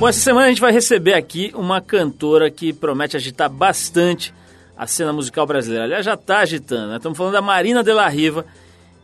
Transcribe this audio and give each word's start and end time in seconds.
Bom, 0.00 0.08
essa 0.08 0.20
semana 0.20 0.46
a 0.46 0.48
gente 0.48 0.62
vai 0.62 0.72
receber 0.72 1.12
aqui 1.12 1.52
uma 1.54 1.78
cantora 1.78 2.50
que 2.50 2.72
promete 2.72 3.18
agitar 3.18 3.50
bastante 3.50 4.32
a 4.74 4.86
cena 4.86 5.12
musical 5.12 5.46
brasileira. 5.46 5.84
Aliás, 5.84 6.06
já 6.06 6.14
está 6.14 6.38
agitando. 6.38 6.88
Né? 6.88 6.96
Estamos 6.96 7.18
falando 7.18 7.34
da 7.34 7.42
Marina 7.42 7.84
de 7.84 7.92
la 7.92 8.08
Riva, 8.08 8.46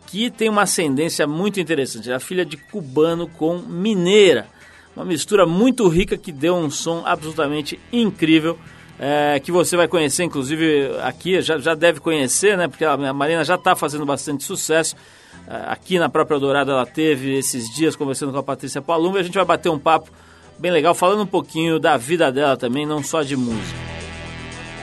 que 0.06 0.30
tem 0.30 0.48
uma 0.48 0.62
ascendência 0.62 1.26
muito 1.26 1.60
interessante. 1.60 2.08
Ela 2.08 2.16
é 2.16 2.18
filha 2.18 2.46
de 2.46 2.56
cubano 2.56 3.28
com 3.28 3.58
mineira. 3.58 4.46
Uma 4.96 5.04
mistura 5.04 5.44
muito 5.44 5.86
rica 5.86 6.16
que 6.16 6.32
deu 6.32 6.56
um 6.56 6.70
som 6.70 7.02
absolutamente 7.04 7.78
incrível. 7.92 8.58
É, 8.98 9.38
que 9.38 9.52
você 9.52 9.76
vai 9.76 9.88
conhecer, 9.88 10.24
inclusive 10.24 10.92
aqui, 11.02 11.42
já, 11.42 11.58
já 11.58 11.74
deve 11.74 12.00
conhecer, 12.00 12.56
né? 12.56 12.68
Porque 12.68 12.86
a 12.86 12.96
Marina 13.12 13.44
já 13.44 13.56
está 13.56 13.76
fazendo 13.76 14.06
bastante 14.06 14.44
sucesso. 14.44 14.96
É, 15.46 15.56
aqui 15.66 15.98
na 15.98 16.08
própria 16.08 16.40
Dourada 16.40 16.72
ela 16.72 16.86
teve 16.86 17.36
esses 17.36 17.68
dias 17.74 17.94
conversando 17.94 18.32
com 18.32 18.38
a 18.38 18.42
Patrícia 18.42 18.80
Palumba 18.80 19.18
e 19.18 19.20
a 19.20 19.24
gente 19.24 19.34
vai 19.34 19.44
bater 19.44 19.68
um 19.68 19.78
papo 19.78 20.10
bem 20.58 20.70
legal, 20.70 20.94
falando 20.94 21.22
um 21.22 21.26
pouquinho 21.26 21.78
da 21.78 21.96
vida 21.96 22.30
dela 22.32 22.56
também, 22.56 22.86
não 22.86 23.02
só 23.02 23.22
de 23.22 23.36
música. 23.36 23.78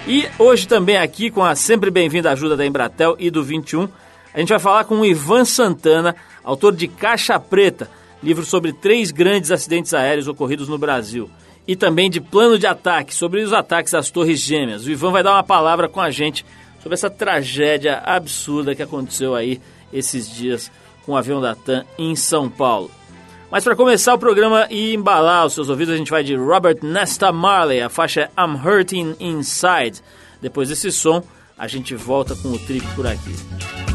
E 0.08 0.28
hoje 0.38 0.68
também 0.68 0.98
aqui 0.98 1.32
com 1.32 1.44
a 1.44 1.56
sempre 1.56 1.90
bem-vinda 1.90 2.32
ajuda 2.32 2.58
da 2.58 2.66
Embratel 2.66 3.16
e 3.18 3.32
do 3.32 3.44
21, 3.44 3.88
a 4.34 4.40
gente 4.40 4.50
vai 4.50 4.60
falar 4.60 4.84
com 4.84 5.00
o 5.00 5.06
Ivan 5.06 5.46
Santana, 5.46 6.16
autor 6.44 6.76
de 6.76 6.88
Caixa 6.88 7.40
Preta, 7.40 7.90
livro 8.22 8.44
sobre 8.46 8.74
três 8.74 9.12
grandes 9.12 9.52
acidentes 9.52 9.94
aéreos 9.94 10.28
ocorridos 10.28 10.68
no 10.68 10.78
Brasil. 10.78 11.30
E 11.66 11.76
também 11.76 12.10
de 12.10 12.20
Plano 12.20 12.60
de 12.60 12.68
Ataque, 12.68 13.16
sobre 13.16 13.42
os 13.42 13.54
ataques 13.54 13.94
às 13.94 14.12
Torres 14.12 14.42
Gêmeas. 14.42 14.86
O 14.86 14.92
Ivan 14.92 15.12
vai 15.12 15.24
dar 15.24 15.34
uma 15.34 15.44
palavra 15.44 15.88
com 15.88 16.02
a 16.02 16.12
gente 16.12 16.46
sobre 16.82 16.96
essa 16.96 17.10
tragédia 17.10 18.00
absurda 18.00 18.76
que 18.76 18.84
aconteceu 18.84 19.34
aí 19.34 19.62
esses 19.94 20.30
dias 20.30 20.70
com 21.06 21.14
o 21.14 21.16
avião 21.16 21.40
da 21.40 21.56
TAM 21.56 21.86
em 21.98 22.16
São 22.16 22.50
Paulo. 22.50 22.92
Mas 23.54 23.64
para 23.64 23.76
começar 23.76 24.16
o 24.16 24.18
programa 24.18 24.66
e 24.72 24.96
embalar 24.96 25.46
os 25.46 25.54
seus 25.54 25.70
ouvidos, 25.70 25.94
a 25.94 25.98
gente 25.98 26.10
vai 26.10 26.24
de 26.24 26.36
Robert 26.36 26.80
Nesta 26.82 27.32
Marley, 27.32 27.82
a 27.82 27.88
faixa 27.88 28.32
I'm 28.36 28.58
Hurting 28.58 29.16
Inside. 29.20 30.02
Depois 30.42 30.70
desse 30.70 30.92
som, 30.92 31.24
a 31.56 31.68
gente 31.68 31.94
volta 31.94 32.36
com 32.36 32.48
o 32.48 32.58
trip 32.58 32.84
por 32.96 33.06
aqui. 33.06 33.93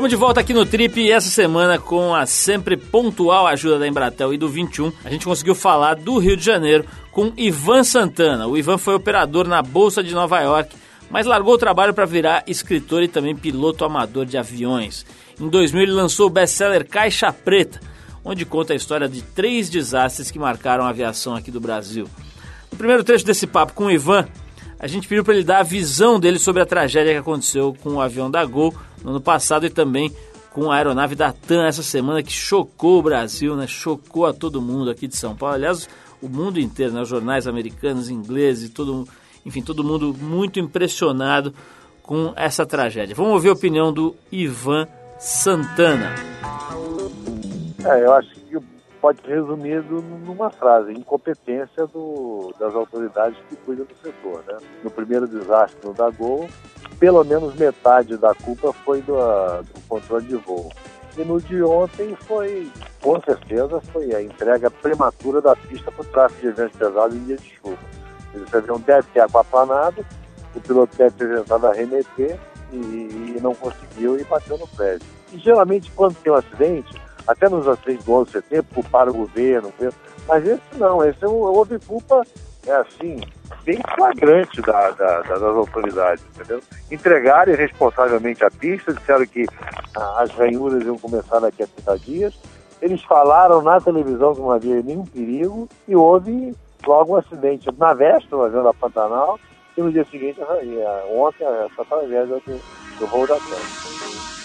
Estamos 0.00 0.08
de 0.12 0.16
volta 0.16 0.40
aqui 0.40 0.54
no 0.54 0.64
Trip 0.64 0.98
e 0.98 1.12
essa 1.12 1.28
semana 1.28 1.78
com 1.78 2.14
a 2.14 2.24
sempre 2.24 2.74
pontual 2.74 3.46
ajuda 3.46 3.78
da 3.78 3.86
Embratel 3.86 4.32
e 4.32 4.38
do 4.38 4.48
21, 4.48 4.90
a 5.04 5.10
gente 5.10 5.26
conseguiu 5.26 5.54
falar 5.54 5.92
do 5.92 6.16
Rio 6.16 6.38
de 6.38 6.42
Janeiro 6.42 6.86
com 7.12 7.34
Ivan 7.36 7.84
Santana. 7.84 8.46
O 8.46 8.56
Ivan 8.56 8.78
foi 8.78 8.94
operador 8.94 9.46
na 9.46 9.60
Bolsa 9.60 10.02
de 10.02 10.14
Nova 10.14 10.40
York, 10.40 10.74
mas 11.10 11.26
largou 11.26 11.52
o 11.52 11.58
trabalho 11.58 11.92
para 11.92 12.06
virar 12.06 12.44
escritor 12.46 13.02
e 13.02 13.08
também 13.08 13.36
piloto 13.36 13.84
amador 13.84 14.24
de 14.24 14.38
aviões. 14.38 15.04
Em 15.38 15.50
2000 15.50 15.82
ele 15.82 15.92
lançou 15.92 16.28
o 16.28 16.30
best-seller 16.30 16.88
Caixa 16.88 17.30
Preta, 17.30 17.78
onde 18.24 18.46
conta 18.46 18.72
a 18.72 18.76
história 18.76 19.06
de 19.06 19.20
três 19.20 19.68
desastres 19.68 20.30
que 20.30 20.38
marcaram 20.38 20.86
a 20.86 20.88
aviação 20.88 21.34
aqui 21.36 21.50
do 21.50 21.60
Brasil. 21.60 22.08
No 22.72 22.78
primeiro 22.78 23.04
trecho 23.04 23.26
desse 23.26 23.46
papo 23.46 23.74
com 23.74 23.84
o 23.84 23.90
Ivan, 23.90 24.26
a 24.80 24.86
gente 24.86 25.06
pediu 25.06 25.22
para 25.22 25.34
ele 25.34 25.44
dar 25.44 25.58
a 25.58 25.62
visão 25.62 26.18
dele 26.18 26.38
sobre 26.38 26.62
a 26.62 26.66
tragédia 26.66 27.12
que 27.12 27.18
aconteceu 27.18 27.76
com 27.82 27.90
o 27.90 28.00
avião 28.00 28.30
da 28.30 28.42
Gol 28.46 28.74
no 29.04 29.10
ano 29.10 29.20
passado 29.20 29.66
e 29.66 29.70
também 29.70 30.10
com 30.54 30.72
a 30.72 30.76
aeronave 30.76 31.14
da 31.14 31.32
TAM 31.32 31.66
essa 31.66 31.82
semana 31.82 32.22
que 32.22 32.32
chocou 32.32 32.98
o 32.98 33.02
Brasil, 33.02 33.54
né? 33.54 33.66
Chocou 33.66 34.24
a 34.24 34.32
todo 34.32 34.60
mundo 34.60 34.90
aqui 34.90 35.06
de 35.06 35.16
São 35.16 35.36
Paulo. 35.36 35.54
Aliás, 35.54 35.86
o 36.22 36.28
mundo 36.30 36.58
inteiro, 36.58 36.94
né? 36.94 37.02
Os 37.02 37.08
jornais 37.08 37.46
americanos, 37.46 38.08
ingleses, 38.08 38.70
todo, 38.70 39.06
enfim, 39.44 39.60
todo 39.60 39.84
mundo 39.84 40.16
muito 40.18 40.58
impressionado 40.58 41.54
com 42.02 42.32
essa 42.34 42.64
tragédia. 42.64 43.14
Vamos 43.14 43.34
ouvir 43.34 43.50
a 43.50 43.52
opinião 43.52 43.92
do 43.92 44.16
Ivan 44.32 44.88
Santana. 45.18 46.14
É, 47.84 48.04
eu 48.04 48.14
acho 48.14 48.34
que 48.34 48.56
pode 49.00 49.20
ser 49.22 49.34
resumido 49.34 50.02
numa 50.02 50.50
frase: 50.50 50.92
incompetência 50.92 51.86
do, 51.86 52.54
das 52.58 52.74
autoridades 52.74 53.38
que 53.48 53.56
cuidam 53.56 53.86
do 53.86 53.94
setor. 53.96 54.44
Né? 54.46 54.58
No 54.84 54.90
primeiro 54.90 55.26
desastre 55.26 55.78
no 55.84 55.94
Dagol, 55.94 56.48
pelo 56.98 57.24
menos 57.24 57.54
metade 57.54 58.16
da 58.16 58.34
culpa 58.34 58.72
foi 58.72 59.00
do, 59.02 59.14
do 59.14 59.80
controle 59.88 60.26
de 60.26 60.36
voo. 60.36 60.70
E 61.16 61.24
no 61.24 61.40
de 61.40 61.60
ontem 61.62 62.14
foi, 62.26 62.70
com 63.02 63.20
certeza, 63.20 63.80
foi 63.92 64.14
a 64.14 64.22
entrega 64.22 64.70
prematura 64.70 65.40
da 65.40 65.56
pista 65.56 65.90
para 65.90 66.02
o 66.02 66.04
tráfego 66.04 66.40
de 66.40 66.46
eventos 66.48 66.78
pesados 66.78 67.16
em 67.16 67.24
dia 67.24 67.36
de 67.36 67.50
chuva. 67.56 67.78
Esse 68.34 68.56
avião 68.56 68.78
deve 68.78 69.08
ter 69.12 69.20
aquaplanado, 69.20 70.06
o 70.54 70.60
piloto 70.60 70.96
deve 70.96 71.16
ter 71.16 71.36
tentado 71.36 71.66
arremeter 71.66 72.38
e, 72.72 72.76
e 72.76 73.38
não 73.42 73.54
conseguiu 73.54 74.18
e 74.18 74.24
bateu 74.24 74.56
no 74.56 74.68
prédio. 74.68 75.06
E 75.32 75.38
geralmente, 75.38 75.90
quando 75.92 76.14
tem 76.16 76.32
um 76.32 76.36
acidente, 76.36 77.00
até 77.30 77.48
nos 77.48 77.68
acidentes 77.68 78.04
do 78.04 78.12
11 78.12 78.24
de 78.26 78.32
setembro, 78.32 78.74
culparam 78.74 79.12
o 79.12 79.18
governo, 79.18 79.72
mas 80.26 80.44
esse 80.44 80.60
não, 80.76 81.04
esse 81.04 81.24
houve 81.24 81.78
culpa, 81.78 82.22
é 82.66 82.72
assim, 82.72 83.20
bem 83.64 83.78
flagrante 83.94 84.60
da, 84.60 84.90
da, 84.90 85.22
das 85.22 85.40
autoridades, 85.40 86.24
entendeu? 86.34 86.60
Entregaram 86.90 87.54
responsavelmente 87.54 88.44
a 88.44 88.50
pista, 88.50 88.92
disseram 88.92 89.24
que 89.26 89.46
ah, 89.96 90.22
as 90.22 90.30
ranhuras 90.32 90.84
iam 90.84 90.98
começar 90.98 91.38
daqui 91.38 91.62
a 91.62 91.68
30 91.68 91.98
dias. 92.00 92.34
Eles 92.82 93.00
falaram 93.04 93.62
na 93.62 93.80
televisão 93.80 94.34
que 94.34 94.40
não 94.40 94.50
havia 94.50 94.82
nenhum 94.82 95.04
perigo 95.04 95.68
e 95.86 95.94
houve 95.94 96.52
logo 96.84 97.12
um 97.14 97.16
acidente 97.16 97.68
na 97.78 97.94
véspera, 97.94 98.46
avião 98.46 98.64
da 98.64 98.74
Pantanal, 98.74 99.38
e 99.76 99.82
no 99.82 99.92
dia 99.92 100.04
seguinte, 100.10 100.40
ontem, 101.14 101.44
essa 101.44 101.84
tragédia 101.84 102.26
do, 102.26 102.60
do 102.98 103.06
voo 103.06 103.26
da 103.26 103.36
Tânia. 103.36 104.39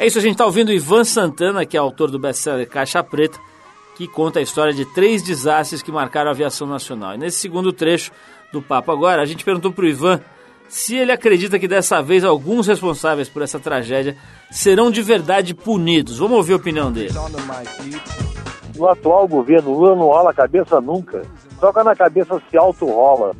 É 0.00 0.06
isso, 0.06 0.16
a 0.16 0.22
gente 0.22 0.32
está 0.32 0.46
ouvindo 0.46 0.72
Ivan 0.72 1.04
Santana, 1.04 1.66
que 1.66 1.76
é 1.76 1.80
autor 1.80 2.10
do 2.10 2.18
best-seller 2.18 2.66
Caixa 2.66 3.04
Preta, 3.04 3.38
que 3.94 4.08
conta 4.08 4.38
a 4.38 4.42
história 4.42 4.72
de 4.72 4.86
três 4.86 5.22
desastres 5.22 5.82
que 5.82 5.92
marcaram 5.92 6.30
a 6.30 6.32
aviação 6.32 6.66
nacional. 6.66 7.14
E 7.14 7.18
nesse 7.18 7.36
segundo 7.36 7.70
trecho 7.70 8.10
do 8.50 8.62
papo 8.62 8.90
agora, 8.90 9.20
a 9.20 9.26
gente 9.26 9.44
perguntou 9.44 9.70
para 9.70 9.84
o 9.84 9.86
Ivan 9.86 10.18
se 10.70 10.96
ele 10.96 11.12
acredita 11.12 11.58
que 11.58 11.68
dessa 11.68 12.00
vez 12.00 12.24
alguns 12.24 12.66
responsáveis 12.66 13.28
por 13.28 13.42
essa 13.42 13.60
tragédia 13.60 14.16
serão 14.50 14.90
de 14.90 15.02
verdade 15.02 15.52
punidos. 15.52 16.18
Vamos 16.18 16.38
ouvir 16.38 16.54
a 16.54 16.56
opinião 16.56 16.90
dele. 16.90 17.12
No 18.74 18.88
atual 18.88 19.28
governo, 19.28 19.74
Lula 19.74 19.96
não 19.96 20.06
rola 20.06 20.30
a 20.30 20.34
cabeça 20.34 20.80
nunca. 20.80 21.20
Que 21.60 21.82
na 21.84 21.94
cabeça 21.94 22.40
se 22.50 22.56
auto-rola. 22.56 23.36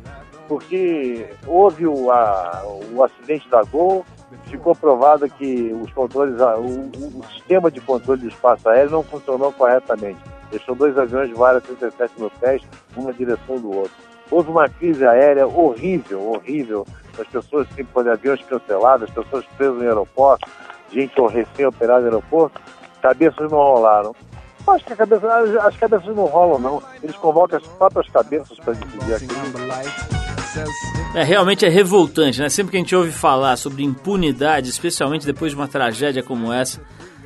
Porque 0.47 1.25
houve 1.47 1.87
o, 1.87 2.11
a, 2.11 2.63
o 2.93 3.03
acidente 3.03 3.49
da 3.49 3.63
Gol, 3.63 4.05
ficou 4.45 4.75
provado 4.75 5.29
que 5.29 5.73
os 5.81 5.91
controles, 5.93 6.39
o, 6.39 7.19
o, 7.19 7.25
sistema 7.33 7.69
de 7.69 7.81
controle 7.81 8.21
do 8.21 8.27
espaço 8.27 8.67
aéreo 8.69 8.91
não 8.91 9.03
funcionou 9.03 9.51
corretamente. 9.51 10.19
Deixou 10.49 10.75
dois 10.75 10.97
aviões 10.97 11.29
de 11.29 11.43
a 11.43 11.61
37 11.61 12.19
mil 12.19 12.31
pés, 12.39 12.61
um 12.97 13.03
na 13.03 13.11
direção 13.11 13.57
do 13.57 13.75
outro. 13.75 13.93
Houve 14.29 14.49
uma 14.49 14.67
crise 14.69 15.05
aérea 15.05 15.47
horrível, 15.47 16.21
horrível. 16.31 16.85
As 17.19 17.27
pessoas 17.27 17.67
sem 17.75 17.83
poder, 17.85 18.11
aviões 18.11 18.41
cancelados, 18.43 19.09
as 19.09 19.13
pessoas 19.13 19.45
presas 19.57 19.81
em 19.81 19.87
aeroporto, 19.87 20.49
gente 20.91 21.13
recém-operada 21.19 22.01
em 22.01 22.05
aeroporto, 22.05 22.61
cabeças 23.01 23.51
não 23.51 23.57
rolaram. 23.57 24.15
Acho 24.67 24.85
que 24.85 24.95
cabeça, 24.95 25.27
as 25.63 25.75
cabeças 25.75 26.15
não 26.15 26.25
rolam, 26.25 26.59
não. 26.59 26.83
Eles 27.01 27.15
convocam 27.17 27.57
as 27.57 27.67
próprias 27.67 28.07
cabeças 28.09 28.57
para 28.59 28.73
decidir 28.73 29.15
aquilo. 29.15 30.20
É, 31.13 31.23
realmente 31.23 31.65
é 31.65 31.69
revoltante, 31.69 32.39
né? 32.39 32.49
Sempre 32.49 32.71
que 32.71 32.77
a 32.77 32.79
gente 32.79 32.95
ouve 32.95 33.11
falar 33.11 33.57
sobre 33.57 33.83
impunidade, 33.83 34.69
especialmente 34.69 35.25
depois 35.25 35.51
de 35.51 35.57
uma 35.57 35.67
tragédia 35.67 36.23
como 36.23 36.51
essa, 36.51 36.81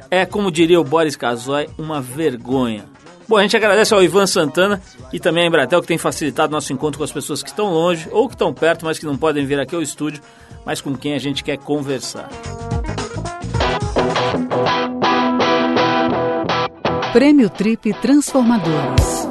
é, 0.09 0.25
como 0.25 0.51
diria 0.51 0.79
o 0.79 0.83
Boris 0.83 1.15
Casoy, 1.15 1.67
uma 1.77 2.01
vergonha. 2.01 2.85
Bom, 3.27 3.37
a 3.37 3.41
gente 3.41 3.57
agradece 3.57 3.93
ao 3.93 4.03
Ivan 4.03 4.27
Santana 4.27 4.81
e 5.11 5.19
também 5.19 5.43
à 5.43 5.47
Embratel 5.47 5.81
que 5.81 5.87
tem 5.87 5.97
facilitado 5.97 6.51
nosso 6.51 6.71
encontro 6.71 6.99
com 6.99 7.03
as 7.03 7.11
pessoas 7.11 7.41
que 7.41 7.49
estão 7.49 7.73
longe 7.73 8.07
ou 8.11 8.27
que 8.27 8.35
estão 8.35 8.53
perto, 8.53 8.85
mas 8.85 8.99
que 8.99 9.05
não 9.05 9.17
podem 9.17 9.45
vir 9.45 9.59
aqui 9.59 9.75
ao 9.75 9.81
estúdio, 9.81 10.21
mas 10.63 10.79
com 10.79 10.95
quem 10.95 11.13
a 11.13 11.19
gente 11.19 11.43
quer 11.43 11.57
conversar. 11.57 12.29
Prêmio 17.11 17.49
Trip 17.49 17.93
Transformadores. 17.93 19.27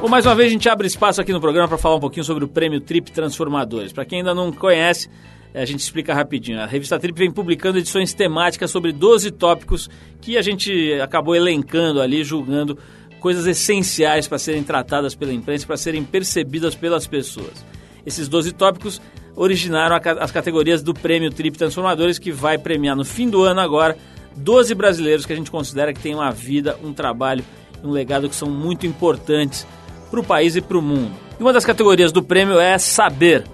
Bom, 0.00 0.06
mais 0.06 0.24
uma 0.24 0.34
vez 0.36 0.48
a 0.48 0.52
gente 0.52 0.68
abre 0.68 0.86
espaço 0.86 1.20
aqui 1.20 1.32
no 1.32 1.40
programa 1.40 1.66
para 1.66 1.76
falar 1.76 1.96
um 1.96 2.00
pouquinho 2.00 2.22
sobre 2.22 2.44
o 2.44 2.48
Prêmio 2.48 2.80
Trip 2.80 3.10
Transformadores. 3.10 3.92
Para 3.92 4.04
quem 4.04 4.20
ainda 4.20 4.32
não 4.32 4.52
conhece, 4.52 5.10
a 5.52 5.64
gente 5.64 5.80
explica 5.80 6.14
rapidinho. 6.14 6.60
A 6.60 6.66
revista 6.66 7.00
Trip 7.00 7.18
vem 7.18 7.32
publicando 7.32 7.78
edições 7.78 8.14
temáticas 8.14 8.70
sobre 8.70 8.92
12 8.92 9.32
tópicos 9.32 9.90
que 10.20 10.38
a 10.38 10.42
gente 10.42 10.92
acabou 11.02 11.34
elencando 11.34 12.00
ali, 12.00 12.22
julgando 12.22 12.78
coisas 13.18 13.44
essenciais 13.44 14.28
para 14.28 14.38
serem 14.38 14.62
tratadas 14.62 15.16
pela 15.16 15.32
imprensa, 15.32 15.66
para 15.66 15.76
serem 15.76 16.04
percebidas 16.04 16.76
pelas 16.76 17.04
pessoas. 17.04 17.66
Esses 18.06 18.28
12 18.28 18.52
tópicos 18.52 19.02
originaram 19.34 19.98
as 20.20 20.30
categorias 20.30 20.80
do 20.80 20.94
Prêmio 20.94 21.32
Trip 21.32 21.58
Transformadores, 21.58 22.20
que 22.20 22.30
vai 22.30 22.56
premiar 22.56 22.94
no 22.94 23.04
fim 23.04 23.28
do 23.28 23.42
ano 23.42 23.60
agora 23.60 23.98
12 24.36 24.76
brasileiros 24.76 25.26
que 25.26 25.32
a 25.32 25.36
gente 25.36 25.50
considera 25.50 25.92
que 25.92 26.00
têm 26.00 26.14
uma 26.14 26.30
vida, 26.30 26.78
um 26.84 26.92
trabalho, 26.92 27.44
um 27.82 27.90
legado 27.90 28.28
que 28.28 28.36
são 28.36 28.48
muito 28.48 28.86
importantes 28.86 29.66
para 30.10 30.20
o 30.20 30.24
país 30.24 30.56
e 30.56 30.60
para 30.60 30.78
o 30.78 30.82
mundo. 30.82 31.12
E 31.38 31.42
uma 31.42 31.52
das 31.52 31.64
categorias 31.64 32.12
do 32.12 32.22
prêmio 32.22 32.58
é 32.58 32.78
Saber. 32.78 33.44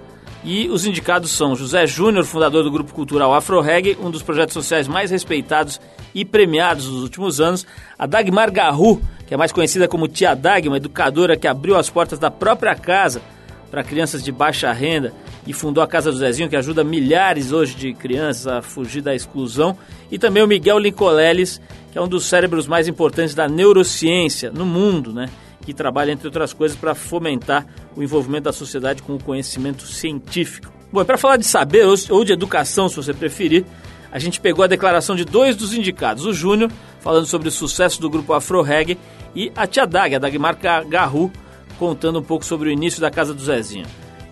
E 0.43 0.69
os 0.69 0.85
indicados 0.85 1.31
são 1.31 1.57
José 1.57 1.87
Júnior, 1.87 2.25
fundador 2.25 2.63
do 2.63 2.71
Grupo 2.71 2.93
Cultural 2.93 3.33
Afro 3.33 3.61
Reggae, 3.61 3.97
um 4.01 4.11
dos 4.11 4.23
projetos 4.23 4.53
sociais 4.53 4.87
mais 4.87 5.11
respeitados 5.11 5.81
e 6.15 6.25
premiados 6.25 6.87
nos 6.87 7.03
últimos 7.03 7.41
anos, 7.41 7.67
a 7.99 8.07
Dagmar 8.07 8.53
Garru, 8.53 9.01
que 9.27 9.33
é 9.33 9.37
mais 9.37 9.53
conhecida 9.53 9.89
como 9.89 10.07
Tia 10.07 10.35
Dag, 10.35 10.69
uma 10.69 10.77
educadora 10.77 11.37
que 11.37 11.49
abriu 11.49 11.77
as 11.77 11.89
portas 11.89 12.19
da 12.19 12.31
própria 12.31 12.75
casa 12.75 13.23
para 13.71 13.83
crianças 13.83 14.23
de 14.23 14.31
baixa 14.31 14.71
renda 14.71 15.13
e 15.47 15.53
fundou 15.53 15.83
a 15.83 15.87
Casa 15.89 16.13
do 16.13 16.19
Zezinho, 16.19 16.49
que 16.49 16.57
ajuda 16.57 16.85
milhares 16.85 17.51
hoje 17.51 17.75
de 17.75 17.93
crianças 17.93 18.47
a 18.47 18.63
fugir 18.63 19.03
da 19.03 19.15
exclusão, 19.15 19.77
e 20.11 20.19
também 20.19 20.43
o 20.43 20.47
Miguel 20.47 20.79
Lincoleles, 20.79 21.61
que 21.91 21.99
é 21.99 22.01
um 22.01 22.09
dos 22.09 22.27
cérebros 22.27 22.67
mais 22.67 22.87
importantes 22.87 23.35
da 23.35 23.49
neurociência 23.49 24.51
no 24.51 24.65
mundo, 24.65 25.13
né? 25.13 25.29
Que 25.65 25.75
trabalha, 25.75 26.13
entre 26.13 26.27
outras 26.27 26.53
coisas, 26.53 26.77
para 26.77 26.95
fomentar 26.95 27.67
o 27.97 28.03
envolvimento 28.03 28.45
da 28.45 28.53
sociedade 28.53 29.03
com 29.03 29.15
o 29.15 29.23
conhecimento 29.23 29.87
científico. 29.87 30.73
Bom, 30.93 31.05
para 31.05 31.19
falar 31.19 31.37
de 31.37 31.45
saber 31.45 31.85
ou 31.87 32.25
de 32.25 32.33
educação, 32.33 32.89
se 32.89 32.97
você 32.97 33.13
preferir, 33.13 33.65
a 34.13 34.19
gente 34.19 34.41
pegou 34.41 34.65
a 34.65 34.69
declaração 34.69 35.17
de 35.17 35.25
dois 35.25 35.57
dos 35.57 35.75
indicados, 35.75 36.25
o 36.25 36.33
Júnior, 36.33 36.71
falando 37.01 37.27
sobre 37.27 37.49
o 37.49 37.51
sucesso 37.51 38.01
do 38.01 38.09
grupo 38.09 38.33
Afro 38.33 38.63
Reggae, 38.63 38.97
e 39.35 39.51
a 39.57 39.67
Tia 39.67 39.87
Dag, 39.87 40.15
a 40.15 40.19
Dagmar 40.21 40.57
Garru, 40.89 41.33
contando 41.79 42.21
um 42.21 42.23
pouco 42.23 42.45
sobre 42.45 42.69
o 42.69 42.73
início 42.73 43.01
da 43.01 43.11
Casa 43.11 43.35
do 43.35 43.43
Zezinho. 43.43 43.87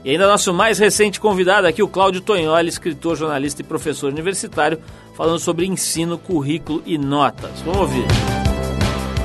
E 0.05 0.11
ainda 0.11 0.26
nosso 0.26 0.52
mais 0.52 0.78
recente 0.78 1.20
convidado 1.20 1.67
aqui, 1.67 1.82
o 1.82 1.88
Cláudio 1.88 2.20
Tonholi, 2.20 2.69
escritor, 2.69 3.17
jornalista 3.17 3.62
e 3.62 3.64
professor 3.64 4.12
universitário, 4.12 4.78
falando 5.17 5.38
sobre 5.38 5.67
ensino, 5.67 6.19
currículo 6.19 6.82
e 6.87 6.99
notas. 6.99 7.61
Vamos 7.62 7.81
ouvir. 7.81 8.41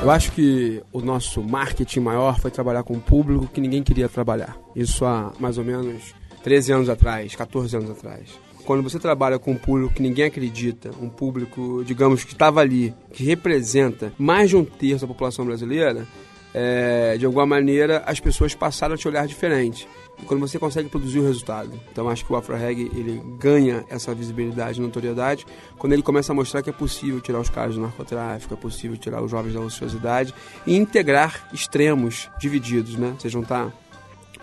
Eu 0.08 0.12
acho 0.12 0.32
que 0.32 0.82
o 0.90 1.02
nosso 1.02 1.42
marketing 1.42 2.00
maior 2.00 2.40
foi 2.40 2.50
trabalhar 2.50 2.82
com 2.82 2.94
um 2.94 2.98
público 2.98 3.46
que 3.46 3.60
ninguém 3.60 3.82
queria 3.82 4.08
trabalhar. 4.08 4.56
Isso 4.74 5.04
há 5.04 5.34
mais 5.38 5.58
ou 5.58 5.64
menos 5.64 6.14
13 6.42 6.72
anos 6.72 6.88
atrás, 6.88 7.34
14 7.34 7.76
anos 7.76 7.90
atrás. 7.90 8.22
Quando 8.64 8.82
você 8.82 8.98
trabalha 8.98 9.38
com 9.38 9.50
um 9.50 9.56
público 9.56 9.92
que 9.92 10.00
ninguém 10.00 10.24
acredita, 10.24 10.92
um 10.98 11.10
público, 11.10 11.84
digamos, 11.84 12.24
que 12.24 12.32
estava 12.32 12.62
ali, 12.62 12.94
que 13.12 13.22
representa 13.22 14.10
mais 14.16 14.48
de 14.48 14.56
um 14.56 14.64
terço 14.64 15.02
da 15.02 15.08
população 15.08 15.44
brasileira, 15.44 16.06
é, 16.54 17.18
de 17.18 17.26
alguma 17.26 17.44
maneira 17.44 18.02
as 18.06 18.18
pessoas 18.18 18.54
passaram 18.54 18.94
a 18.94 18.96
te 18.96 19.06
olhar 19.06 19.26
diferente 19.26 19.86
quando 20.26 20.40
você 20.40 20.58
consegue 20.58 20.88
produzir 20.88 21.18
o 21.18 21.24
resultado. 21.24 21.78
Então 21.90 22.08
acho 22.08 22.24
que 22.24 22.32
o 22.32 22.36
Afro 22.36 22.56
Reggae 22.56 22.90
ele 22.94 23.22
ganha 23.38 23.84
essa 23.88 24.14
visibilidade 24.14 24.78
e 24.78 24.82
notoriedade 24.82 25.46
quando 25.78 25.92
ele 25.92 26.02
começa 26.02 26.32
a 26.32 26.34
mostrar 26.34 26.62
que 26.62 26.70
é 26.70 26.72
possível 26.72 27.20
tirar 27.20 27.40
os 27.40 27.48
caras 27.48 27.74
do 27.74 27.80
narcotráfico, 27.80 28.54
é 28.54 28.56
possível 28.56 28.96
tirar 28.96 29.22
os 29.22 29.30
jovens 29.30 29.54
da 29.54 29.60
ociosidade 29.60 30.34
e 30.66 30.76
integrar 30.76 31.48
extremos 31.52 32.28
divididos, 32.38 32.96
né? 32.96 33.14
Você 33.18 33.28
juntar, 33.28 33.72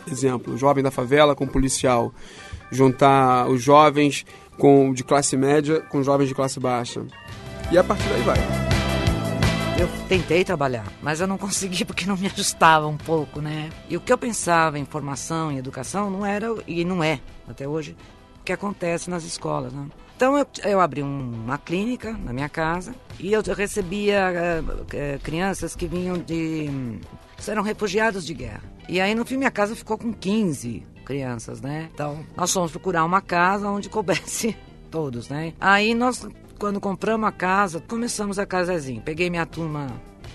exemplo, 0.10 0.54
o 0.54 0.58
jovem 0.58 0.84
da 0.84 0.92
favela 0.92 1.36
com 1.36 1.46
o 1.46 1.50
policial, 1.50 2.14
juntar 2.72 3.48
os 3.48 3.62
jovens 3.62 4.26
com 4.58 4.94
de 4.94 5.04
classe 5.04 5.36
média 5.36 5.82
com 5.82 6.02
jovens 6.02 6.28
de 6.28 6.36
classe 6.36 6.60
baixa. 6.60 7.06
E 7.72 7.78
a 7.78 7.84
partir 7.84 8.08
daí 8.10 8.22
vai. 8.22 8.75
Eu 9.78 9.90
tentei 10.08 10.46
trabalhar, 10.46 10.86
mas 11.02 11.20
eu 11.20 11.28
não 11.28 11.38
consegui 11.38 11.84
porque 11.84 12.06
não 12.06 12.16
me 12.16 12.28
ajustava 12.28 12.88
um 12.88 12.96
pouco, 12.96 13.42
né? 13.42 13.70
E 13.90 13.98
o 13.98 14.00
que 14.00 14.12
eu 14.12 14.18
pensava 14.18 14.80
em 14.80 14.86
formação 14.86 15.52
e 15.52 15.58
educação 15.58 16.10
não 16.10 16.26
era, 16.26 16.48
e 16.66 16.86
não 16.86 17.04
é, 17.04 17.20
até 17.46 17.68
hoje, 17.68 17.96
o 18.40 18.44
que 18.44 18.54
acontece 18.54 19.10
nas 19.10 19.26
escolas, 19.26 19.74
né? 19.74 19.88
Então 20.16 20.38
eu, 20.38 20.48
eu 20.64 20.80
abri 20.80 21.04
um, 21.04 21.44
uma 21.44 21.58
clínica 21.58 22.14
na 22.14 22.32
minha 22.32 22.48
casa 22.48 22.96
e 23.20 23.34
eu, 23.34 23.42
recebia 23.42 24.62
uh, 24.64 24.82
uh, 24.84 25.20
crianças 25.22 25.76
que 25.76 25.88
vinham 25.88 26.18
de. 26.18 26.70
eram 27.46 27.62
refugiados 27.62 28.26
de 28.26 28.34
guerra. 28.34 28.64
E 28.88 29.02
aí 29.02 29.14
no 29.14 29.26
fim 29.26 29.36
minha 29.36 29.52
casa 29.52 29.76
ficou 29.76 29.98
com 29.98 30.14
15 30.14 30.84
crianças, 31.04 31.60
né? 31.60 31.90
Então 31.94 32.26
nós 32.34 32.54
fomos 32.54 32.72
procurar 32.72 33.04
uma 33.04 33.20
casa 33.20 33.70
onde 33.70 33.90
coubesse 33.90 34.56
todos, 34.90 35.28
né? 35.28 35.54
Aí 35.60 35.94
nós 35.94 36.26
quando 36.58 36.80
compramos 36.80 37.28
a 37.28 37.32
casa, 37.32 37.82
começamos 37.82 38.40
a 38.40 38.46
casazinho. 38.46 39.02
Peguei 39.02 39.30
minha 39.30 39.46
turma 39.46 39.88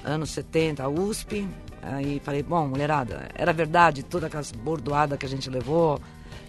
anos 0.04 0.30
70, 0.30 0.88
USP. 0.88 1.48
Aí 1.82 2.20
falei, 2.22 2.42
bom, 2.42 2.66
mulherada, 2.68 3.28
era 3.34 3.52
verdade 3.52 4.02
toda 4.02 4.26
aquela 4.26 4.44
bordoada 4.58 5.16
que 5.16 5.24
a 5.24 5.28
gente 5.28 5.48
levou, 5.48 5.98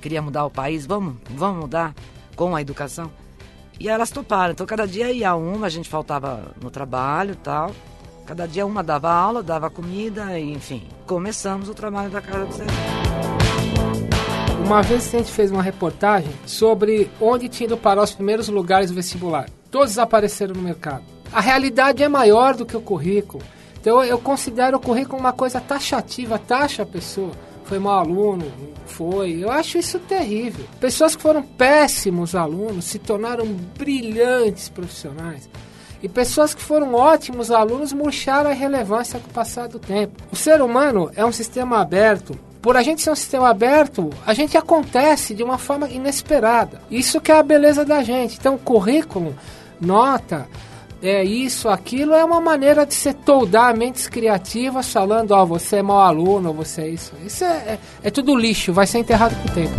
queria 0.02 0.22
mudar 0.22 0.46
o 0.46 0.52
país, 0.52 0.86
vamos, 0.86 1.16
vamos 1.30 1.62
mudar 1.62 1.96
com 2.36 2.54
a 2.54 2.62
educação. 2.62 3.10
E 3.80 3.88
elas 3.88 4.12
toparam. 4.12 4.52
Então 4.52 4.66
cada 4.66 4.86
dia 4.86 5.12
ia 5.12 5.34
uma, 5.36 5.68
a 5.68 5.70
gente 5.70 5.90
faltava 5.90 6.54
no 6.62 6.70
trabalho 6.70 7.36
tal. 7.36 7.72
Cada 8.26 8.46
dia 8.46 8.66
uma 8.66 8.84
dava 8.84 9.12
aula, 9.12 9.42
dava 9.42 9.70
comida, 9.70 10.38
e, 10.38 10.52
enfim. 10.52 10.88
Começamos 11.08 11.70
o 11.70 11.74
trabalho 11.74 12.10
da 12.10 12.22
Casa 12.22 12.46
do 12.46 12.54
Sertão. 12.54 12.76
Uma 14.66 14.82
vez 14.84 15.14
a 15.14 15.18
gente 15.18 15.32
fez 15.32 15.50
uma 15.50 15.64
reportagem 15.64 16.32
sobre 16.46 17.10
onde 17.20 17.50
tinha 17.50 17.68
ido 17.68 17.78
parar 17.78 18.04
os 18.04 18.14
primeiros 18.14 18.48
lugares 18.48 18.90
do 18.90 18.96
vestibular 18.96 19.48
todos 19.72 19.98
apareceram 19.98 20.54
no 20.54 20.62
mercado. 20.62 21.04
A 21.32 21.40
realidade 21.40 22.04
é 22.04 22.10
maior 22.10 22.56
do 22.56 22.66
que 22.66 22.76
o 22.76 22.82
currículo. 22.82 23.42
Então 23.80 24.04
eu 24.04 24.20
considero 24.20 24.78
o 24.78 24.80
currículo 24.80 25.18
uma 25.18 25.34
coisa 25.34 25.62
taxativa, 25.62 26.38
taxa 26.38 26.84
a 26.84 26.86
pessoa. 26.86 27.32
Foi 27.64 27.80
mau 27.80 28.00
aluno, 28.00 28.52
foi. 28.86 29.42
Eu 29.42 29.50
acho 29.50 29.78
isso 29.78 29.98
terrível. 29.98 30.66
Pessoas 30.80 31.16
que 31.16 31.22
foram 31.22 31.42
péssimos 31.42 32.36
alunos 32.36 32.86
se 32.86 33.00
tornaram 33.00 33.46
brilhantes 33.78 34.68
profissionais. 34.68 35.50
E 36.04 36.10
pessoas 36.10 36.54
que 36.54 36.62
foram 36.62 36.94
ótimos 36.94 37.50
alunos 37.50 37.94
murcharam 37.94 38.50
a 38.50 38.54
relevância 38.54 39.20
com 39.20 39.30
o 39.30 39.34
passar 39.34 39.68
do 39.68 39.80
tempo. 39.80 40.22
O 40.32 40.36
ser 40.36 40.62
humano 40.62 41.10
é 41.16 41.24
um 41.24 41.32
sistema 41.32 41.80
aberto. 41.80 42.38
Por 42.62 42.76
a 42.76 42.84
gente 42.84 43.02
ser 43.02 43.12
um 43.12 43.16
sistema 43.16 43.50
aberto, 43.50 44.10
a 44.26 44.34
gente 44.34 44.58
acontece 44.58 45.34
de 45.34 45.44
uma 45.44 45.58
forma 45.58 45.88
inesperada. 45.90 46.82
Isso 46.92 47.22
que 47.22 47.32
é 47.32 47.38
a 47.38 47.44
beleza 47.44 47.86
da 47.86 48.04
gente. 48.04 48.38
Então, 48.38 48.56
o 48.56 48.60
currículo 48.60 49.36
nota, 49.82 50.48
é 51.02 51.24
isso, 51.24 51.68
aquilo, 51.68 52.14
é 52.14 52.24
uma 52.24 52.40
maneira 52.40 52.86
de 52.86 52.94
se 52.94 53.12
toldar 53.12 53.76
mentes 53.76 54.08
criativas 54.08 54.92
falando, 54.94 55.32
ó, 55.32 55.42
oh, 55.42 55.48
você 55.48 55.78
é 55.78 55.82
mau 55.82 56.00
aluno, 56.00 56.54
você 56.54 56.82
é 56.82 56.90
isso. 56.90 57.14
Isso 57.26 57.44
é, 57.44 57.48
é, 57.48 57.80
é 58.04 58.12
tudo 58.12 58.36
lixo, 58.36 58.72
vai 58.72 58.86
ser 58.86 59.00
enterrado 59.00 59.36
com 59.42 59.48
o 59.48 59.52
tempo. 59.52 59.74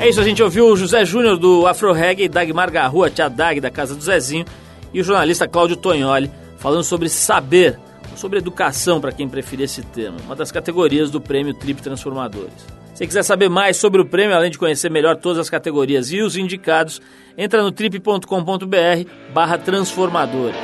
É 0.00 0.08
isso, 0.08 0.20
a 0.20 0.24
gente 0.24 0.42
ouviu 0.42 0.66
o 0.66 0.76
José 0.76 1.04
Júnior 1.04 1.38
do 1.38 1.68
Afro 1.68 1.92
Reggae, 1.92 2.28
Dagmar 2.28 2.72
Garrua, 2.72 3.08
Tia 3.08 3.28
Dag 3.28 3.60
da 3.60 3.70
Casa 3.70 3.94
do 3.94 4.02
Zezinho 4.02 4.44
e 4.92 5.00
o 5.00 5.04
jornalista 5.04 5.46
Cláudio 5.46 5.76
Tonholi 5.76 6.28
falando 6.58 6.82
sobre 6.82 7.08
saber, 7.08 7.78
sobre 8.16 8.38
educação 8.38 9.00
para 9.00 9.12
quem 9.12 9.28
preferir 9.28 9.66
esse 9.66 9.82
termo, 9.82 10.18
uma 10.24 10.34
das 10.34 10.50
categorias 10.50 11.12
do 11.12 11.20
prêmio 11.20 11.54
Trip 11.54 11.80
Transformadores. 11.80 12.81
Se 13.02 13.06
quiser 13.08 13.24
saber 13.24 13.48
mais 13.48 13.78
sobre 13.78 14.00
o 14.00 14.06
prêmio, 14.06 14.36
além 14.36 14.48
de 14.48 14.56
conhecer 14.56 14.88
melhor 14.88 15.16
todas 15.16 15.36
as 15.36 15.50
categorias 15.50 16.12
e 16.12 16.20
os 16.20 16.36
indicados, 16.36 17.02
entra 17.36 17.60
no 17.60 17.72
trip.com.br 17.72 19.10
barra 19.34 19.58
transformadores. 19.58 20.56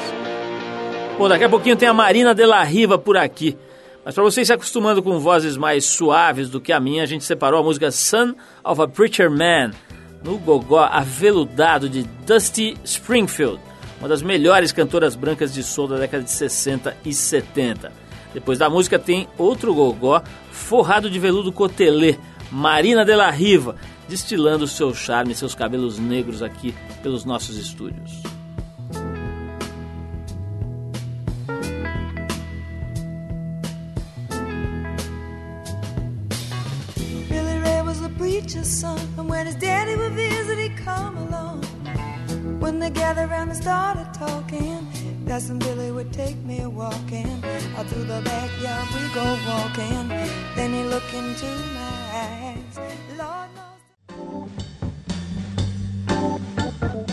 Bom, 1.19 1.29
daqui 1.29 1.43
a 1.43 1.49
pouquinho 1.49 1.75
tem 1.75 1.89
a 1.89 1.93
Marina 1.93 2.37
de 2.37 2.47
la 2.47 2.63
Riva 2.63 2.97
por 2.97 3.17
aqui. 3.17 3.59
Mas 4.05 4.15
para 4.15 4.23
vocês 4.23 4.47
se 4.47 4.53
acostumando 4.53 5.03
com 5.03 5.19
vozes 5.19 5.57
mais 5.57 5.85
suaves 5.85 6.49
do 6.49 6.61
que 6.61 6.73
a 6.73 6.79
minha, 6.79 7.03
a 7.03 7.07
gente 7.07 7.25
separou 7.25 7.59
a 7.59 7.65
música 7.65 7.91
Son 7.91 8.37
of 8.63 8.81
a 8.81 8.87
Preacher 8.87 9.29
Man, 9.29 9.73
no 10.23 10.39
gogó 10.39 10.85
aveludado 10.85 11.89
de 11.89 12.05
Dusty 12.25 12.77
Springfield, 12.85 13.59
uma 13.99 14.09
das 14.09 14.23
melhores 14.23 14.71
cantoras 14.71 15.17
brancas 15.17 15.53
de 15.53 15.65
soul 15.65 15.89
da 15.89 15.97
década 15.97 16.23
de 16.23 16.31
60 16.31 16.97
e 17.05 17.13
70. 17.13 17.98
Depois 18.33 18.59
da 18.59 18.69
música 18.69 18.99
tem 18.99 19.29
outro 19.37 19.75
gogó 19.75 20.23
forrado 20.51 21.11
de 21.11 21.19
veludo 21.19 21.53
cotelê, 21.53 22.17
Marina 22.51 23.05
de 23.05 23.15
la 23.15 23.31
Riva, 23.31 23.77
destilando 24.09 24.67
seu 24.67 24.95
charme 24.95 25.35
seus 25.35 25.55
cabelos 25.55 25.99
negros 25.99 26.43
aqui 26.43 26.75
pelos 27.03 27.25
nossos 27.25 27.57
estúdios. 27.57 28.23
Preacher's 38.17 38.81
son, 38.81 38.99
and 39.17 39.29
when 39.29 39.47
his 39.47 39.55
daddy 39.57 39.95
would 39.95 40.13
visit, 40.13 40.59
he'd 40.59 40.77
come 40.79 41.17
along. 41.19 41.63
When 42.59 42.79
they 42.79 42.91
gathered 42.91 43.31
around 43.31 43.51
and 43.51 43.57
started 43.57 44.13
talking, 44.13 44.87
Billy 45.29 45.93
would 45.93 46.11
take 46.11 46.37
me 46.47 46.65
walking. 46.65 47.29
Out 47.77 47.87
through 47.89 48.05
the 48.05 48.23
backyard 48.25 48.89
we 48.95 49.03
go 49.15 49.37
walking. 49.47 50.09
Then 50.57 50.73
he 50.73 50.81
into 50.81 51.47
my 51.75 51.93
eyes. 52.15 52.79
Lord. 53.19 53.49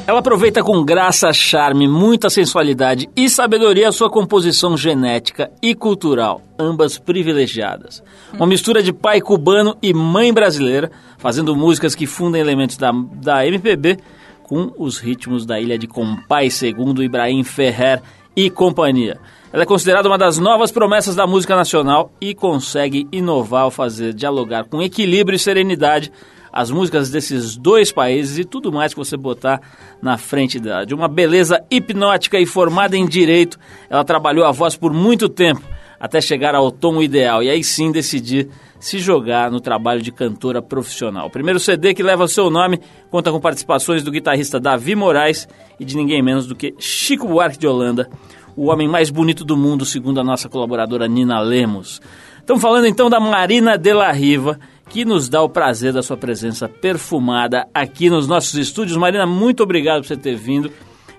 Ela 0.07 0.19
aproveita 0.19 0.63
com 0.63 0.85
graça, 0.85 1.33
charme, 1.33 1.87
muita 1.89 2.29
sensualidade 2.29 3.09
e 3.17 3.29
sabedoria 3.29 3.89
a 3.89 3.91
sua 3.91 4.09
composição 4.09 4.77
genética 4.77 5.51
e 5.61 5.75
cultural, 5.75 6.41
ambas 6.57 6.97
privilegiadas. 6.97 8.01
Uma 8.33 8.47
mistura 8.47 8.81
de 8.81 8.93
pai 8.93 9.19
cubano 9.19 9.75
e 9.81 9.93
mãe 9.93 10.31
brasileira, 10.31 10.89
fazendo 11.17 11.55
músicas 11.55 11.95
que 11.95 12.05
fundem 12.05 12.39
elementos 12.39 12.77
da, 12.77 12.91
da 12.93 13.45
MPB 13.45 13.97
com 14.47 14.71
os 14.77 14.99
ritmos 14.99 15.45
da 15.45 15.59
ilha 15.59 15.77
de 15.77 15.87
Compai 15.87 16.47
II, 16.47 17.03
Ibrahim 17.03 17.43
Ferrer 17.43 18.01
e 18.35 18.49
companhia. 18.49 19.17
Ela 19.51 19.63
é 19.63 19.65
considerada 19.65 20.07
uma 20.07 20.17
das 20.17 20.37
novas 20.37 20.71
promessas 20.71 21.15
da 21.15 21.25
música 21.25 21.55
nacional 21.55 22.11
e 22.21 22.35
consegue 22.35 23.07
inovar 23.11 23.63
ao 23.63 23.71
fazer 23.71 24.13
dialogar 24.13 24.65
com 24.65 24.81
equilíbrio 24.81 25.35
e 25.35 25.39
serenidade 25.39 26.11
as 26.53 26.69
músicas 26.71 27.09
desses 27.09 27.57
dois 27.57 27.91
países 27.91 28.37
e 28.37 28.45
tudo 28.45 28.71
mais 28.71 28.93
que 28.93 28.99
você 28.99 29.17
botar 29.17 29.61
na 30.01 30.17
frente 30.17 30.59
dela. 30.59 30.85
De 30.85 30.93
uma 30.93 31.07
beleza 31.07 31.61
hipnótica 31.69 32.39
e 32.39 32.45
formada 32.45 32.95
em 32.95 33.05
direito, 33.05 33.57
ela 33.89 34.05
trabalhou 34.05 34.45
a 34.45 34.51
voz 34.51 34.75
por 34.75 34.93
muito 34.93 35.27
tempo 35.27 35.61
até 35.99 36.21
chegar 36.21 36.53
ao 36.53 36.71
tom 36.71 37.01
ideal 37.01 37.41
e 37.41 37.49
aí 37.49 37.63
sim 37.63 37.91
decidir 37.91 38.49
se 38.79 38.99
jogar 38.99 39.49
no 39.49 39.59
trabalho 39.59 40.01
de 40.01 40.11
cantora 40.11 40.61
profissional. 40.61 41.27
O 41.27 41.31
primeiro 41.31 41.59
CD 41.59 41.93
que 41.93 42.03
leva 42.03 42.23
o 42.23 42.27
seu 42.27 42.49
nome 42.49 42.79
conta 43.09 43.31
com 43.31 43.39
participações 43.39 44.03
do 44.03 44.11
guitarrista 44.11 44.59
Davi 44.59 44.95
Moraes 44.95 45.47
e 45.79 45.85
de 45.85 45.95
ninguém 45.95 46.21
menos 46.21 46.47
do 46.47 46.55
que 46.55 46.73
Chico 46.77 47.27
Buarque 47.27 47.57
de 47.57 47.67
Holanda, 47.67 48.09
o 48.55 48.67
homem 48.67 48.87
mais 48.87 49.09
bonito 49.09 49.43
do 49.43 49.57
mundo, 49.57 49.85
segundo 49.85 50.19
a 50.19 50.23
nossa 50.23 50.47
colaboradora 50.47 51.07
Nina 51.07 51.39
Lemos. 51.39 52.01
Estamos 52.39 52.61
falando 52.61 52.85
então 52.85 53.09
da 53.09 53.19
Marina 53.19 53.77
de 53.77 53.91
la 53.91 54.11
Riva, 54.11 54.59
que 54.89 55.03
nos 55.03 55.27
dá 55.27 55.41
o 55.41 55.49
prazer 55.49 55.91
da 55.91 56.03
sua 56.03 56.15
presença 56.15 56.69
perfumada 56.69 57.67
aqui 57.73 58.09
nos 58.09 58.27
nossos 58.27 58.53
estúdios. 58.53 58.97
Marina, 58.97 59.25
muito 59.25 59.63
obrigado 59.63 60.01
por 60.01 60.07
você 60.07 60.15
ter 60.15 60.35
vindo. 60.35 60.71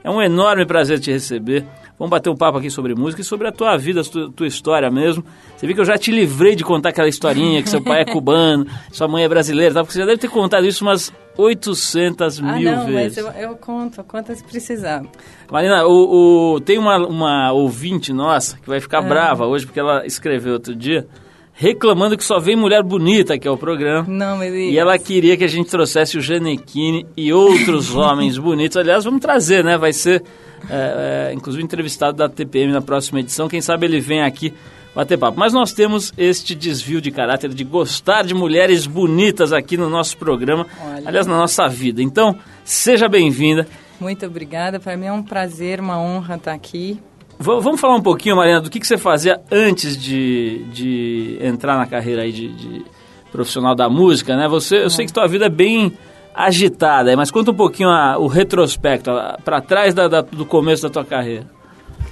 É 0.04 0.10
um 0.10 0.22
enorme 0.22 0.64
prazer 0.64 1.00
te 1.00 1.10
receber. 1.10 1.66
Vamos 1.98 2.10
bater 2.10 2.28
um 2.28 2.36
papo 2.36 2.58
aqui 2.58 2.70
sobre 2.70 2.94
música 2.94 3.22
e 3.22 3.24
sobre 3.24 3.48
a 3.48 3.52
tua 3.52 3.76
vida, 3.76 4.02
a 4.02 4.04
tua, 4.04 4.30
tua, 4.30 4.46
história 4.46 4.90
mesmo. 4.90 5.24
Você 5.56 5.66
viu 5.66 5.74
que 5.74 5.80
eu 5.80 5.84
já 5.84 5.96
te 5.96 6.10
livrei 6.10 6.54
de 6.54 6.62
contar 6.62 6.90
aquela 6.90 7.08
historinha 7.08 7.62
que 7.62 7.70
seu 7.70 7.82
pai 7.82 8.02
é 8.02 8.04
cubano, 8.12 8.66
sua 8.92 9.08
mãe 9.08 9.24
é 9.24 9.28
brasileira, 9.28 9.74
tá? 9.74 9.80
porque 9.80 9.94
você 9.94 10.00
já 10.00 10.06
deve 10.06 10.18
ter 10.18 10.28
contado 10.28 10.66
isso 10.66 10.84
umas 10.84 11.10
800 11.38 12.38
ah, 12.38 12.42
mil 12.42 12.70
não, 12.70 12.86
vezes. 12.86 13.24
Mas 13.24 13.36
eu, 13.36 13.50
eu 13.50 13.56
conto, 13.56 14.04
se 14.34 14.44
precisar. 14.44 15.02
Marina, 15.50 15.86
o, 15.86 16.54
o, 16.54 16.60
tem 16.60 16.78
uma, 16.78 16.98
uma 16.98 17.52
ouvinte 17.52 18.12
nossa 18.12 18.58
que 18.58 18.68
vai 18.68 18.80
ficar 18.80 18.98
ah. 18.98 19.02
brava 19.02 19.46
hoje 19.46 19.64
porque 19.64 19.80
ela 19.80 20.04
escreveu 20.06 20.52
outro 20.52 20.74
dia 20.74 21.06
reclamando 21.56 22.18
que 22.18 22.24
só 22.24 22.38
vem 22.38 22.54
mulher 22.54 22.82
bonita 22.82 23.34
aqui 23.34 23.48
ao 23.48 23.56
programa. 23.56 24.04
Não, 24.06 24.38
Deus. 24.38 24.52
E 24.54 24.78
ela 24.78 24.98
queria 24.98 25.36
que 25.38 25.44
a 25.44 25.48
gente 25.48 25.70
trouxesse 25.70 26.18
o 26.18 26.20
Janequine 26.20 27.06
e 27.16 27.32
outros 27.32 27.92
homens 27.96 28.36
bonitos. 28.36 28.76
Aliás, 28.76 29.04
vamos 29.04 29.20
trazer, 29.20 29.64
né? 29.64 29.78
Vai 29.78 29.92
ser, 29.94 30.22
é, 30.68 31.30
é, 31.30 31.34
inclusive, 31.34 31.64
entrevistado 31.64 32.18
da 32.18 32.28
TPM 32.28 32.72
na 32.72 32.82
próxima 32.82 33.20
edição. 33.20 33.48
Quem 33.48 33.62
sabe 33.62 33.86
ele 33.86 34.00
vem 34.00 34.22
aqui 34.22 34.52
bater 34.94 35.18
papo. 35.18 35.38
Mas 35.38 35.54
nós 35.54 35.72
temos 35.72 36.12
este 36.18 36.54
desvio 36.54 37.00
de 37.00 37.10
caráter 37.10 37.48
de 37.52 37.64
gostar 37.64 38.22
de 38.22 38.34
mulheres 38.34 38.86
bonitas 38.86 39.50
aqui 39.50 39.78
no 39.78 39.88
nosso 39.88 40.16
programa, 40.18 40.66
Olha. 40.78 41.08
aliás, 41.08 41.26
na 41.26 41.38
nossa 41.38 41.66
vida. 41.68 42.02
Então, 42.02 42.36
seja 42.64 43.08
bem-vinda. 43.08 43.66
Muito 43.98 44.26
obrigada. 44.26 44.78
Para 44.78 44.94
mim 44.94 45.06
é 45.06 45.12
um 45.12 45.22
prazer, 45.22 45.80
uma 45.80 45.98
honra 45.98 46.36
estar 46.36 46.52
aqui. 46.52 47.00
Vamos 47.38 47.80
falar 47.80 47.96
um 47.96 48.02
pouquinho, 48.02 48.36
Mariana, 48.36 48.62
do 48.62 48.70
que, 48.70 48.80
que 48.80 48.86
você 48.86 48.96
fazia 48.96 49.40
antes 49.50 49.96
de, 49.96 50.64
de 50.72 51.38
entrar 51.40 51.76
na 51.76 51.86
carreira 51.86 52.22
aí 52.22 52.32
de, 52.32 52.48
de 52.48 52.84
profissional 53.30 53.74
da 53.74 53.88
música, 53.90 54.36
né? 54.36 54.48
Você, 54.48 54.84
eu 54.84 54.90
sei 54.90 55.04
que 55.04 55.12
tua 55.12 55.28
vida 55.28 55.46
é 55.46 55.50
bem 55.50 55.92
agitada, 56.34 57.14
mas 57.16 57.30
conta 57.30 57.50
um 57.50 57.54
pouquinho 57.54 57.90
a, 57.90 58.18
o 58.18 58.26
retrospecto, 58.26 59.10
para 59.44 59.60
trás 59.60 59.92
da, 59.92 60.08
da, 60.08 60.20
do 60.22 60.46
começo 60.46 60.82
da 60.82 60.90
tua 60.90 61.04
carreira. 61.04 61.46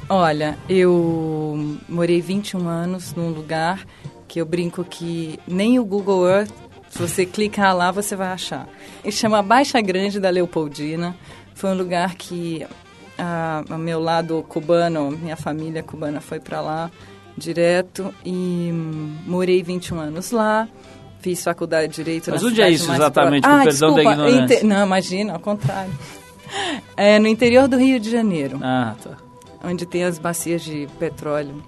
Olha, 0.09 0.59
eu 0.69 1.79
morei 1.89 2.21
21 2.21 2.69
anos 2.69 3.15
num 3.15 3.31
lugar 3.31 3.85
que 4.29 4.41
eu 4.41 4.45
brinco 4.45 4.85
que 4.85 5.39
nem 5.47 5.79
o 5.79 5.85
Google 5.85 6.29
Earth, 6.29 6.53
se 6.91 6.99
você 6.99 7.25
clicar 7.25 7.75
lá, 7.75 7.91
você 7.91 8.15
vai 8.15 8.29
achar. 8.29 8.69
Ele 9.03 9.13
chama 9.13 9.43
Baixa 9.43 9.81
Grande 9.81 10.21
da 10.21 10.31
Leopoldina. 10.31 11.17
Foi 11.55 11.71
um 11.71 11.75
lugar 11.75 12.15
que 12.15 12.67
a, 13.19 13.65
a 13.69 13.79
meu 13.79 14.01
lado 14.01 14.45
cubano, 14.49 15.11
minha 15.11 15.37
família 15.37 15.83
cubana 15.83 16.21
foi 16.21 16.41
para 16.41 16.61
lá 16.61 16.91
direto 17.37 18.15
e 18.25 18.71
hum, 18.73 19.17
morei 19.27 19.63
21 19.63 19.99
anos 20.01 20.31
lá. 20.31 20.69
Fiz 21.21 21.43
faculdade 21.43 21.89
de 21.89 21.95
Direito 21.95 22.31
Mas 22.31 22.45
onde 22.45 22.61
é 22.61 22.71
isso 22.71 22.93
exatamente, 22.93 23.47
ah, 23.47 23.63
perdão 23.65 23.95
desculpa, 23.95 23.95
da 23.95 24.13
ignorância? 24.29 24.63
Não, 24.63 24.85
imagina, 24.85 25.33
ao 25.33 25.41
contrário. 25.41 25.93
É 26.97 27.19
no 27.19 27.27
interior 27.27 27.67
do 27.67 27.79
Rio 27.79 27.99
de 27.99 28.11
Janeiro. 28.11 28.61
Ah, 28.63 28.95
tá. 29.03 29.17
Onde 29.65 29.87
tem 29.87 30.05
as 30.05 30.19
bacias 30.19 30.63
de 30.63 30.87
petróleo. 30.99 31.65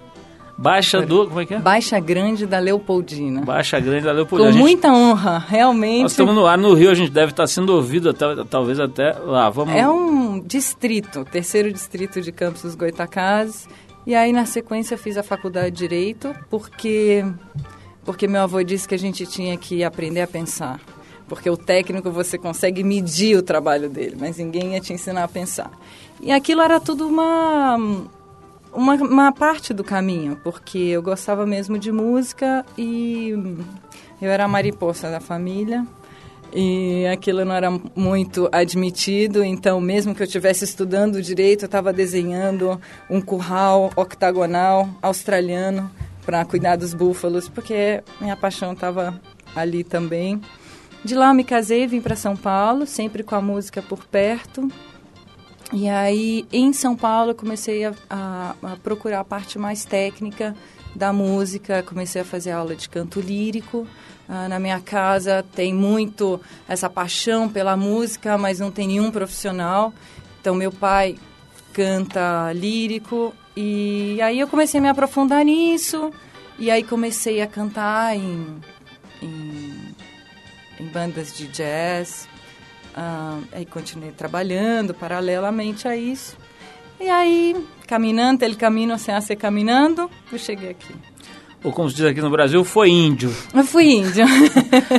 Baixa 0.57 1.01
do. 1.01 1.27
Como 1.27 1.39
é 1.39 1.45
que 1.45 1.53
é? 1.53 1.59
Baixa 1.59 1.99
Grande 1.99 2.47
da 2.47 2.57
Leopoldina. 2.57 3.41
Baixa 3.41 3.79
Grande 3.79 4.05
da 4.05 4.11
Leopoldina. 4.11 4.49
Com 4.49 4.53
gente, 4.53 4.61
muita 4.61 4.91
honra, 4.91 5.37
realmente. 5.37 6.03
Nós 6.03 6.11
estamos 6.13 6.33
no 6.33 6.47
ar 6.47 6.57
no 6.57 6.73
Rio, 6.73 6.89
a 6.89 6.95
gente 6.95 7.11
deve 7.11 7.31
estar 7.31 7.45
sendo 7.45 7.73
ouvido 7.73 8.09
até, 8.09 8.43
talvez 8.49 8.79
até 8.79 9.13
lá. 9.13 9.49
Vamos... 9.51 9.75
É 9.75 9.87
um 9.87 10.39
distrito, 10.39 11.23
terceiro 11.25 11.71
distrito 11.71 12.21
de 12.21 12.31
Campos 12.31 12.63
dos 12.63 12.73
Goitacazes. 12.73 13.67
E 14.05 14.15
aí, 14.15 14.33
na 14.33 14.45
sequência, 14.45 14.97
fiz 14.97 15.15
a 15.17 15.23
faculdade 15.23 15.71
de 15.71 15.77
Direito, 15.77 16.33
porque, 16.49 17.23
porque 18.03 18.27
meu 18.27 18.41
avô 18.41 18.63
disse 18.63 18.87
que 18.87 18.95
a 18.95 18.99
gente 18.99 19.25
tinha 19.27 19.55
que 19.57 19.83
aprender 19.83 20.21
a 20.21 20.27
pensar. 20.27 20.79
Porque 21.27 21.49
o 21.49 21.57
técnico 21.57 22.09
você 22.09 22.37
consegue 22.37 22.83
medir 22.83 23.37
o 23.37 23.43
trabalho 23.43 23.89
dele, 23.89 24.15
mas 24.17 24.37
ninguém 24.37 24.73
ia 24.73 24.79
te 24.79 24.93
ensinar 24.93 25.25
a 25.25 25.27
pensar. 25.27 25.69
E 26.21 26.31
aquilo 26.31 26.61
era 26.61 26.79
tudo 26.79 27.05
uma 27.05 27.77
uma, 28.77 28.93
uma 28.93 29.31
parte 29.31 29.73
do 29.73 29.83
caminho, 29.83 30.39
porque 30.43 30.77
eu 30.77 31.01
gostava 31.01 31.47
mesmo 31.47 31.79
de 31.79 31.91
música 31.91 32.63
e 32.77 33.31
eu 34.21 34.29
era 34.29 34.45
a 34.45 34.47
mariposa 34.47 35.09
da 35.09 35.19
família 35.19 35.83
e 36.53 37.05
aquilo 37.07 37.43
não 37.43 37.55
era 37.55 37.71
muito 37.95 38.47
admitido, 38.51 39.43
então 39.43 39.81
mesmo 39.81 40.13
que 40.13 40.21
eu 40.21 40.27
estivesse 40.27 40.63
estudando 40.63 41.21
direito, 41.23 41.63
eu 41.63 41.65
estava 41.65 41.91
desenhando 41.91 42.79
um 43.09 43.19
curral 43.19 43.91
octagonal 43.95 44.87
australiano 45.01 45.91
para 46.23 46.45
cuidar 46.45 46.75
dos 46.75 46.93
búfalos, 46.93 47.49
porque 47.49 48.03
minha 48.21 48.37
paixão 48.37 48.73
estava 48.73 49.19
ali 49.55 49.83
também. 49.83 50.39
De 51.03 51.15
lá 51.15 51.29
eu 51.29 51.33
me 51.33 51.43
casei, 51.43 51.87
vim 51.87 52.01
para 52.01 52.15
São 52.15 52.35
Paulo, 52.35 52.85
sempre 52.85 53.23
com 53.23 53.33
a 53.33 53.41
música 53.41 53.81
por 53.81 54.05
perto. 54.05 54.69
E 55.73 55.89
aí, 55.89 56.47
em 56.51 56.71
São 56.71 56.95
Paulo, 56.95 57.31
eu 57.31 57.35
comecei 57.35 57.83
a, 57.85 57.93
a, 58.09 58.55
a, 58.63 58.75
procurar 58.77 59.19
a 59.19 59.23
parte 59.25 59.59
mais 59.59 59.83
técnica 59.83 60.55
da 60.95 61.11
música, 61.11 61.83
comecei 61.83 62.21
a 62.21 62.25
fazer 62.25 62.51
aula 62.51 62.75
de 62.75 62.87
canto 62.87 63.19
lírico. 63.19 63.85
Ah, 64.29 64.47
na 64.47 64.59
minha 64.59 64.79
casa 64.79 65.45
tem 65.55 65.73
muito 65.73 66.39
essa 66.67 66.89
paixão 66.89 67.49
pela 67.49 67.75
música, 67.75 68.37
mas 68.37 68.59
não 68.59 68.71
tem 68.71 68.87
nenhum 68.87 69.11
profissional. 69.11 69.93
Então, 70.39 70.55
meu 70.55 70.71
pai 70.71 71.17
canta 71.73 72.51
lírico 72.53 73.33
e 73.55 74.21
aí 74.21 74.39
eu 74.39 74.47
comecei 74.47 74.79
a 74.79 74.81
me 74.81 74.89
aprofundar 74.89 75.43
nisso. 75.43 76.11
E 76.57 76.71
aí 76.71 76.81
comecei 76.81 77.41
a 77.41 77.47
cantar 77.47 78.15
em, 78.15 78.57
em, 79.21 79.95
em 80.79 80.85
bandas 80.87 81.35
de 81.37 81.47
jazz, 81.47 82.27
ah, 82.99 83.39
aí 83.51 83.63
continuei 83.63 84.11
trabalhando 84.11 84.91
paralelamente 84.91 85.87
a 85.87 85.95
isso. 85.95 86.35
E 86.99 87.07
aí, 87.07 87.55
caminhando, 87.85 88.41
ele 88.41 88.55
caminho 88.55 88.97
sem 88.97 89.19
ser 89.21 89.35
caminhando, 89.35 90.09
eu 90.31 90.39
cheguei 90.39 90.71
aqui. 90.71 90.95
Ou 91.63 91.71
como 91.71 91.87
se 91.89 91.95
diz 91.95 92.05
aqui 92.05 92.21
no 92.21 92.31
Brasil, 92.31 92.63
foi 92.63 92.89
índio. 92.89 93.31
Eu 93.53 93.63
fui 93.63 93.85
índio. 93.85 94.25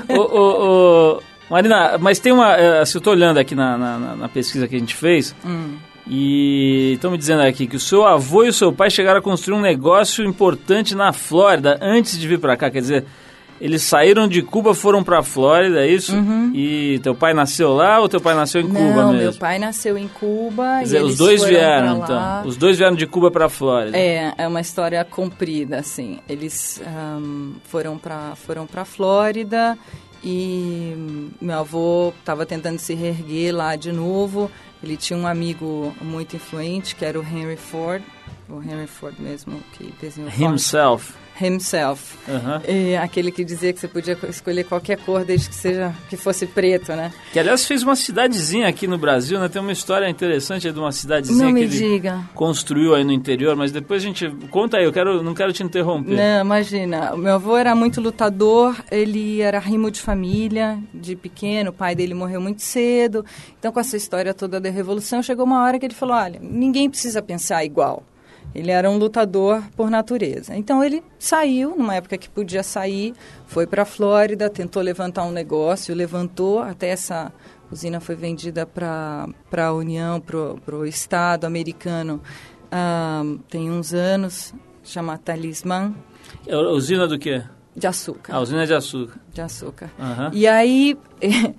o, 0.09 0.15
o, 0.15 1.17
o, 1.17 1.23
Marina, 1.51 1.99
mas 1.99 2.21
tem 2.21 2.33
uma... 2.33 2.57
Eh, 2.57 2.85
se 2.85 2.97
eu 2.97 3.01
estou 3.01 3.13
olhando 3.13 3.39
aqui 3.39 3.57
na, 3.57 3.77
na, 3.77 3.99
na, 4.17 4.29
pesquisa 4.29 4.69
que 4.69 4.77
a 4.77 4.79
gente 4.79 4.95
fez, 4.95 5.35
hum. 5.45 5.75
e 6.07 6.93
estão 6.95 7.11
me 7.11 7.19
dizendo 7.19 7.43
aqui 7.43 7.67
que 7.67 7.77
o 7.77 7.81
seu 7.81 8.07
avô 8.07 8.45
e 8.45 8.49
o 8.49 8.53
seu 8.53 8.73
pai 8.73 8.91
chegaram 8.91 9.19
a 9.19 9.23
construir 9.23 9.57
um 9.57 9.61
negócio 9.61 10.25
importante 10.25 10.95
na 10.95 11.13
Flórida 11.13 11.77
antes 11.83 12.17
de 12.17 12.29
vir 12.29 12.39
para 12.39 12.57
cá. 12.57 12.71
Quer 12.71 12.81
dizer, 12.81 13.05
eles 13.61 13.83
saíram 13.83 14.29
de 14.29 14.43
Cuba, 14.43 14.75
foram 14.75 15.03
para 15.03 15.19
a 15.19 15.23
Flórida, 15.23 15.85
é 15.85 15.89
isso? 15.89 16.15
Uhum. 16.15 16.53
E 16.55 16.99
teu 17.01 17.15
pai 17.15 17.35
nasceu 17.35 17.75
lá 17.75 18.01
ou 18.01 18.09
teu 18.09 18.21
pai 18.21 18.35
nasceu 18.35 18.61
em 18.61 18.69
Não, 18.69 18.75
Cuba 18.75 19.07
mesmo? 19.07 19.19
meu 19.19 19.35
pai 19.35 19.59
nasceu 19.59 19.99
em 19.99 20.09
Cuba 20.09 20.79
Quer 20.79 20.85
dizer, 20.85 21.01
e 21.01 21.03
os 21.03 21.17
dois 21.17 21.45
vieram, 21.45 21.99
então. 21.99 22.47
Os 22.47 22.57
dois 22.57 22.79
vieram 22.79 22.95
de 22.97 23.07
Cuba 23.07 23.31
para 23.31 23.47
a 23.47 23.49
Flórida. 23.49 23.97
É, 23.97 24.33
é 24.39 24.47
uma 24.47 24.61
história 24.61 25.05
comprida, 25.05 25.79
assim. 25.79 26.21
Eles 26.29 26.81
um, 26.87 27.55
foram 27.65 27.99
para 27.99 28.35
foram 28.37 28.67
para 28.67 28.85
Flórida 28.85 29.77
e 30.23 31.31
meu 31.41 31.59
avô 31.59 32.13
estava 32.19 32.47
tentando 32.47 32.79
se 32.79 32.95
reerguer 32.95 33.55
lá 33.55 33.77
de 33.77 33.93
novo. 33.93 34.51
Ele 34.83 34.97
tinha 34.97 35.19
um 35.19 35.27
amigo 35.27 35.93
muito 36.01 36.37
influente 36.37 36.95
que 36.95 37.05
era 37.05 37.19
o 37.19 37.23
Henry 37.23 37.57
Ford 37.57 38.03
o 38.49 38.63
Henry 38.63 38.87
Ford 38.87 39.15
mesmo 39.19 39.61
que 39.73 39.93
desenhou 40.01 40.31
Himself. 40.31 41.13
Ford. 41.13 41.28
Himself. 41.41 42.17
Uhum. 42.27 42.61
É 42.65 42.99
aquele 42.99 43.31
que 43.31 43.45
dizia 43.45 43.73
que 43.73 43.81
você 43.81 43.89
podia 43.89 44.19
escolher 44.29 44.65
qualquer 44.65 44.99
cor 44.99 45.25
desde 45.25 45.49
que 45.49 45.55
seja 45.55 45.95
que 46.09 46.17
fosse 46.17 46.47
preto, 46.47 46.93
né? 46.93 47.13
Que 47.33 47.39
aliás 47.39 47.67
fez 47.67 47.83
uma 47.83 47.97
cidadezinha 47.97 48.69
aqui 48.69 48.87
no 48.87 48.99
Brasil, 48.99 49.39
né? 49.39 49.49
Tem 49.49 49.61
uma 49.61 49.73
história 49.73 50.09
interessante 50.09 50.71
de 50.71 50.79
uma 50.79 50.93
cidadezinha 50.93 51.47
Não 51.47 51.55
que 51.55 51.61
ele 51.61 51.69
diga. 51.69 52.21
construiu 52.35 52.95
aí 52.95 53.05
no 53.05 53.13
interior, 53.13 53.57
mas 53.57 53.73
depois 53.73 54.03
a 54.03 54.07
gente 54.07 54.29
conta 54.51 54.79
aí, 54.79 54.85
eu 54.85 54.93
quero, 54.93 55.23
não 55.23 55.35
quero 55.35 55.53
te 55.53 55.63
interromper. 55.63 56.17
Não, 56.17 56.41
imagina. 56.45 57.15
O 57.15 57.19
meu 57.19 57.35
avô 57.35 57.57
era 57.57 57.75
muito 57.75 58.01
lutador, 58.01 58.77
ele 58.91 59.41
era 59.41 59.59
rimo 59.59 59.91
de 59.91 60.01
família, 60.01 60.79
de 60.93 61.17
pequeno, 61.17 61.71
o 61.71 61.73
pai 61.73 61.95
dele 61.95 62.15
morreu 62.15 62.41
muito 62.41 62.63
cedo. 62.63 63.25
Então, 63.59 63.73
com 63.73 63.81
essa 63.81 63.97
história 63.97 64.35
toda 64.35 64.61
da 64.61 64.71
revolução, 64.71 65.23
chegou 65.23 65.45
uma 65.45 65.63
hora 65.63 65.79
que 65.79 65.87
ele 65.87 65.95
falou: 65.95 66.17
olha, 66.17 66.41
ninguém 66.43 66.89
precisa 66.89 67.23
pensar 67.23 67.65
igual. 67.65 68.03
Ele 68.55 68.71
era 68.71 68.91
um 68.91 68.97
lutador 68.97 69.63
por 69.77 69.91
natureza. 69.91 70.57
Então 70.57 70.83
ele 70.83 71.03
saiu, 71.19 71.77
numa 71.77 71.95
época 71.95 72.17
que 72.17 72.29
podia 72.29 72.63
sair, 72.63 73.15
foi 73.47 73.67
para 73.67 73.83
a 73.83 73.85
Flórida, 73.87 74.49
tentou 74.49 74.83
levantar 74.83 75.25
um 75.25 75.31
negócio, 75.31 75.95
levantou, 75.95 76.61
até 76.61 76.89
essa 76.89 77.33
usina 77.71 78.01
foi 78.01 78.15
vendida 78.15 78.65
para 78.67 79.29
a 79.57 79.73
União, 79.73 80.21
para 80.21 80.77
o 80.77 80.87
Estado 80.87 81.45
americano, 81.45 82.21
ah, 82.73 83.23
tem 83.51 83.71
uns 83.71 83.93
anos, 83.93 84.55
chama 84.83 85.19
Talismã, 85.19 85.95
É 86.47 86.57
usina 86.57 87.07
do 87.07 87.19
quê? 87.19 87.43
de 87.77 87.87
açúcar. 87.87 88.35
A 88.35 88.41
usina 88.41 88.67
de 88.67 88.75
açúcar. 88.75 89.21
De 89.33 89.41
açúcar. 89.41 89.91
Aham. 90.01 90.31
E 90.33 90.49
aí, 90.49 90.99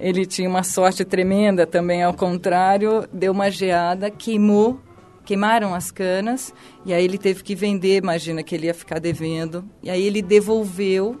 ele 0.00 0.26
tinha 0.26 0.48
uma 0.48 0.64
sorte 0.64 1.04
tremenda 1.04 1.64
também, 1.64 2.02
ao 2.02 2.12
contrário, 2.12 3.06
deu 3.12 3.30
uma 3.30 3.50
geada, 3.50 4.10
queimou, 4.10 4.80
queimaram 5.24 5.74
as 5.74 5.90
canas, 5.90 6.52
e 6.84 6.92
aí 6.92 7.04
ele 7.04 7.18
teve 7.18 7.42
que 7.42 7.54
vender, 7.54 7.96
imagina 8.02 8.42
que 8.42 8.54
ele 8.54 8.66
ia 8.66 8.74
ficar 8.74 8.98
devendo, 8.98 9.64
e 9.82 9.90
aí 9.90 10.02
ele 10.02 10.20
devolveu 10.20 11.20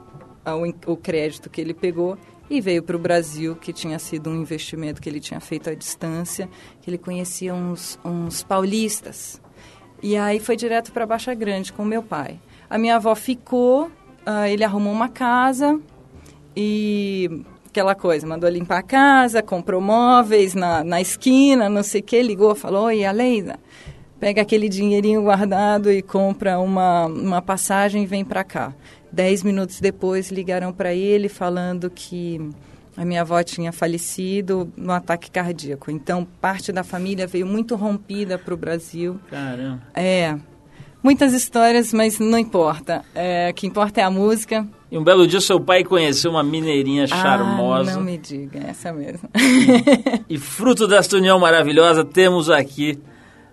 in- 0.66 0.74
o 0.86 0.96
crédito 0.96 1.48
que 1.48 1.60
ele 1.60 1.72
pegou 1.72 2.18
e 2.50 2.60
veio 2.60 2.82
para 2.82 2.94
o 2.94 2.98
Brasil, 2.98 3.56
que 3.56 3.72
tinha 3.72 3.98
sido 3.98 4.28
um 4.28 4.36
investimento 4.36 5.00
que 5.00 5.08
ele 5.08 5.20
tinha 5.20 5.40
feito 5.40 5.70
à 5.70 5.74
distância, 5.74 6.48
que 6.82 6.90
ele 6.90 6.98
conhecia 6.98 7.54
uns, 7.54 7.98
uns 8.04 8.42
paulistas. 8.42 9.40
E 10.02 10.16
aí 10.16 10.38
foi 10.38 10.54
direto 10.54 10.92
para 10.92 11.06
Baixa 11.06 11.32
Grande 11.34 11.72
com 11.72 11.82
meu 11.84 12.02
pai. 12.02 12.38
A 12.68 12.76
minha 12.76 12.96
avó 12.96 13.14
ficou, 13.14 13.90
ah, 14.26 14.48
ele 14.48 14.62
arrumou 14.62 14.92
uma 14.92 15.08
casa 15.08 15.80
e 16.54 17.42
aquela 17.66 17.94
coisa, 17.94 18.26
mandou 18.26 18.48
limpar 18.48 18.78
a 18.78 18.82
casa, 18.82 19.42
comprou 19.42 19.80
móveis 19.80 20.54
na, 20.54 20.84
na 20.84 21.00
esquina, 21.00 21.68
não 21.68 21.82
sei 21.82 22.02
o 22.02 22.04
que, 22.04 22.22
ligou, 22.22 22.54
falou, 22.54 22.84
oi, 22.84 23.04
Aleida, 23.04 23.58
pega 24.24 24.40
aquele 24.40 24.70
dinheirinho 24.70 25.20
guardado 25.20 25.92
e 25.92 26.00
compra 26.00 26.58
uma, 26.58 27.04
uma 27.04 27.42
passagem 27.42 28.04
e 28.04 28.06
vem 28.06 28.24
para 28.24 28.42
cá. 28.42 28.72
Dez 29.12 29.42
minutos 29.42 29.82
depois 29.82 30.30
ligaram 30.30 30.72
para 30.72 30.94
ele 30.94 31.28
falando 31.28 31.90
que 31.90 32.40
a 32.96 33.04
minha 33.04 33.20
avó 33.20 33.42
tinha 33.42 33.70
falecido 33.70 34.72
no 34.78 34.92
ataque 34.92 35.30
cardíaco. 35.30 35.90
Então, 35.90 36.26
parte 36.40 36.72
da 36.72 36.82
família 36.82 37.26
veio 37.26 37.46
muito 37.46 37.76
rompida 37.76 38.38
para 38.38 38.54
o 38.54 38.56
Brasil. 38.56 39.20
Caramba. 39.28 39.82
É, 39.94 40.34
muitas 41.02 41.34
histórias, 41.34 41.92
mas 41.92 42.18
não 42.18 42.38
importa. 42.38 43.04
É, 43.14 43.50
o 43.50 43.54
que 43.54 43.66
importa 43.66 44.00
é 44.00 44.04
a 44.04 44.10
música. 44.10 44.66
E 44.90 44.96
um 44.96 45.04
belo 45.04 45.26
dia 45.26 45.38
seu 45.38 45.60
pai 45.60 45.84
conheceu 45.84 46.30
uma 46.30 46.42
mineirinha 46.42 47.06
charmosa. 47.06 47.90
Ah, 47.90 47.94
não 47.96 48.00
me 48.00 48.16
diga, 48.16 48.58
essa 48.70 48.90
mesmo. 48.90 49.28
E 50.30 50.38
fruto 50.38 50.88
desta 50.88 51.18
união 51.18 51.38
maravilhosa, 51.38 52.02
temos 52.06 52.48
aqui 52.48 52.98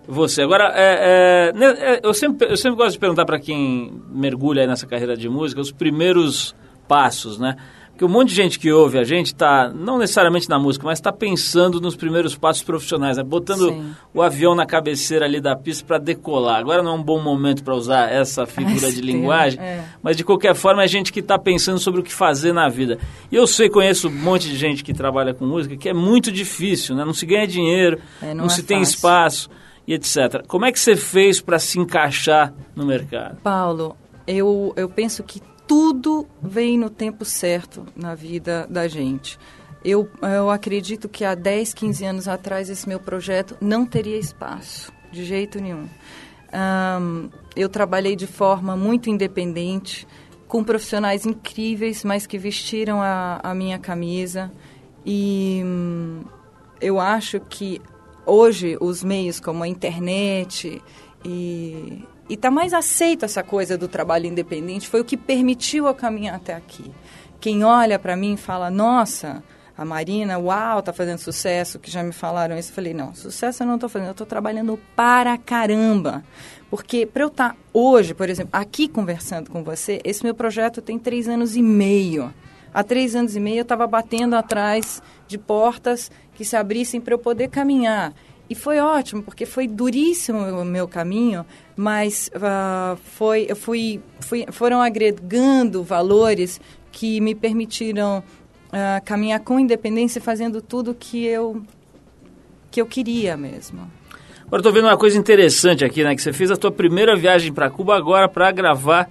você. 0.06 0.42
Agora, 0.42 0.72
é, 0.74 1.50
é, 1.50 1.52
né, 1.52 1.74
é, 1.78 2.00
eu, 2.02 2.14
sempre, 2.14 2.50
eu 2.50 2.56
sempre 2.56 2.76
gosto 2.76 2.92
de 2.92 2.98
perguntar 2.98 3.24
para 3.24 3.38
quem 3.38 3.92
mergulha 4.10 4.62
aí 4.62 4.66
nessa 4.66 4.86
carreira 4.86 5.16
de 5.16 5.28
música 5.28 5.60
os 5.60 5.72
primeiros 5.72 6.54
passos, 6.88 7.38
né? 7.38 7.56
Porque 7.92 8.06
um 8.06 8.08
monte 8.08 8.30
de 8.30 8.34
gente 8.34 8.58
que 8.58 8.72
ouve 8.72 8.98
a 8.98 9.04
gente 9.04 9.26
está, 9.26 9.68
não 9.68 9.98
necessariamente 9.98 10.48
na 10.48 10.58
música, 10.58 10.84
mas 10.86 10.98
está 10.98 11.12
pensando 11.12 11.78
nos 11.78 11.94
primeiros 11.94 12.34
passos 12.34 12.62
profissionais, 12.62 13.18
né? 13.18 13.22
botando 13.22 13.68
Sim. 13.68 13.94
o 14.14 14.22
avião 14.22 14.54
na 14.54 14.64
cabeceira 14.64 15.26
ali 15.26 15.42
da 15.42 15.54
pista 15.54 15.84
para 15.86 15.98
decolar. 15.98 16.58
Agora 16.58 16.82
não 16.82 16.92
é 16.92 16.94
um 16.94 17.02
bom 17.02 17.20
momento 17.20 17.62
para 17.62 17.74
usar 17.74 18.10
essa 18.10 18.46
figura 18.46 18.88
Esse 18.88 18.96
de 18.96 19.02
linguagem, 19.02 19.60
é. 19.60 19.84
mas 20.02 20.16
de 20.16 20.24
qualquer 20.24 20.54
forma 20.54 20.82
é 20.82 20.88
gente 20.88 21.12
que 21.12 21.20
está 21.20 21.38
pensando 21.38 21.78
sobre 21.78 22.00
o 22.00 22.02
que 22.02 22.12
fazer 22.12 22.52
na 22.54 22.68
vida. 22.68 22.98
E 23.30 23.36
eu 23.36 23.46
sei, 23.46 23.68
conheço 23.68 24.08
um 24.08 24.10
monte 24.12 24.48
de 24.48 24.56
gente 24.56 24.82
que 24.82 24.94
trabalha 24.94 25.34
com 25.34 25.44
música 25.44 25.76
que 25.76 25.88
é 25.88 25.94
muito 25.94 26.32
difícil, 26.32 26.96
né? 26.96 27.04
Não 27.04 27.12
se 27.12 27.26
ganha 27.26 27.46
dinheiro, 27.46 28.00
É, 28.22 28.28
não, 28.28 28.36
não 28.36 28.46
é 28.46 28.48
se 28.48 28.62
tem 28.62 28.78
fácil. 28.78 28.94
espaço 28.94 29.50
etc. 29.94 30.46
Como 30.46 30.64
é 30.64 30.72
que 30.72 30.78
você 30.78 30.96
fez 30.96 31.40
para 31.40 31.58
se 31.58 31.78
encaixar 31.78 32.52
no 32.74 32.86
mercado? 32.86 33.36
Paulo, 33.42 33.96
eu, 34.26 34.72
eu 34.76 34.88
penso 34.88 35.22
que 35.22 35.40
tudo 35.66 36.26
vem 36.42 36.78
no 36.78 36.90
tempo 36.90 37.24
certo 37.24 37.86
na 37.96 38.14
vida 38.14 38.66
da 38.68 38.88
gente. 38.88 39.38
Eu, 39.84 40.08
eu 40.22 40.50
acredito 40.50 41.08
que 41.08 41.24
há 41.24 41.34
10, 41.34 41.74
15 41.74 42.04
anos 42.04 42.28
atrás 42.28 42.70
esse 42.70 42.88
meu 42.88 43.00
projeto 43.00 43.56
não 43.60 43.84
teria 43.84 44.16
espaço, 44.16 44.92
de 45.10 45.24
jeito 45.24 45.60
nenhum. 45.60 45.88
Ahn, 46.52 47.30
eu 47.56 47.68
trabalhei 47.68 48.14
de 48.14 48.26
forma 48.26 48.76
muito 48.76 49.10
independente, 49.10 50.06
com 50.46 50.62
profissionais 50.62 51.24
incríveis, 51.24 52.04
mas 52.04 52.26
que 52.26 52.38
vestiram 52.38 53.00
a, 53.00 53.40
a 53.42 53.54
minha 53.54 53.78
camisa. 53.78 54.52
E 55.04 55.62
hum, 55.64 56.20
eu 56.80 57.00
acho 57.00 57.40
que 57.40 57.80
hoje 58.26 58.76
os 58.80 59.02
meios 59.02 59.40
como 59.40 59.62
a 59.62 59.68
internet 59.68 60.82
e 61.24 62.04
e 62.28 62.36
tá 62.36 62.50
mais 62.50 62.72
aceito 62.72 63.24
essa 63.24 63.42
coisa 63.42 63.76
do 63.76 63.88
trabalho 63.88 64.26
independente 64.26 64.88
foi 64.88 65.00
o 65.00 65.04
que 65.04 65.16
permitiu 65.16 65.86
eu 65.86 65.94
caminhar 65.94 66.36
até 66.36 66.54
aqui. 66.54 66.90
Quem 67.40 67.64
olha 67.64 67.98
para 67.98 68.16
mim 68.16 68.36
fala: 68.36 68.70
"Nossa, 68.70 69.42
a 69.76 69.84
Marina, 69.84 70.38
uau, 70.38 70.80
tá 70.80 70.92
fazendo 70.92 71.18
sucesso", 71.18 71.78
que 71.78 71.90
já 71.90 72.02
me 72.02 72.12
falaram 72.12 72.56
isso, 72.56 72.70
eu 72.70 72.74
falei: 72.74 72.94
"Não, 72.94 73.14
sucesso 73.14 73.62
eu 73.62 73.66
não 73.66 73.78
tô 73.78 73.88
fazendo, 73.88 74.08
eu 74.08 74.14
tô 74.14 74.24
trabalhando 74.24 74.78
para 74.96 75.36
caramba". 75.36 76.24
Porque 76.70 77.04
para 77.04 77.24
eu 77.24 77.28
estar 77.28 77.54
hoje, 77.70 78.14
por 78.14 78.30
exemplo, 78.30 78.50
aqui 78.52 78.88
conversando 78.88 79.50
com 79.50 79.62
você, 79.62 80.00
esse 80.04 80.24
meu 80.24 80.34
projeto 80.34 80.80
tem 80.80 80.98
três 80.98 81.28
anos 81.28 81.54
e 81.54 81.60
meio. 81.60 82.32
Há 82.74 82.82
três 82.82 83.14
anos 83.14 83.36
e 83.36 83.40
meio 83.40 83.58
eu 83.58 83.62
estava 83.62 83.86
batendo 83.86 84.34
atrás 84.34 85.02
de 85.28 85.36
portas 85.36 86.10
que 86.34 86.44
se 86.44 86.56
abrissem 86.56 87.00
para 87.00 87.14
eu 87.14 87.18
poder 87.18 87.48
caminhar. 87.48 88.12
E 88.48 88.54
foi 88.54 88.78
ótimo, 88.80 89.22
porque 89.22 89.46
foi 89.46 89.66
duríssimo 89.66 90.38
o 90.38 90.64
meu 90.64 90.86
caminho, 90.86 91.44
mas 91.76 92.30
ah, 92.34 92.96
foi, 93.02 93.46
eu 93.48 93.56
fui, 93.56 94.00
fui, 94.20 94.44
foram 94.50 94.82
agregando 94.82 95.82
valores 95.82 96.60
que 96.90 97.20
me 97.20 97.34
permitiram 97.34 98.22
ah, 98.72 99.00
caminhar 99.04 99.40
com 99.40 99.58
independência, 99.58 100.20
fazendo 100.20 100.60
tudo 100.60 100.94
que 100.94 101.24
eu, 101.24 101.62
que 102.70 102.80
eu 102.80 102.86
queria 102.86 103.36
mesmo. 103.36 103.90
Agora 104.46 104.60
estou 104.60 104.72
vendo 104.72 104.84
uma 104.84 104.98
coisa 104.98 105.16
interessante 105.16 105.82
aqui, 105.82 106.04
né? 106.04 106.14
Que 106.14 106.20
você 106.20 106.30
fez 106.30 106.50
a 106.50 106.56
tua 106.56 106.70
primeira 106.70 107.16
viagem 107.16 107.52
para 107.52 107.70
Cuba 107.70 107.96
agora 107.96 108.28
para 108.28 108.50
gravar 108.52 109.08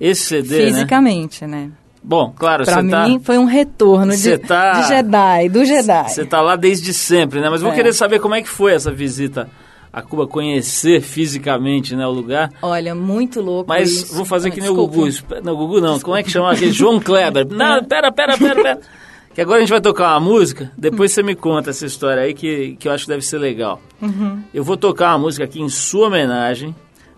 esse 0.00 0.22
CD, 0.22 0.64
né? 0.64 0.66
Fisicamente, 0.72 1.46
né? 1.46 1.70
Bom, 2.02 2.32
claro, 2.34 2.64
Para 2.64 2.82
você 2.82 2.88
tá, 2.88 3.06
mim 3.06 3.20
foi 3.22 3.36
um 3.36 3.44
retorno 3.44 4.12
de, 4.12 4.18
Você 4.18 4.38
tá- 4.38 4.80
de 4.80 4.88
Jedi, 4.88 5.48
do 5.50 5.64
Jedi. 5.64 6.08
você 6.08 6.24
tá 6.24 6.40
lá 6.40 6.56
desde 6.56 6.94
sempre, 6.94 7.40
né? 7.40 7.50
Mas 7.50 7.60
vou 7.60 7.72
É. 7.72 7.74
querer 7.74 7.92
saber 7.92 8.20
como 8.20 8.34
é 8.34 8.40
que 8.42 8.48
foi 8.48 8.72
essa 8.72 8.90
visita 8.90 9.48
a 9.92 10.00
Cuba, 10.00 10.26
conhecer 10.26 11.02
fisicamente 11.02 11.94
né, 11.94 12.06
o 12.06 12.10
lugar. 12.10 12.50
Olha, 12.62 12.94
muito 12.94 13.40
louco 13.42 13.68
Mas 13.68 13.90
isso. 13.90 14.14
vou 14.14 14.24
fazer 14.24 14.48
Ah, 14.48 14.52
que 14.52 14.60
nem 14.60 14.70
o 14.70 14.72
desculpa. 14.88 14.96
Gugu. 15.34 15.44
Não, 15.44 15.56
Gugu 15.56 15.80
não. 15.80 16.00
Como 16.00 16.16
é 16.16 16.22
que 16.22 16.30
chama 16.30 16.52
aquele? 16.52 16.70
João 16.72 16.98
Kleber. 17.00 17.46
Não, 17.50 17.84
pera, 17.84 18.10
pera, 18.12 18.36
pera, 18.38 18.54
pera. 18.62 18.80
Que 19.32 19.40
agora 19.40 19.58
a 19.58 19.60
gente 19.60 19.70
vai 19.70 19.80
tocar 19.80 20.10
uma 20.10 20.20
música. 20.20 20.72
Depois 20.76 21.12
você 21.12 21.22
me 21.22 21.36
conta 21.36 21.70
essa 21.70 21.86
história 21.86 22.20
aí 22.24 22.34
que, 22.34 22.76
que 22.80 22.88
eu 22.88 22.92
acho 22.92 23.04
que 23.04 23.10
deve 23.10 23.24
ser 23.24 23.38
legal. 23.38 23.80
Uhum. 24.02 24.40
Eu 24.52 24.64
vou 24.64 24.76
tocar 24.76 25.10
uma 25.12 25.18
música 25.18 25.44
aqui 25.44 25.60
em 25.62 25.68
sua 25.68 26.08
homenagem. 26.08 26.74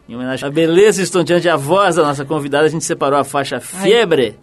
Em 0.06 0.14
homenagem 0.14 0.46
à 0.46 0.50
beleza 0.50 1.00
estonteante 1.02 1.48
à 1.48 1.56
voz 1.56 1.96
da 1.96 2.02
nossa 2.02 2.22
convidada. 2.22 2.66
A 2.66 2.68
gente 2.68 2.84
separou 2.84 3.18
a 3.18 3.24
faixa 3.24 3.60
Fiebre, 3.60 4.36